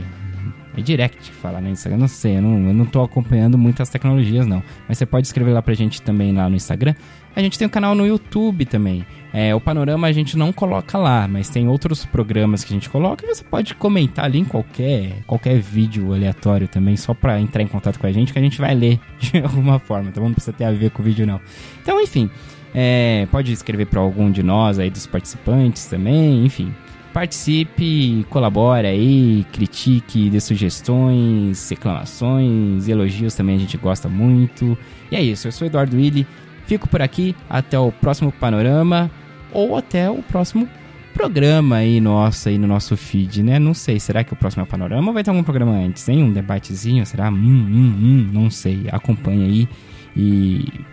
É 0.76 0.82
direct 0.82 1.18
que 1.18 1.32
fala 1.32 1.62
no 1.62 1.70
Instagram, 1.70 2.00
não 2.00 2.08
sei, 2.08 2.38
eu 2.38 2.42
não, 2.42 2.68
eu 2.68 2.74
não 2.74 2.86
tô 2.86 3.04
acompanhando 3.04 3.60
muitas 3.60 3.90
tecnologias 3.90 4.48
não. 4.48 4.64
Mas 4.88 4.98
você 4.98 5.06
pode 5.06 5.28
escrever 5.28 5.52
lá 5.52 5.62
pra 5.62 5.76
gente 5.76 6.02
também 6.02 6.34
lá 6.34 6.50
no 6.50 6.56
Instagram. 6.56 6.96
A 7.36 7.40
gente 7.40 7.60
tem 7.60 7.68
um 7.68 7.70
canal 7.70 7.94
no 7.94 8.08
YouTube 8.08 8.66
também. 8.66 9.06
É, 9.32 9.54
o 9.54 9.62
panorama 9.62 10.08
a 10.08 10.12
gente 10.12 10.36
não 10.36 10.52
coloca 10.52 10.98
lá, 10.98 11.28
mas 11.28 11.48
tem 11.48 11.68
outros 11.68 12.06
programas 12.06 12.64
que 12.64 12.74
a 12.74 12.76
gente 12.76 12.90
coloca 12.90 13.24
e 13.24 13.28
você 13.28 13.44
pode 13.44 13.76
comentar 13.76 14.26
ali 14.26 14.40
em 14.40 14.46
qualquer, 14.46 15.22
qualquer 15.28 15.60
vídeo 15.60 16.16
aleatório 16.16 16.68
também, 16.68 16.98
só 16.98 17.14
pra 17.14 17.40
entrar 17.40 17.62
em 17.62 17.68
contato 17.68 18.00
com 18.00 18.08
a 18.08 18.12
gente, 18.12 18.34
que 18.34 18.40
a 18.40 18.42
gente 18.42 18.58
vai 18.60 18.74
ler 18.74 19.00
de 19.22 19.38
alguma 19.38 19.78
forma, 19.78 20.10
então 20.10 20.24
não 20.24 20.34
precisa 20.34 20.54
ter 20.54 20.64
a 20.64 20.72
ver 20.72 20.90
com 20.90 21.04
o 21.04 21.06
vídeo 21.06 21.28
não. 21.28 21.40
Então, 21.84 22.02
enfim, 22.02 22.32
É, 22.74 23.28
pode 23.30 23.52
escrever 23.52 23.86
para 23.86 24.00
algum 24.00 24.32
de 24.32 24.42
nós 24.42 24.80
aí 24.80 24.90
dos 24.90 25.06
participantes 25.06 25.86
também, 25.86 26.46
enfim. 26.46 26.74
Participe, 27.14 28.26
colabore 28.30 28.88
aí, 28.88 29.46
critique, 29.52 30.30
dê 30.30 30.40
sugestões, 30.40 31.70
reclamações, 31.70 32.88
elogios 32.88 33.36
também 33.36 33.58
a 33.58 33.60
gente 33.60 33.78
gosta 33.78 34.08
muito. 34.08 34.78
E 35.12 35.16
é 35.16 35.22
isso, 35.22 35.48
eu 35.48 35.52
sou 35.52 35.68
Eduardo 35.68 35.98
Willi, 35.98 36.26
fico 36.66 36.88
por 36.88 37.02
aqui, 37.02 37.36
até 37.50 37.78
o 37.78 37.92
próximo 37.92 38.32
panorama 38.32 39.12
ou 39.52 39.76
até 39.76 40.10
o 40.10 40.24
próximo 40.24 40.68
programa 41.14 41.78
aí 41.78 42.00
nosso 42.00 42.48
aí 42.48 42.58
no 42.58 42.66
nosso 42.66 42.96
feed, 42.96 43.44
né? 43.44 43.60
Não 43.60 43.74
sei, 43.74 44.00
será 44.00 44.24
que 44.24 44.32
o 44.32 44.36
próximo 44.36 44.62
é 44.62 44.64
o 44.64 44.68
panorama 44.68 45.08
ou 45.10 45.14
vai 45.14 45.24
ter 45.24 45.30
algum 45.30 45.44
programa 45.44 45.74
antes, 45.74 46.08
hein? 46.08 46.24
Um 46.24 46.32
debatezinho, 46.32 47.06
será? 47.06 47.30
Hum, 47.30 47.34
hum, 47.36 47.96
hum, 48.00 48.30
não 48.32 48.50
sei. 48.50 48.86
Acompanhe 48.90 49.44
aí 49.44 49.70
e 50.16 50.86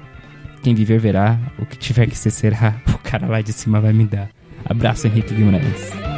quem 0.63 0.75
viver 0.75 0.99
verá, 0.99 1.39
o 1.59 1.65
que 1.65 1.79
tiver 1.79 2.07
que 2.07 2.19
ser 2.19 2.31
será, 2.31 2.75
o 2.93 2.99
cara 2.99 3.27
lá 3.27 3.41
de 3.41 3.53
cima 3.53 3.81
vai 3.81 3.93
me 3.93 4.05
dar. 4.05 4.38
Abraço, 4.69 5.07
Henrique 5.07 5.35
Guimarães. 5.35 6.18